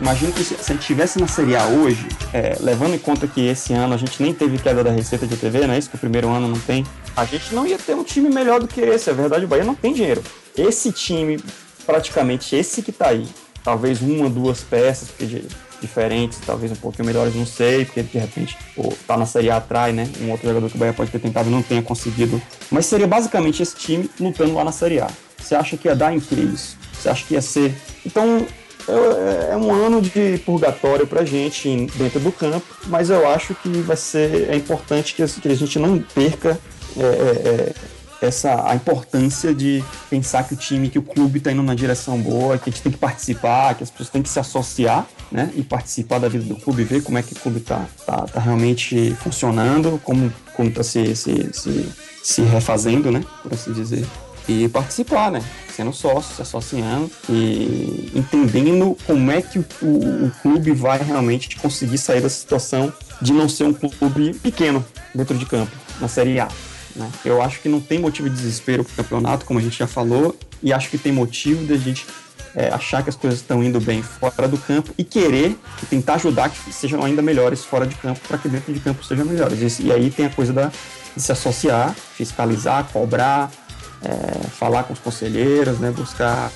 Imagino 0.00 0.32
que 0.32 0.42
se, 0.42 0.54
a 0.54 0.58
gente 0.58 0.80
estivesse 0.80 1.20
na 1.20 1.28
Série 1.28 1.54
A 1.54 1.66
hoje, 1.66 2.08
é, 2.32 2.56
levando 2.60 2.94
em 2.94 2.98
conta 2.98 3.26
que 3.26 3.46
esse 3.46 3.74
ano 3.74 3.92
a 3.92 3.96
gente 3.98 4.22
nem 4.22 4.32
teve 4.32 4.56
queda 4.58 4.82
da 4.82 4.90
receita 4.90 5.26
de 5.26 5.36
TV, 5.36 5.66
não 5.66 5.74
é 5.74 5.78
isso? 5.78 5.90
Que 5.90 5.96
o 5.96 5.98
primeiro 5.98 6.28
ano 6.30 6.48
não 6.48 6.58
tem. 6.58 6.86
A 7.14 7.24
gente 7.26 7.54
não 7.54 7.66
ia 7.66 7.76
ter 7.76 7.94
um 7.94 8.02
time 8.02 8.30
melhor 8.30 8.60
do 8.60 8.66
que 8.66 8.80
esse. 8.80 9.10
A 9.10 9.12
verdade, 9.12 9.44
o 9.44 9.48
Bahia 9.48 9.64
não 9.64 9.74
tem 9.74 9.92
dinheiro. 9.92 10.22
Esse 10.56 10.90
time, 10.90 11.38
praticamente 11.84 12.56
esse 12.56 12.80
que 12.80 12.92
tá 12.92 13.08
aí, 13.08 13.28
talvez 13.62 14.00
uma, 14.00 14.30
duas 14.30 14.62
peças 14.62 15.10
porque 15.10 15.42
diferentes, 15.82 16.38
talvez 16.44 16.72
um 16.72 16.76
pouquinho 16.76 17.06
melhores, 17.06 17.34
não 17.34 17.46
sei, 17.46 17.84
porque 17.84 18.02
de 18.02 18.18
repente 18.18 18.56
pô, 18.74 18.92
tá 19.06 19.16
na 19.16 19.26
Série 19.26 19.50
A 19.50 19.56
atrás, 19.56 19.94
né? 19.94 20.08
Um 20.20 20.30
outro 20.30 20.46
jogador 20.46 20.68
que 20.68 20.76
o 20.76 20.78
Bahia 20.78 20.92
pode 20.92 21.10
ter 21.10 21.18
tentado 21.18 21.48
e 21.48 21.52
não 21.52 21.62
tenha 21.62 21.82
conseguido. 21.82 22.40
Mas 22.70 22.86
seria 22.86 23.06
basicamente 23.06 23.62
esse 23.62 23.76
time 23.76 24.10
lutando 24.18 24.54
lá 24.54 24.64
na 24.64 24.72
Série 24.72 25.00
A. 25.00 25.08
Você 25.38 25.54
acha 25.54 25.76
que 25.76 25.88
ia 25.88 25.96
dar 25.96 26.14
em 26.14 26.20
que 26.20 26.34
isso? 26.34 26.76
Você 26.92 27.08
acha 27.08 27.24
que 27.26 27.34
ia 27.34 27.42
ser. 27.42 27.74
Então, 28.04 28.46
é, 28.90 29.52
é 29.52 29.56
um 29.56 29.72
ano 29.72 30.00
de 30.00 30.38
purgatório 30.44 31.06
para 31.06 31.22
a 31.22 31.24
gente 31.24 31.86
dentro 31.96 32.20
do 32.20 32.32
campo, 32.32 32.66
mas 32.86 33.10
eu 33.10 33.28
acho 33.28 33.54
que 33.54 33.68
vai 33.68 33.96
ser 33.96 34.50
é 34.50 34.56
importante 34.56 35.14
que 35.14 35.22
a 35.22 35.26
gente 35.26 35.78
não 35.78 35.98
perca 35.98 36.58
é, 36.96 37.02
é, 37.02 37.04
é, 37.04 37.74
essa 38.26 38.68
a 38.68 38.74
importância 38.74 39.54
de 39.54 39.82
pensar 40.08 40.46
que 40.46 40.54
o 40.54 40.56
time, 40.56 40.90
que 40.90 40.98
o 40.98 41.02
clube 41.02 41.38
está 41.38 41.50
indo 41.52 41.62
na 41.62 41.74
direção 41.74 42.18
boa, 42.20 42.58
que 42.58 42.68
a 42.68 42.72
gente 42.72 42.82
tem 42.82 42.92
que 42.92 42.98
participar, 42.98 43.74
que 43.74 43.82
as 43.82 43.90
pessoas 43.90 44.10
têm 44.10 44.22
que 44.22 44.28
se 44.28 44.38
associar, 44.38 45.06
né, 45.32 45.50
e 45.54 45.62
participar 45.62 46.18
da 46.18 46.28
vida 46.28 46.44
do 46.44 46.56
clube, 46.56 46.84
ver 46.84 47.02
como 47.02 47.16
é 47.16 47.22
que 47.22 47.32
o 47.32 47.36
clube 47.36 47.58
está 47.58 47.86
tá, 48.04 48.26
tá 48.26 48.40
realmente 48.40 49.14
funcionando, 49.22 50.00
como 50.04 50.32
como 50.54 50.68
está 50.68 50.82
se, 50.82 51.16
se, 51.16 51.50
se, 51.54 51.88
se 52.22 52.42
refazendo, 52.42 53.10
né, 53.10 53.24
por 53.42 53.54
assim 53.54 53.72
dizer 53.72 54.04
e 54.50 54.68
participar, 54.68 55.30
né? 55.30 55.42
Sendo 55.74 55.92
sócio, 55.92 56.34
se 56.34 56.42
associando 56.42 57.10
e 57.28 58.10
entendendo 58.14 58.96
como 59.06 59.30
é 59.30 59.40
que 59.40 59.58
o, 59.58 59.64
o, 59.80 60.26
o, 60.26 60.30
clube 60.42 60.72
vai 60.72 61.00
realmente 61.02 61.56
conseguir 61.56 61.98
sair 61.98 62.20
dessa 62.20 62.40
situação 62.40 62.92
de 63.22 63.32
não 63.32 63.48
ser 63.48 63.64
um 63.64 63.72
clube 63.72 64.34
pequeno 64.34 64.84
dentro 65.14 65.38
de 65.38 65.46
campo, 65.46 65.70
na 66.00 66.08
Série 66.08 66.40
A. 66.40 66.48
Né? 66.96 67.08
Eu 67.24 67.40
acho 67.40 67.60
que 67.60 67.68
não 67.68 67.80
tem 67.80 67.98
motivo 67.98 68.28
de 68.28 68.34
desespero 68.34 68.84
para 68.84 68.92
o 68.92 68.96
campeonato, 68.96 69.46
como 69.46 69.58
a 69.58 69.62
gente 69.62 69.78
já 69.78 69.86
falou, 69.86 70.36
e 70.62 70.72
acho 70.72 70.90
que 70.90 70.98
tem 70.98 71.12
motivo 71.12 71.64
de 71.64 71.72
a 71.72 71.78
gente 71.78 72.06
é, 72.54 72.68
achar 72.68 73.02
que 73.02 73.08
as 73.08 73.16
coisas 73.16 73.40
estão 73.40 73.62
indo 73.62 73.80
bem 73.80 74.02
fora 74.02 74.48
do 74.48 74.58
campo 74.58 74.92
e 74.98 75.04
querer 75.04 75.56
e 75.82 75.86
tentar 75.86 76.14
ajudar 76.14 76.50
que 76.50 76.72
sejam 76.72 77.04
ainda 77.04 77.22
melhores 77.22 77.64
fora 77.64 77.86
de 77.86 77.94
campo 77.94 78.20
para 78.26 78.38
que 78.38 78.48
dentro 78.48 78.72
de 78.72 78.80
campo 78.80 79.04
sejam 79.04 79.24
melhores. 79.24 79.78
E, 79.78 79.84
e 79.84 79.92
aí 79.92 80.10
tem 80.10 80.26
a 80.26 80.30
coisa 80.30 80.52
da, 80.52 80.72
de 81.14 81.22
se 81.22 81.30
associar, 81.30 81.94
fiscalizar, 81.94 82.88
cobrar, 82.92 83.50
é, 84.02 84.48
falar 84.48 84.84
com 84.84 84.92
os 84.92 84.98
conselheiros, 84.98 85.78
né, 85.78 85.90
buscar 85.90 86.50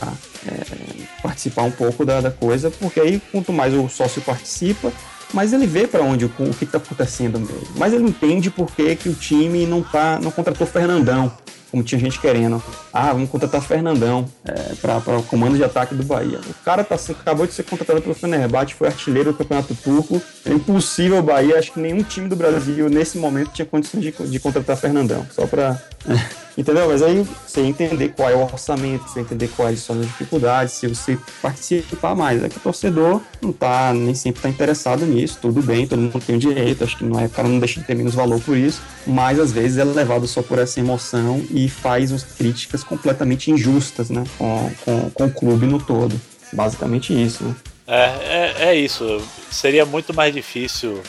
é, 0.47 1.05
participar 1.22 1.62
um 1.62 1.70
pouco 1.70 2.05
da, 2.05 2.20
da, 2.20 2.30
coisa, 2.30 2.70
porque 2.70 3.01
aí 3.01 3.20
quanto 3.32 3.53
mais 3.53 3.74
o 3.74 3.88
sócio 3.88 4.22
participa, 4.22 4.92
mais 5.32 5.53
ele 5.53 5.66
vê 5.66 5.86
para 5.86 6.03
onde 6.03 6.24
o, 6.24 6.28
o 6.38 6.55
que 6.55 6.64
está 6.64 6.78
acontecendo 6.78 7.38
mesmo. 7.38 7.74
Mas 7.76 7.92
ele 7.92 8.05
entende 8.05 8.51
por 8.51 8.70
que, 8.70 8.95
que 8.97 9.09
o 9.09 9.14
time 9.14 9.66
não 9.66 9.82
tá, 9.82 10.18
não 10.22 10.30
contratou 10.30 10.66
Fernandão, 10.66 11.32
como 11.74 11.82
tinha 11.82 12.01
gente 12.01 12.20
querendo. 12.20 12.62
Ah, 12.92 13.12
vamos 13.12 13.28
contratar 13.28 13.61
Fernandão 13.61 14.26
é, 14.45 14.74
para 14.76 15.18
o 15.18 15.22
comando 15.24 15.57
de 15.57 15.64
ataque 15.64 15.92
do 15.92 16.05
Bahia. 16.05 16.38
O 16.49 16.64
cara 16.64 16.84
tá, 16.84 16.95
acabou 16.95 17.49
de 17.49 17.53
ser 17.53 17.64
contratado 17.64 18.01
pelo 18.01 18.14
Fenerbahçe, 18.14 18.74
foi 18.74 18.86
artilheiro 18.86 19.32
do 19.32 19.38
Campeonato 19.38 19.74
Turco. 19.74 20.22
É 20.47 20.53
impossível 20.53 21.18
o 21.18 21.22
Bahia, 21.22 21.59
acho 21.59 21.72
que 21.72 21.80
nenhum 21.80 22.05
time 22.05 22.28
do 22.28 22.36
Brasil 22.36 22.88
nesse 22.88 23.18
momento 23.18 23.51
tinha 23.51 23.66
condições 23.66 24.05
de, 24.05 24.12
de 24.12 24.38
contratar 24.38 24.76
Fernandão. 24.76 25.26
Só 25.32 25.49
para 25.49 25.82
Entendeu? 26.57 26.89
Mas 26.89 27.03
aí 27.03 27.27
você 27.47 27.63
entender 27.63 28.11
qual 28.11 28.31
é 28.31 28.35
o 28.35 28.43
orçamento, 28.43 29.09
você 29.09 29.21
entender 29.21 29.49
quais 29.49 29.81
são 29.81 29.99
as 29.99 30.07
dificuldades, 30.07 30.75
se 30.75 30.87
você 30.87 31.19
participar 31.43 32.15
mais. 32.15 32.43
É 32.45 32.49
que 32.49 32.59
o 32.59 32.61
torcedor 32.61 33.21
não 33.43 33.53
tá, 33.53 33.93
nem 33.93 34.15
sempre 34.15 34.39
está 34.39 34.49
interessado 34.49 35.05
nisso, 35.05 35.39
tudo 35.43 35.61
bem, 35.61 35.87
todo 35.87 36.01
mundo 36.01 36.21
tem 36.25 36.37
o 36.37 36.39
direito, 36.39 36.85
acho 36.85 36.97
que 36.97 37.05
não 37.05 37.19
é, 37.19 37.27
o 37.27 37.31
cara 37.31 37.49
não 37.49 37.59
deixa 37.59 37.81
de 37.81 37.87
ter 37.87 37.97
menos 37.97 38.15
valor 38.15 38.41
por 38.41 38.57
isso, 38.57 38.81
mas 39.07 39.41
às 39.41 39.51
vezes 39.51 39.79
é 39.79 39.85
levado 39.85 40.27
só 40.29 40.43
por 40.43 40.59
essa 40.59 40.79
emoção 40.79 41.45
e 41.51 41.69
faz 41.69 42.13
as 42.13 42.23
críticas 42.23 42.85
completamente 42.85 43.51
injustas, 43.51 44.11
né, 44.11 44.23
com, 44.39 44.71
com, 44.85 45.11
com 45.11 45.25
o 45.25 45.31
clube 45.31 45.67
no 45.67 45.81
todo. 45.81 46.19
Basicamente 46.53 47.13
isso, 47.13 47.43
né? 47.45 47.55
É, 47.87 48.05
é, 48.07 48.69
é 48.69 48.75
isso. 48.75 49.21
Seria 49.51 49.85
muito 49.85 50.15
mais 50.15 50.33
difícil 50.33 51.03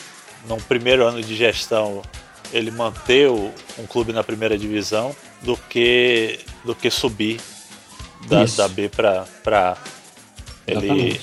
num 0.48 0.56
primeiro 0.56 1.06
ano 1.06 1.22
de 1.22 1.34
gestão 1.34 2.02
ele 2.52 2.70
manter 2.70 3.28
o, 3.28 3.50
um 3.78 3.86
clube 3.86 4.12
na 4.12 4.22
primeira 4.22 4.58
divisão 4.58 5.14
do 5.46 5.56
que 5.56 6.40
do 6.64 6.74
que 6.74 6.90
subir 6.90 7.40
da, 8.28 8.44
da 8.44 8.68
B 8.68 8.88
para 8.88 9.24
para 9.44 9.76
ele 10.66 11.20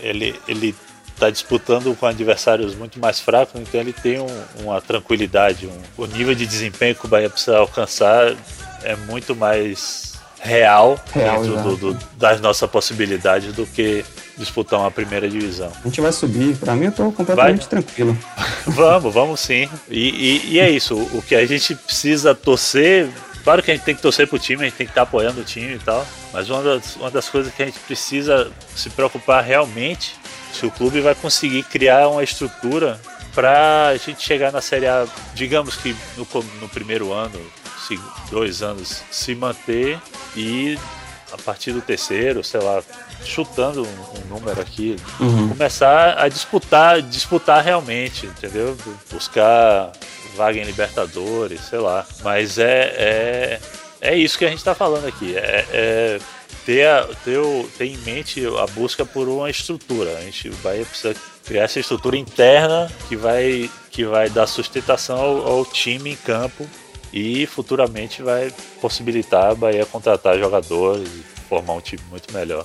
ele 0.00 0.34
ele 0.48 0.74
está 1.14 1.28
disputando 1.30 1.94
com 1.96 2.06
adversários 2.06 2.76
muito 2.76 3.00
mais 3.00 3.18
fracos, 3.18 3.60
então 3.60 3.80
ele 3.80 3.92
tem 3.92 4.20
um, 4.20 4.44
uma 4.60 4.80
tranquilidade, 4.80 5.66
um, 5.66 6.02
o 6.02 6.06
nível 6.06 6.32
de 6.32 6.46
desempenho 6.46 6.94
que 6.94 7.06
o 7.06 7.08
Bahia 7.08 7.28
precisa 7.28 7.58
alcançar 7.58 8.36
é 8.84 8.94
muito 8.94 9.34
mais 9.34 10.14
real, 10.40 10.96
real 11.12 11.42
dentro 11.42 11.62
do, 11.62 11.76
do, 11.76 11.98
das 12.16 12.40
nossas 12.40 12.70
possibilidades 12.70 13.52
do 13.52 13.66
que 13.66 14.04
disputar 14.36 14.78
uma 14.78 14.92
primeira 14.92 15.28
divisão. 15.28 15.72
A 15.84 15.88
gente 15.88 16.00
vai 16.00 16.12
subir, 16.12 16.56
para 16.56 16.76
mim 16.76 16.86
eu 16.86 16.92
tô 16.92 17.10
completamente 17.10 17.60
vai? 17.62 17.68
tranquilo. 17.68 18.16
vamos, 18.64 19.12
vamos 19.12 19.40
sim. 19.40 19.68
E, 19.90 20.08
e, 20.08 20.52
e, 20.52 20.58
é 20.60 20.70
isso, 20.70 20.94
o 20.96 21.20
que 21.20 21.34
a 21.34 21.44
gente 21.44 21.74
precisa 21.74 22.32
torcer, 22.32 23.08
claro 23.48 23.62
que 23.62 23.70
a 23.70 23.74
gente 23.74 23.84
tem 23.84 23.94
que 23.94 24.02
torcer 24.02 24.28
pro 24.28 24.38
time, 24.38 24.60
a 24.60 24.64
gente 24.66 24.76
tem 24.76 24.86
que 24.86 24.90
estar 24.90 25.06
tá 25.06 25.08
apoiando 25.08 25.40
o 25.40 25.44
time 25.44 25.76
e 25.76 25.78
tal, 25.78 26.06
mas 26.34 26.50
uma 26.50 26.62
das, 26.62 26.96
uma 26.96 27.10
das 27.10 27.30
coisas 27.30 27.50
que 27.54 27.62
a 27.62 27.64
gente 27.64 27.78
precisa 27.78 28.52
se 28.76 28.90
preocupar 28.90 29.42
realmente 29.42 30.16
se 30.52 30.66
o 30.66 30.70
clube 30.70 31.00
vai 31.00 31.14
conseguir 31.14 31.62
criar 31.62 32.08
uma 32.08 32.22
estrutura 32.22 33.00
para 33.34 33.88
a 33.88 33.96
gente 33.96 34.20
chegar 34.20 34.52
na 34.52 34.60
Série 34.60 34.86
A, 34.86 35.06
digamos 35.32 35.76
que 35.76 35.96
no, 36.18 36.26
no 36.60 36.68
primeiro 36.68 37.10
ano, 37.10 37.40
dois 38.30 38.60
anos, 38.60 39.02
se 39.10 39.34
manter 39.34 39.98
e 40.36 40.78
a 41.32 41.38
partir 41.38 41.72
do 41.72 41.80
terceiro, 41.80 42.44
sei 42.44 42.60
lá, 42.60 42.82
chutando 43.24 43.82
um, 43.82 44.18
um 44.18 44.34
número 44.34 44.60
aqui, 44.60 44.94
uhum. 45.18 45.48
começar 45.48 46.18
a 46.18 46.28
disputar, 46.28 47.00
disputar 47.00 47.64
realmente, 47.64 48.26
entendeu? 48.26 48.76
Buscar 49.10 49.90
vaga 50.38 50.60
em 50.60 50.64
Libertadores, 50.64 51.60
sei 51.62 51.80
lá. 51.80 52.06
Mas 52.22 52.58
é, 52.58 52.94
é, 52.96 53.60
é 54.00 54.16
isso 54.16 54.38
que 54.38 54.44
a 54.44 54.48
gente 54.48 54.58
está 54.58 54.74
falando 54.74 55.06
aqui. 55.06 55.36
É, 55.36 55.66
é 55.72 56.20
ter, 56.64 56.86
a, 56.86 57.04
ter, 57.24 57.38
o, 57.38 57.68
ter 57.76 57.86
em 57.86 57.96
mente 57.98 58.46
a 58.46 58.66
busca 58.68 59.04
por 59.04 59.28
uma 59.28 59.50
estrutura. 59.50 60.16
A 60.16 60.20
gente, 60.20 60.48
o 60.48 60.54
Bahia 60.56 60.84
precisa 60.84 61.14
criar 61.44 61.64
essa 61.64 61.80
estrutura 61.80 62.16
interna 62.16 62.90
que 63.08 63.16
vai, 63.16 63.68
que 63.90 64.04
vai 64.04 64.30
dar 64.30 64.46
sustentação 64.46 65.18
ao, 65.18 65.46
ao 65.46 65.64
time 65.64 66.12
em 66.12 66.16
campo 66.16 66.68
e 67.12 67.46
futuramente 67.46 68.22
vai 68.22 68.52
possibilitar 68.80 69.50
a 69.50 69.54
Bahia 69.54 69.84
contratar 69.86 70.38
jogadores 70.38 71.08
e 71.08 71.24
formar 71.48 71.72
um 71.72 71.80
time 71.80 72.02
muito 72.10 72.32
melhor. 72.32 72.64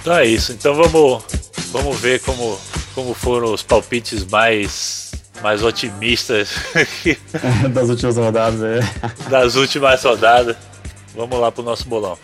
Então 0.00 0.16
é 0.16 0.26
isso. 0.26 0.52
Então 0.52 0.74
vamos, 0.74 1.22
vamos 1.70 1.98
ver 2.00 2.20
como, 2.20 2.58
como 2.94 3.14
foram 3.14 3.52
os 3.52 3.62
palpites 3.62 4.24
mais, 4.24 5.12
mais 5.42 5.62
otimistas 5.62 6.50
das 7.72 7.88
últimas 7.88 8.16
rodadas. 8.16 8.62
É. 8.62 8.80
Das 9.28 9.56
últimas 9.56 10.02
rodadas. 10.02 10.56
Vamos 11.14 11.38
lá 11.38 11.52
pro 11.52 11.62
nosso 11.62 11.86
bolão. 11.86 12.18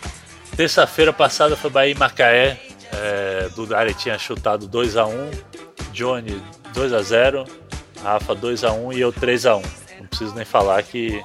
Terça-feira 0.55 1.13
passada 1.13 1.55
foi 1.55 1.69
Bahia 1.69 1.91
e 1.91 1.95
Macaé. 1.95 2.59
É, 2.91 3.49
Dudari 3.55 3.93
tinha 3.93 4.17
chutado 4.17 4.67
2x1, 4.67 5.37
Johnny 5.91 6.41
2x0, 6.73 7.47
Rafa 8.01 8.35
2x1 8.35 8.95
e 8.95 9.01
eu 9.01 9.13
3x1. 9.13 9.63
Não 9.99 10.07
preciso 10.07 10.33
nem 10.33 10.45
falar 10.45 10.81
que 10.83 11.23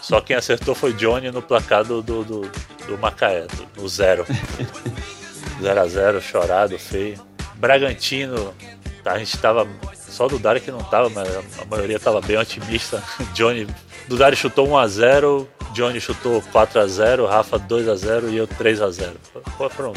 só 0.00 0.20
quem 0.20 0.34
acertou 0.34 0.74
foi 0.74 0.92
Johnny 0.94 1.30
no 1.30 1.42
placar 1.42 1.84
do, 1.84 2.00
do, 2.02 2.24
do, 2.24 2.40
do 2.86 2.98
Macaé, 2.98 3.46
no 3.76 3.88
zero. 3.88 4.24
0x0, 5.60 6.20
chorado, 6.20 6.78
feio. 6.78 7.18
Bragantino, 7.54 8.54
a 9.04 9.18
gente 9.18 9.36
tava. 9.38 9.66
Só 9.94 10.28
do 10.28 10.38
Dari 10.38 10.60
que 10.60 10.70
não 10.70 10.82
tava, 10.82 11.10
mas 11.10 11.28
a 11.36 11.64
maioria 11.68 11.98
tava 11.98 12.20
bem 12.20 12.36
otimista. 12.36 13.02
Johnny. 13.34 13.66
Dari 14.08 14.36
chutou 14.36 14.68
1x0, 14.68 15.46
Johnny 15.72 16.00
chutou 16.00 16.40
4x0, 16.40 17.26
Rafa 17.26 17.58
2x0 17.58 18.30
e 18.30 18.36
eu 18.36 18.46
3x0. 18.46 19.12
Foram 19.70 19.92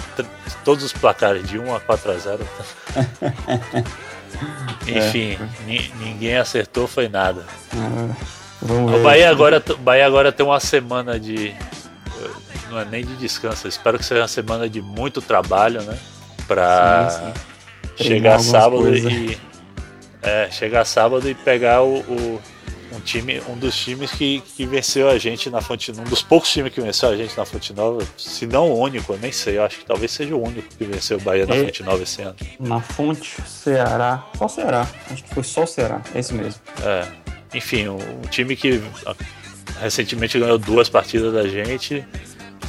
todos 0.65 0.83
os 0.83 0.91
placares 0.91 1.47
de 1.47 1.59
1 1.59 1.75
a 1.75 1.79
4x0. 1.79 2.39
Enfim, 4.87 5.37
é. 5.67 6.03
ninguém 6.03 6.37
acertou, 6.37 6.87
foi 6.87 7.07
nada. 7.07 7.45
É, 7.73 8.97
o 8.97 9.03
Bahia 9.03 9.29
agora, 9.29 9.63
Bahia 9.79 10.05
agora 10.05 10.31
tem 10.31 10.45
uma 10.45 10.59
semana 10.59 11.19
de. 11.19 11.55
Não 12.69 12.79
é 12.79 12.85
nem 12.85 13.05
de 13.05 13.15
descanso, 13.15 13.67
espero 13.67 13.97
que 13.97 14.05
seja 14.05 14.21
uma 14.21 14.27
semana 14.27 14.69
de 14.69 14.81
muito 14.81 15.21
trabalho, 15.21 15.81
né? 15.81 15.97
Pra 16.47 17.33
chegar 17.95 18.39
sábado 18.39 18.83
coisas. 18.83 19.11
e. 19.11 19.37
É, 20.21 20.49
chegar 20.51 20.83
sábado 20.83 21.29
e 21.29 21.33
pegar 21.33 21.81
o, 21.81 21.99
o 21.99 22.41
um 22.91 22.99
time, 22.99 23.41
um 23.47 23.57
dos 23.57 23.75
times 23.77 24.11
que, 24.11 24.41
que 24.41 24.65
venceu 24.65 25.09
a 25.09 25.17
gente 25.17 25.49
na 25.49 25.61
Fonte 25.61 25.91
um 25.91 26.03
dos 26.03 26.21
poucos 26.21 26.49
times 26.49 26.73
que 26.73 26.81
venceu 26.81 27.09
a 27.09 27.15
gente 27.15 27.37
na 27.37 27.45
Fonte 27.45 27.73
Nova, 27.73 28.05
se 28.17 28.45
não 28.45 28.69
o 28.69 28.79
único, 28.79 29.13
eu 29.13 29.19
nem 29.19 29.31
sei, 29.31 29.57
eu 29.57 29.63
acho 29.63 29.77
que 29.79 29.85
talvez 29.85 30.11
seja 30.11 30.35
o 30.35 30.43
único 30.43 30.67
que 30.75 30.83
venceu 30.83 31.17
o 31.17 31.21
Bahia 31.21 31.45
na 31.45 31.55
é, 31.55 31.65
Fonte 31.65 31.83
Nova 31.83 32.03
esse 32.03 32.21
ano. 32.21 32.35
Na 32.59 32.81
Fonte, 32.81 33.41
Ceará, 33.45 34.25
só 34.37 34.47
Ceará, 34.47 34.87
acho 35.09 35.23
que 35.23 35.33
foi 35.33 35.43
só 35.43 35.63
o 35.63 35.67
Ceará, 35.67 36.01
é 36.13 36.19
esse 36.19 36.33
mesmo. 36.33 36.61
É, 36.83 37.07
enfim, 37.53 37.87
um, 37.87 37.97
um 37.97 38.27
time 38.29 38.55
que 38.55 38.81
recentemente 39.79 40.39
ganhou 40.39 40.57
duas 40.57 40.89
partidas 40.89 41.33
da 41.33 41.47
gente, 41.47 42.05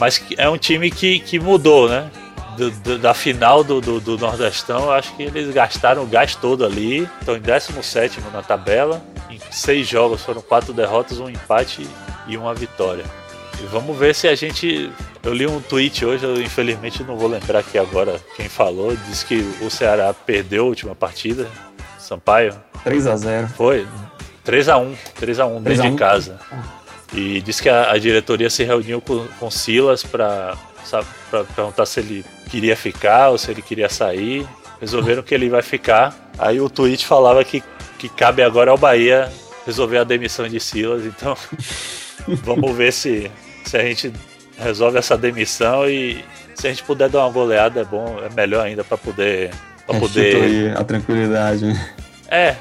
mas 0.01 0.21
é 0.37 0.49
um 0.49 0.59
time 0.59 0.91
que, 0.91 1.21
que 1.21 1.39
mudou, 1.39 1.89
né? 1.89 2.11
Do, 2.57 2.71
do, 2.71 2.99
da 2.99 3.15
final 3.15 3.63
do, 3.63 3.81
do, 3.81 4.01
do 4.01 4.19
Nordestão, 4.19 4.91
acho 4.91 5.15
que 5.15 5.23
eles 5.23 5.55
gastaram 5.55 6.03
o 6.03 6.07
gás 6.07 6.35
todo 6.35 6.65
ali, 6.65 7.09
estão 7.21 7.37
em 7.37 7.41
17 7.41 8.21
na 8.33 8.43
tabela 8.43 9.01
seis 9.51 9.89
jogos 9.89 10.23
foram 10.23 10.41
quatro 10.41 10.73
derrotas, 10.73 11.19
um 11.19 11.29
empate 11.29 11.87
e 12.27 12.37
uma 12.37 12.55
vitória. 12.55 13.05
E 13.61 13.67
vamos 13.67 13.97
ver 13.97 14.15
se 14.15 14.29
a 14.29 14.35
gente. 14.35 14.91
Eu 15.23 15.35
li 15.35 15.47
um 15.47 15.61
tweet 15.61 16.05
hoje, 16.05 16.25
eu 16.25 16.41
infelizmente 16.41 17.03
não 17.03 17.17
vou 17.17 17.29
lembrar 17.29 17.59
aqui 17.59 17.77
agora 17.77 18.19
quem 18.37 18.49
falou. 18.49 18.97
Disse 19.09 19.27
que 19.27 19.37
o 19.61 19.71
Ceará 19.71 20.15
perdeu 20.15 20.65
a 20.65 20.69
última 20.69 20.95
partida. 20.95 21.47
Sampaio. 21.99 22.55
3 22.83 23.07
a 23.07 23.17
0 23.17 23.49
Foi. 23.49 23.87
3 24.45 24.69
a 24.71 24.79
1 24.79 24.97
3 25.17 25.41
a 25.41 25.47
1 25.47 25.63
dentro 25.63 25.91
de 25.91 25.97
casa. 25.97 26.41
E 27.13 27.41
disse 27.41 27.63
que 27.63 27.69
a, 27.69 27.91
a, 27.91 27.99
diretoria 27.99 28.49
se 28.49 28.63
reuniu 28.63 29.01
com, 29.01 29.27
com 29.39 29.51
Silas 29.51 30.03
para 30.03 30.57
perguntar 31.55 31.87
se 31.87 32.01
ele 32.01 32.25
queria 32.51 32.77
ficar 32.77 33.31
ou 33.31 33.39
se 33.39 33.51
ele 33.51 33.63
queria 33.63 33.89
sair. 33.89 34.47
Resolveram 34.81 35.23
que 35.23 35.35
ele 35.35 35.51
vai 35.51 35.63
ficar. 35.63 36.31
Aí 36.39 36.61
o 36.61 36.71
tweet 36.71 37.05
falava 37.05 37.45
que, 37.45 37.63
que 37.99 38.09
cabe 38.09 38.43
agora 38.43 38.71
ao 38.71 38.79
Bahia 38.79 39.31
resolver 39.67 39.99
a 39.99 40.05
demissão 40.05 40.49
de 40.49 40.61
Silas. 40.61 41.05
Então 41.05 41.37
vamos 42.45 42.77
ver 42.77 42.93
se, 42.93 43.31
se 43.65 43.77
a 43.77 43.83
gente 43.83 44.13
resolve 44.57 44.99
essa 44.99 45.17
demissão 45.17 45.89
e 45.89 46.25
se 46.55 46.67
a 46.67 46.71
gente 46.71 46.83
puder 46.85 47.09
dar 47.09 47.21
uma 47.21 47.33
goleada 47.33 47.81
é 47.81 47.85
bom, 47.85 48.21
é 48.23 48.33
melhor 48.35 48.67
ainda 48.67 48.85
para 48.85 48.97
poder 48.97 49.51
para 49.87 49.97
é, 49.97 50.01
poder 50.01 50.77
a 50.77 50.85
tranquilidade. 50.85 51.67
Né? 51.67 51.91
É, 52.29 52.57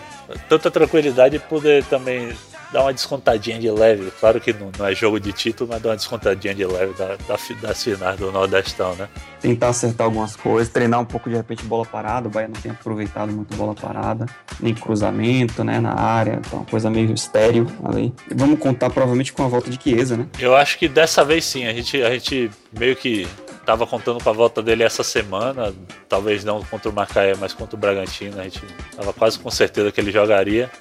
tanta 0.47 0.71
tranquilidade 0.71 1.35
e 1.35 1.39
poder 1.39 1.83
também 1.85 2.29
dar 2.71 2.81
uma 2.83 2.93
descontadinha 2.93 3.59
de 3.59 3.69
leve. 3.69 4.11
Claro 4.19 4.39
que 4.39 4.53
não, 4.53 4.71
não, 4.77 4.85
é 4.85 4.95
jogo 4.95 5.19
de 5.19 5.31
título, 5.31 5.69
mas 5.69 5.81
dar 5.81 5.89
uma 5.89 5.95
descontadinha 5.95 6.53
de 6.53 6.65
leve 6.65 6.93
da, 6.93 7.15
da, 7.15 7.37
das 7.61 7.83
finais 7.83 8.17
do 8.17 8.31
Nordestão, 8.31 8.95
né? 8.95 9.09
Tentar 9.41 9.69
acertar 9.69 10.05
algumas 10.05 10.35
coisas, 10.35 10.71
treinar 10.71 10.99
um 10.99 11.05
pouco 11.05 11.29
de 11.29 11.35
repente 11.35 11.63
bola 11.63 11.85
parada. 11.85 12.27
O 12.27 12.31
Bahia 12.31 12.47
não 12.47 12.61
tem 12.61 12.71
aproveitado 12.71 13.31
muito 13.31 13.55
bola 13.55 13.73
parada, 13.73 14.25
nem 14.59 14.73
cruzamento, 14.73 15.63
né, 15.63 15.79
na 15.79 15.93
área. 15.93 16.39
Então, 16.45 16.59
uma 16.59 16.65
coisa 16.65 16.89
meio 16.89 17.11
estéreo 17.13 17.67
ali. 17.83 18.13
E 18.29 18.33
vamos 18.33 18.59
contar 18.59 18.89
provavelmente 18.89 19.33
com 19.33 19.43
a 19.43 19.47
volta 19.47 19.69
de 19.69 19.81
Chiesa, 19.81 20.17
né? 20.17 20.27
Eu 20.39 20.55
acho 20.55 20.77
que 20.77 20.87
dessa 20.87 21.23
vez 21.23 21.45
sim. 21.45 21.65
A 21.65 21.73
gente, 21.73 22.01
a 22.01 22.11
gente 22.11 22.51
meio 22.77 22.95
que 22.95 23.27
tava 23.65 23.85
contando 23.85 24.23
com 24.23 24.29
a 24.29 24.33
volta 24.33 24.63
dele 24.63 24.83
essa 24.83 25.03
semana, 25.03 25.73
talvez 26.07 26.43
não 26.43 26.63
contra 26.63 26.89
o 26.89 26.93
Macaé, 26.93 27.35
mas 27.39 27.53
contra 27.53 27.75
o 27.75 27.79
Bragantino, 27.79 28.39
a 28.39 28.43
gente 28.43 28.63
tava 28.95 29.13
quase 29.13 29.37
com 29.37 29.51
certeza 29.51 29.91
que 29.91 30.01
ele 30.01 30.11
jogaria. 30.11 30.71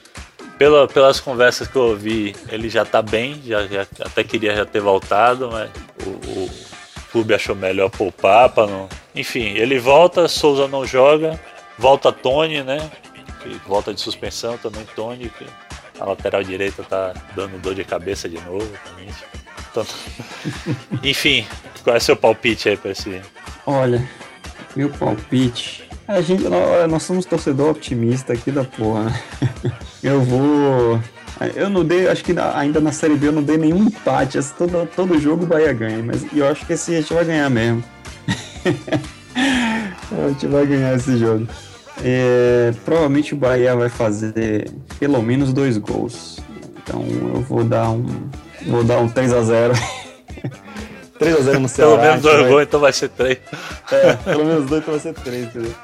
Pela, 0.59 0.89
pelas 0.89 1.21
conversas 1.21 1.69
que 1.69 1.77
eu 1.77 1.91
ouvi, 1.91 2.35
ele 2.51 2.69
já 2.69 2.85
tá 2.85 3.01
bem, 3.01 3.41
já, 3.47 3.65
já 3.69 3.83
até 4.01 4.25
queria 4.25 4.57
já 4.57 4.67
ter 4.67 4.81
voltado, 4.81 5.49
mas 5.53 5.71
o, 6.05 6.11
o 6.11 6.51
clube 7.13 7.33
achou 7.33 7.55
melhor 7.55 7.89
poupar 7.91 8.49
para 8.49 8.67
não. 8.67 8.89
Enfim, 9.15 9.55
ele 9.55 9.79
volta, 9.79 10.27
Souza 10.27 10.67
não 10.67 10.85
joga, 10.85 11.39
volta 11.79 12.11
Tony, 12.11 12.63
né? 12.65 12.91
Que 13.41 13.51
volta 13.69 13.95
de 13.95 14.01
suspensão 14.01 14.59
também, 14.59 14.85
Tony, 14.97 15.31
que 15.31 15.47
a 16.01 16.05
lateral 16.05 16.43
direita 16.43 16.83
tá 16.83 17.15
dando 17.37 17.61
dor 17.61 17.77
de 17.77 17.85
cabeça 17.85 18.29
de 18.29 18.41
novo. 18.41 18.69
Então, 19.71 19.87
enfim, 21.05 21.47
qual 21.85 21.95
é 21.95 22.01
seu 22.01 22.17
palpite 22.17 22.69
aí 22.69 22.77
pra 22.77 22.91
esse? 22.91 23.23
Olha, 23.65 24.09
meu 24.75 24.91
palpite. 24.91 25.89
A 26.07 26.21
gente, 26.21 26.45
nós 26.89 27.03
somos 27.03 27.27
torcedor 27.27 27.71
optimista 27.71 28.33
aqui 28.33 28.51
da 28.51 28.65
porra, 28.65 29.05
né? 29.05 29.23
Eu 30.03 30.23
vou. 30.23 31.01
Eu 31.55 31.69
não 31.69 31.85
dei, 31.85 32.09
acho 32.09 32.25
que 32.25 32.35
ainda 32.55 32.81
na 32.81 32.91
Série 32.91 33.15
B 33.15 33.29
eu 33.29 33.33
não 33.33 33.43
dei 33.43 33.57
nenhum 33.57 33.85
empate. 33.85 34.39
Todo, 34.57 34.89
todo 34.95 35.21
jogo 35.21 35.45
o 35.45 35.47
Bahia 35.47 35.73
ganha, 35.73 36.03
mas 36.03 36.27
eu 36.33 36.47
acho 36.49 36.67
que 36.67 36.73
esse 36.73 36.95
a 36.95 37.01
gente 37.01 37.13
vai 37.13 37.25
ganhar 37.25 37.49
mesmo. 37.49 37.85
a 39.37 40.29
gente 40.29 40.47
vai 40.47 40.67
ganhar 40.67 40.95
esse 40.97 41.17
jogo. 41.17 41.47
É, 42.03 42.73
provavelmente 42.85 43.35
o 43.35 43.37
Bahia 43.37 43.75
vai 43.75 43.89
fazer 43.89 44.71
pelo 44.99 45.23
menos 45.23 45.53
dois 45.53 45.79
gols. 45.79 46.39
Então 46.83 47.05
eu 47.35 47.41
vou 47.43 47.65
dar 47.65 47.91
um. 47.91 48.07
Vou 48.67 48.83
dar 48.83 48.99
um 48.99 49.09
3x0. 49.09 49.73
3x0 51.21 51.59
no 51.59 51.69
Ceará. 51.69 51.91
Pelo 51.91 52.03
menos 52.03 52.23
dois 52.23 52.41
vai... 52.41 52.49
gols, 52.49 52.63
então 52.63 52.81
vai 52.81 52.93
ser 52.93 53.09
3. 53.11 53.39
É, 53.93 54.13
pelo 54.15 54.45
menos 54.45 54.67
dois, 54.67 54.83
então 54.83 54.95
vai 54.95 55.01
ser 55.01 55.15
3, 55.15 55.45
entendeu? 55.45 55.75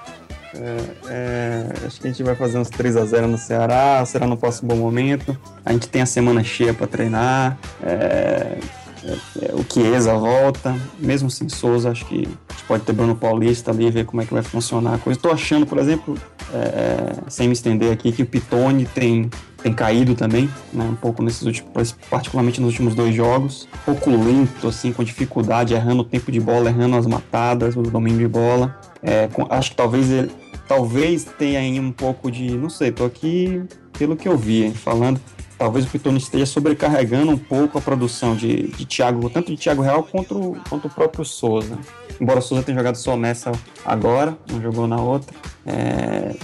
É, 0.56 0.76
é, 1.08 1.86
acho 1.86 2.00
que 2.00 2.06
a 2.06 2.10
gente 2.10 2.22
vai 2.22 2.34
fazer 2.34 2.58
uns 2.58 2.70
3 2.70 2.96
a 2.96 3.04
0 3.04 3.26
no 3.28 3.38
Ceará. 3.38 4.04
Será 4.06 4.26
no 4.26 4.36
próximo 4.36 4.68
bom 4.68 4.76
momento. 4.76 5.36
A 5.64 5.72
gente 5.72 5.88
tem 5.88 6.02
a 6.02 6.06
semana 6.06 6.42
cheia 6.44 6.72
para 6.72 6.86
treinar. 6.86 7.58
É, 7.82 8.58
é, 9.06 9.54
o 9.54 9.64
Chiesa 9.70 10.14
volta, 10.14 10.74
mesmo 10.98 11.30
sem 11.30 11.48
Souza, 11.48 11.90
acho 11.90 12.06
que 12.06 12.26
a 12.48 12.52
gente 12.52 12.64
pode 12.66 12.84
ter 12.84 12.92
Bruno 12.92 13.14
Paulista 13.14 13.70
ali, 13.70 13.90
ver 13.90 14.06
como 14.06 14.22
é 14.22 14.24
que 14.24 14.32
vai 14.32 14.42
funcionar 14.42 14.94
a 14.94 14.98
coisa. 14.98 15.18
Estou 15.18 15.30
achando, 15.30 15.66
por 15.66 15.78
exemplo, 15.78 16.16
é, 16.52 17.12
sem 17.28 17.46
me 17.46 17.52
estender 17.52 17.92
aqui, 17.92 18.10
que 18.12 18.22
o 18.22 18.26
Pitone 18.26 18.86
tem, 18.86 19.28
tem 19.62 19.74
caído 19.74 20.14
também, 20.14 20.48
né, 20.72 20.84
um 20.84 20.94
pouco 20.94 21.22
nesses 21.22 21.42
últimos, 21.42 21.92
particularmente 22.08 22.60
nos 22.60 22.70
últimos 22.70 22.94
dois 22.94 23.14
jogos. 23.14 23.68
Um 23.82 23.92
pouco 23.92 24.10
lento, 24.10 24.68
assim, 24.68 24.92
com 24.92 25.04
dificuldade, 25.04 25.74
errando 25.74 26.00
o 26.00 26.04
tempo 26.04 26.32
de 26.32 26.40
bola, 26.40 26.70
errando 26.70 26.96
as 26.96 27.06
matadas, 27.06 27.76
o 27.76 27.82
domínio 27.82 28.20
de 28.20 28.28
bola. 28.28 28.80
É, 29.02 29.28
com, 29.28 29.46
acho 29.50 29.72
que 29.72 29.76
talvez 29.76 30.10
ele, 30.10 30.30
talvez 30.66 31.24
tenha 31.38 31.60
aí 31.60 31.78
um 31.78 31.92
pouco 31.92 32.30
de, 32.30 32.56
não 32.56 32.70
sei, 32.70 32.90
tô 32.90 33.04
aqui 33.04 33.62
pelo 33.98 34.16
que 34.16 34.28
eu 34.28 34.36
vi, 34.36 34.72
falando, 34.72 35.20
talvez 35.58 35.86
o 35.86 35.88
Pitone 35.88 36.18
esteja 36.18 36.46
sobrecarregando 36.46 37.30
um 37.30 37.38
pouco 37.38 37.78
a 37.78 37.80
produção 37.80 38.34
de, 38.34 38.68
de 38.68 38.84
Thiago, 38.84 39.30
tanto 39.30 39.52
de 39.52 39.56
Thiago 39.56 39.82
Real 39.82 40.02
quanto, 40.02 40.56
quanto 40.68 40.88
o 40.88 40.90
próprio 40.90 41.24
Souza. 41.24 41.78
Embora 42.20 42.38
o 42.38 42.42
Souza 42.42 42.62
tenha 42.62 42.76
jogado 42.76 42.96
só 42.96 43.16
nessa 43.16 43.52
agora, 43.84 44.36
não 44.50 44.60
jogou 44.60 44.86
na 44.86 45.00
outra, 45.00 45.34
é, 45.66 46.34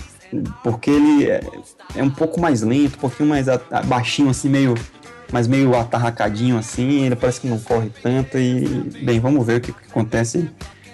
porque 0.62 0.90
ele 0.90 1.28
é, 1.28 1.40
é, 1.96 2.02
um 2.02 2.10
pouco 2.10 2.40
mais 2.40 2.62
lento, 2.62 2.96
um 2.96 3.00
pouquinho 3.00 3.28
mais 3.28 3.48
a, 3.48 3.60
a, 3.70 3.82
baixinho, 3.82 4.30
assim, 4.30 4.48
meio, 4.48 4.74
mas 5.32 5.46
meio 5.48 5.76
atarracadinho, 5.76 6.56
assim, 6.56 7.04
ele 7.04 7.16
parece 7.16 7.40
que 7.40 7.48
não 7.48 7.58
corre 7.58 7.90
tanto 8.02 8.38
e, 8.38 8.64
bem, 9.02 9.18
vamos 9.18 9.44
ver 9.44 9.58
o 9.58 9.60
que, 9.60 9.72
que 9.72 9.86
acontece 9.90 10.48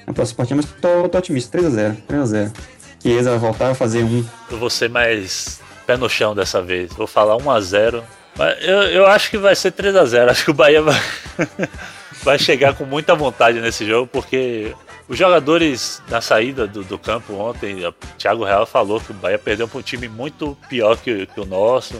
na 0.06 0.12
próxima 0.12 0.36
partida, 0.38 0.56
mas 0.56 0.66
tô, 0.80 1.08
tô 1.08 1.18
otimista, 1.18 1.58
3x0, 1.58 1.96
3x0. 2.08 2.52
Chiesa 3.00 3.30
vai 3.30 3.38
voltar 3.38 3.70
a 3.70 3.74
fazer 3.74 4.04
um. 4.04 4.24
Eu 4.50 4.58
vou 4.58 4.70
ser 4.70 4.88
mais 4.88 5.60
pé 5.86 5.96
no 5.96 6.08
chão 6.08 6.34
dessa 6.34 6.60
vez. 6.60 6.92
Vou 6.92 7.06
falar 7.06 7.36
1 7.36 7.50
a 7.50 7.60
0 7.60 8.04
Mas 8.36 8.56
eu, 8.62 8.82
eu 8.82 9.06
acho 9.06 9.30
que 9.30 9.38
vai 9.38 9.54
ser 9.54 9.70
3 9.70 9.94
a 9.96 10.04
0 10.04 10.30
Acho 10.30 10.44
que 10.44 10.50
o 10.50 10.54
Bahia 10.54 10.82
vai, 10.82 11.00
vai 12.22 12.38
chegar 12.38 12.74
com 12.74 12.84
muita 12.84 13.14
vontade 13.14 13.60
nesse 13.60 13.86
jogo, 13.86 14.08
porque 14.12 14.74
os 15.08 15.16
jogadores 15.16 16.02
na 16.08 16.20
saída 16.20 16.66
do, 16.66 16.82
do 16.82 16.98
campo 16.98 17.34
ontem, 17.34 17.86
o 17.86 17.92
Thiago 18.18 18.44
Real 18.44 18.66
falou 18.66 19.00
que 19.00 19.12
o 19.12 19.14
Bahia 19.14 19.38
perdeu 19.38 19.68
para 19.68 19.78
um 19.78 19.82
time 19.82 20.08
muito 20.08 20.56
pior 20.68 20.96
que, 20.96 21.26
que 21.26 21.40
o 21.40 21.46
nosso. 21.46 21.94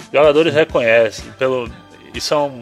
Os 0.00 0.12
jogadores 0.12 0.52
reconhecem, 0.52 1.30
pelo, 1.38 1.70
isso 2.12 2.34
é 2.34 2.36
um, 2.36 2.60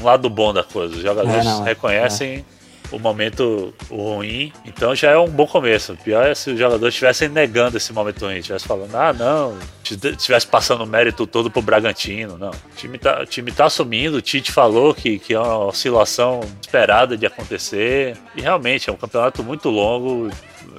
um 0.00 0.04
lado 0.04 0.30
bom 0.30 0.52
da 0.52 0.64
coisa. 0.64 0.94
Os 0.94 1.02
jogadores 1.02 1.40
é, 1.40 1.44
não, 1.44 1.62
é. 1.62 1.68
reconhecem. 1.68 2.44
É 2.54 2.57
o 2.90 2.98
momento 2.98 3.74
ruim. 3.90 4.52
Então 4.64 4.94
já 4.94 5.10
é 5.10 5.18
um 5.18 5.28
bom 5.28 5.46
começo. 5.46 5.92
O 5.92 5.96
pior 5.96 6.26
é 6.26 6.34
se 6.34 6.50
os 6.50 6.58
jogadores 6.58 6.94
estivessem 6.94 7.28
negando 7.28 7.76
esse 7.76 7.92
momento 7.92 8.24
ruim, 8.24 8.36
estivessem 8.36 8.66
falando, 8.66 8.94
ah, 8.94 9.12
não, 9.12 9.58
estivesse 9.82 10.46
passando 10.46 10.84
o 10.84 10.86
mérito 10.86 11.26
todo 11.26 11.50
pro 11.50 11.62
Bragantino. 11.62 12.36
Não. 12.38 12.50
O 12.50 12.76
time 12.76 12.98
tá, 12.98 13.22
o 13.22 13.26
time 13.26 13.52
tá 13.52 13.66
assumindo, 13.66 14.16
o 14.16 14.22
Tite 14.22 14.52
falou 14.52 14.94
que, 14.94 15.18
que 15.18 15.34
é 15.34 15.40
uma 15.40 15.66
oscilação 15.66 16.40
esperada 16.60 17.16
de 17.16 17.26
acontecer. 17.26 18.16
E 18.34 18.40
realmente 18.40 18.88
é 18.88 18.92
um 18.92 18.96
campeonato 18.96 19.42
muito 19.42 19.68
longo. 19.68 20.30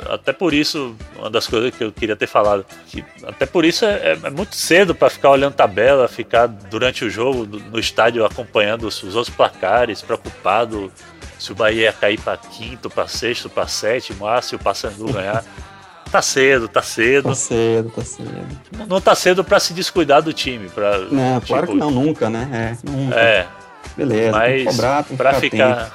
Até 0.10 0.32
por 0.32 0.54
isso, 0.54 0.96
uma 1.18 1.30
das 1.30 1.46
coisas 1.46 1.76
que 1.76 1.84
eu 1.84 1.92
queria 1.92 2.16
ter 2.16 2.28
falado, 2.28 2.66
que 2.88 3.04
até 3.24 3.46
por 3.46 3.66
isso 3.66 3.84
é, 3.84 4.14
é, 4.14 4.20
é 4.24 4.30
muito 4.30 4.56
cedo 4.56 4.96
para 4.96 5.10
ficar 5.10 5.32
olhando 5.32 5.54
tabela, 5.54 6.08
ficar 6.08 6.48
durante 6.48 7.04
o 7.04 7.10
jogo 7.10 7.46
no 7.46 7.80
estádio 7.80 8.26
acompanhando 8.26 8.88
os, 8.88 9.04
os 9.04 9.16
outros 9.16 9.36
placares, 9.36 10.02
preocupado 10.02 10.92
se 11.40 11.52
o 11.52 11.56
Bahia 11.56 11.84
ia 11.84 11.94
cair 11.94 12.20
para 12.20 12.38
quinto, 12.38 12.90
para 12.90 13.08
sexto, 13.08 13.50
para 13.50 13.66
sétimo, 13.66 14.28
ah, 14.28 14.42
se 14.42 14.56
o 14.56 14.60
Paysandu 14.60 15.12
ganhar. 15.12 15.44
Tá 16.12 16.24
cedo, 16.24 16.68
tá 16.68 16.82
cedo. 16.82 17.30
Tá 17.30 17.36
cedo, 17.36 17.92
tá 17.92 18.02
cedo. 18.02 18.88
Não 18.88 19.00
tá 19.00 19.14
cedo 19.14 19.44
para 19.44 19.60
se 19.60 19.74
descuidar 19.74 20.24
do 20.24 20.34
time. 20.34 20.68
Pra, 20.68 20.98
não, 20.98 21.36
tipo, 21.36 21.46
claro 21.54 21.68
que 21.68 21.76
não, 21.76 21.92
nunca, 21.92 22.28
né? 22.32 22.50
É, 22.52 22.90
nunca. 22.90 23.16
É. 23.16 23.48
Beleza, 23.96 24.32
Mas 24.32 24.64
cobrar, 24.66 25.04
pra 25.04 25.34
ficar, 25.36 25.92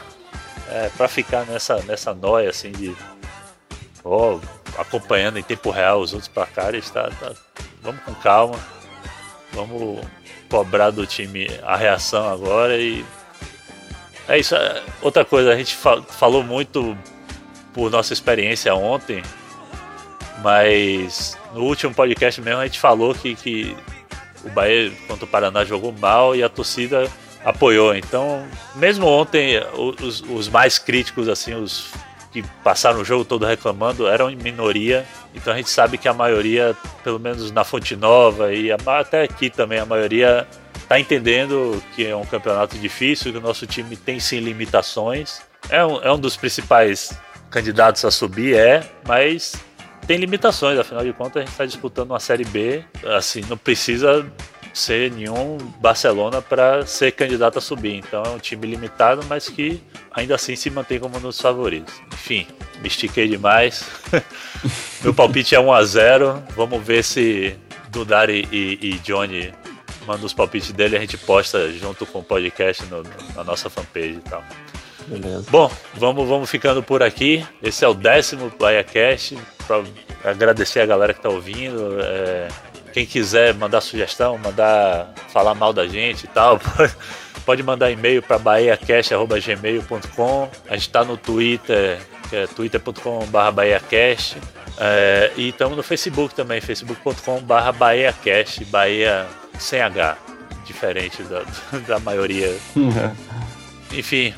é, 0.70 0.88
pra 0.96 1.08
ficar 1.08 1.44
nessa, 1.46 1.82
nessa 1.82 2.14
noia 2.14 2.50
assim 2.50 2.70
de. 2.70 2.94
Ó, 4.04 4.38
acompanhando 4.78 5.38
em 5.38 5.42
tempo 5.42 5.70
real 5.70 6.00
os 6.00 6.12
outros 6.12 6.28
placares, 6.28 6.88
tá, 6.90 7.10
tá, 7.18 7.32
vamos 7.82 8.00
com 8.02 8.14
calma. 8.14 8.58
Vamos 9.52 10.00
cobrar 10.48 10.90
do 10.90 11.06
time 11.06 11.48
a 11.62 11.76
reação 11.76 12.28
agora 12.28 12.76
e 12.76 13.04
é 14.28 14.38
isso. 14.38 14.54
É, 14.54 14.82
outra 15.02 15.24
coisa, 15.24 15.52
a 15.52 15.56
gente 15.56 15.76
falou 16.08 16.42
muito 16.42 16.96
por 17.72 17.90
nossa 17.90 18.12
experiência 18.12 18.74
ontem, 18.74 19.22
mas 20.42 21.36
no 21.52 21.62
último 21.62 21.94
podcast 21.94 22.40
mesmo 22.40 22.60
a 22.60 22.66
gente 22.66 22.78
falou 22.78 23.14
que, 23.14 23.34
que 23.34 23.76
o 24.44 24.50
Bahia 24.50 24.92
contra 25.08 25.24
o 25.24 25.28
Paraná 25.28 25.64
jogou 25.64 25.92
mal 25.92 26.36
e 26.36 26.42
a 26.42 26.48
torcida 26.48 27.10
apoiou. 27.44 27.94
Então, 27.94 28.46
mesmo 28.76 29.06
ontem, 29.06 29.60
os, 29.76 30.20
os 30.22 30.48
mais 30.48 30.78
críticos, 30.78 31.28
assim, 31.28 31.54
os 31.54 31.92
que 32.34 32.42
passaram 32.64 33.00
o 33.00 33.04
jogo 33.04 33.24
todo 33.24 33.46
reclamando, 33.46 34.08
eram 34.08 34.28
em 34.28 34.34
minoria. 34.34 35.06
Então 35.32 35.52
a 35.52 35.56
gente 35.56 35.70
sabe 35.70 35.96
que 35.96 36.08
a 36.08 36.12
maioria, 36.12 36.76
pelo 37.04 37.20
menos 37.20 37.52
na 37.52 37.62
Fonte 37.62 37.94
Nova 37.94 38.52
e 38.52 38.72
até 38.72 39.22
aqui 39.22 39.48
também, 39.48 39.78
a 39.78 39.86
maioria 39.86 40.44
tá 40.88 40.98
entendendo 40.98 41.82
que 41.94 42.06
é 42.06 42.14
um 42.14 42.24
campeonato 42.24 42.78
difícil, 42.78 43.32
que 43.32 43.38
o 43.38 43.40
nosso 43.40 43.66
time 43.66 43.96
tem 43.96 44.20
sim 44.20 44.40
limitações. 44.40 45.42
É 45.68 45.84
um, 45.84 46.02
é 46.02 46.12
um 46.12 46.18
dos 46.18 46.36
principais 46.36 47.18
candidatos 47.50 48.04
a 48.04 48.10
subir, 48.10 48.56
é, 48.56 48.82
mas 49.06 49.54
tem 50.06 50.18
limitações, 50.18 50.78
afinal 50.78 51.04
de 51.04 51.12
contas 51.12 51.36
a 51.36 51.40
gente 51.40 51.52
está 51.52 51.64
disputando 51.64 52.10
uma 52.10 52.20
Série 52.20 52.44
B, 52.44 52.84
assim, 53.16 53.40
não 53.48 53.56
precisa 53.56 54.26
ser 54.74 55.12
nenhum 55.12 55.56
Barcelona 55.80 56.42
para 56.42 56.84
ser 56.84 57.12
candidato 57.12 57.58
a 57.58 57.60
subir. 57.60 57.94
Então 57.94 58.22
é 58.24 58.28
um 58.30 58.38
time 58.38 58.66
limitado, 58.66 59.24
mas 59.28 59.48
que 59.48 59.80
ainda 60.12 60.34
assim 60.34 60.56
se 60.56 60.68
mantém 60.68 60.98
como 60.98 61.16
um 61.16 61.20
dos 61.20 61.40
favoritos. 61.40 61.94
Enfim, 62.12 62.46
me 62.80 62.88
estiquei 62.88 63.28
demais. 63.28 63.86
Meu 65.00 65.14
palpite 65.14 65.54
é 65.54 65.60
1 65.60 65.72
a 65.72 65.84
0 65.84 66.42
Vamos 66.56 66.84
ver 66.84 67.04
se 67.04 67.56
Dudari 67.88 68.48
e, 68.50 68.78
e 68.82 68.98
Johnny 68.98 69.52
mandam 70.04 70.24
os 70.24 70.32
palpites 70.32 70.72
dele. 70.72 70.96
A 70.96 71.00
gente 71.00 71.18
posta 71.18 71.70
junto 71.72 72.06
com 72.06 72.20
o 72.20 72.24
podcast 72.24 72.84
no, 72.86 73.02
na 73.34 73.44
nossa 73.44 73.68
fanpage 73.68 74.14
e 74.14 74.28
tal. 74.28 74.42
Beleza. 75.06 75.46
Bom, 75.50 75.70
vamos, 75.94 76.28
vamos 76.28 76.50
ficando 76.50 76.82
por 76.82 77.02
aqui. 77.02 77.46
Esse 77.62 77.84
é 77.84 77.88
o 77.88 77.94
décimo 77.94 78.50
PlayaCast. 78.50 79.38
Para 79.66 79.82
agradecer 80.24 80.80
a 80.80 80.86
galera 80.86 81.12
que 81.12 81.18
está 81.18 81.28
ouvindo. 81.28 81.98
É, 82.00 82.48
quem 82.92 83.04
quiser 83.04 83.52
mandar 83.54 83.80
sugestão, 83.80 84.38
mandar 84.38 85.12
falar 85.28 85.54
mal 85.54 85.72
da 85.72 85.84
gente 85.86 86.24
e 86.24 86.28
tal, 86.28 86.60
pode 87.44 87.60
mandar 87.62 87.90
e-mail 87.90 88.22
para 88.22 88.38
bahiacast.gmail.com. 88.38 90.50
A 90.68 90.74
gente 90.74 90.86
está 90.86 91.04
no 91.04 91.16
Twitter, 91.16 91.98
que 92.30 92.36
é 92.36 92.46
twitter.com.br 92.46 93.50
bahiacast. 93.52 94.36
É, 94.78 95.32
e 95.36 95.48
estamos 95.48 95.76
no 95.76 95.82
Facebook 95.82 96.32
também, 96.34 96.60
facebook.com.br 96.60 97.72
bahiacast, 97.76 98.64
Bahia 98.66 99.26
sem 99.58 99.80
H, 99.80 100.16
diferente 100.64 101.22
da, 101.24 101.42
da 101.86 101.98
maioria. 101.98 102.54
Enfim, 103.92 104.34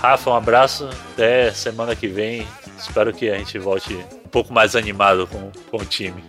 Rafa, 0.00 0.30
um 0.30 0.34
abraço, 0.34 0.88
até 1.12 1.52
semana 1.52 1.94
que 1.94 2.08
vem. 2.08 2.46
Espero 2.78 3.12
que 3.12 3.30
a 3.30 3.36
gente 3.36 3.58
volte 3.58 3.94
um 3.94 4.28
pouco 4.28 4.52
mais 4.52 4.74
animado 4.74 5.26
com, 5.26 5.50
com 5.70 5.76
o 5.76 5.84
time. 5.84 6.24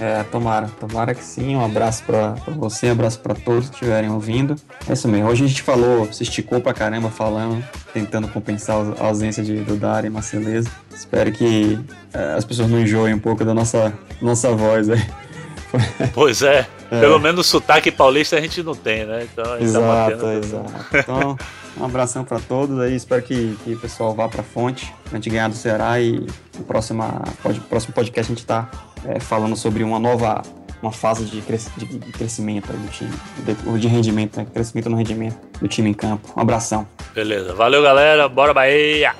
É, 0.00 0.24
tomara, 0.24 0.68
tomara 0.80 1.14
que 1.14 1.22
sim. 1.22 1.54
Um 1.54 1.64
abraço 1.64 2.02
para 2.04 2.34
você, 2.56 2.88
um 2.88 2.92
abraço 2.92 3.20
para 3.20 3.34
todos 3.34 3.68
que 3.68 3.74
estiverem 3.76 4.10
ouvindo. 4.10 4.56
É 4.88 4.92
isso 4.92 5.06
mesmo. 5.06 5.28
Hoje 5.28 5.44
a 5.44 5.48
gente 5.48 5.62
falou, 5.62 6.12
se 6.12 6.22
esticou 6.22 6.60
pra 6.60 6.74
caramba 6.74 7.10
falando, 7.10 7.64
tentando 7.92 8.26
compensar 8.28 8.76
a 8.98 9.04
ausência 9.04 9.42
de 9.42 9.56
Dudar 9.60 10.04
e 10.04 10.10
Marceleza. 10.10 10.70
Espero 10.92 11.30
que 11.30 11.78
é, 12.12 12.34
as 12.34 12.44
pessoas 12.44 12.68
não 12.68 12.80
enjoem 12.80 13.14
um 13.14 13.20
pouco 13.20 13.44
da 13.44 13.54
nossa, 13.54 13.92
nossa 14.20 14.50
voz 14.50 14.90
aí. 14.90 15.00
Pois 16.14 16.40
é. 16.42 16.68
É. 16.90 17.00
Pelo 17.00 17.18
menos 17.18 17.46
sotaque 17.46 17.90
paulista 17.90 18.36
a 18.36 18.40
gente 18.40 18.62
não 18.62 18.74
tem, 18.74 19.04
né? 19.04 19.26
Então 19.30 19.52
a 19.52 19.60
exato, 19.60 20.18
tá 20.18 20.34
exato. 20.34 20.72
Então, 20.92 21.36
um 21.76 21.84
abração 21.84 22.24
para 22.24 22.38
todos 22.38 22.78
aí. 22.80 22.94
Espero 22.94 23.22
que, 23.22 23.56
que 23.64 23.72
o 23.72 23.78
pessoal 23.78 24.14
vá 24.14 24.28
pra 24.28 24.42
fonte 24.42 24.92
pra 25.04 25.18
gente 25.18 25.30
ganhar 25.30 25.48
do 25.48 25.54
Ceará 25.54 26.00
e 26.00 26.26
no 26.56 26.64
próximo, 26.64 27.02
próximo 27.68 27.94
podcast 27.94 28.32
a 28.32 28.34
gente 28.34 28.46
tá 28.46 28.70
é, 29.06 29.18
falando 29.18 29.56
sobre 29.56 29.82
uma 29.82 29.98
nova 29.98 30.42
uma 30.82 30.92
fase 30.92 31.24
de, 31.24 31.40
cres, 31.40 31.70
de, 31.78 31.86
de 31.86 32.12
crescimento 32.12 32.70
do 32.70 32.90
time, 32.90 33.10
de, 33.38 33.78
de 33.80 33.88
rendimento, 33.88 34.36
né? 34.36 34.46
crescimento 34.52 34.90
no 34.90 34.96
rendimento 34.96 35.36
do 35.58 35.66
time 35.66 35.88
em 35.88 35.94
campo. 35.94 36.30
Um 36.36 36.40
abração. 36.40 36.86
Beleza, 37.14 37.54
valeu 37.54 37.82
galera, 37.82 38.28
bora 38.28 38.52
Bahia! 38.52 39.14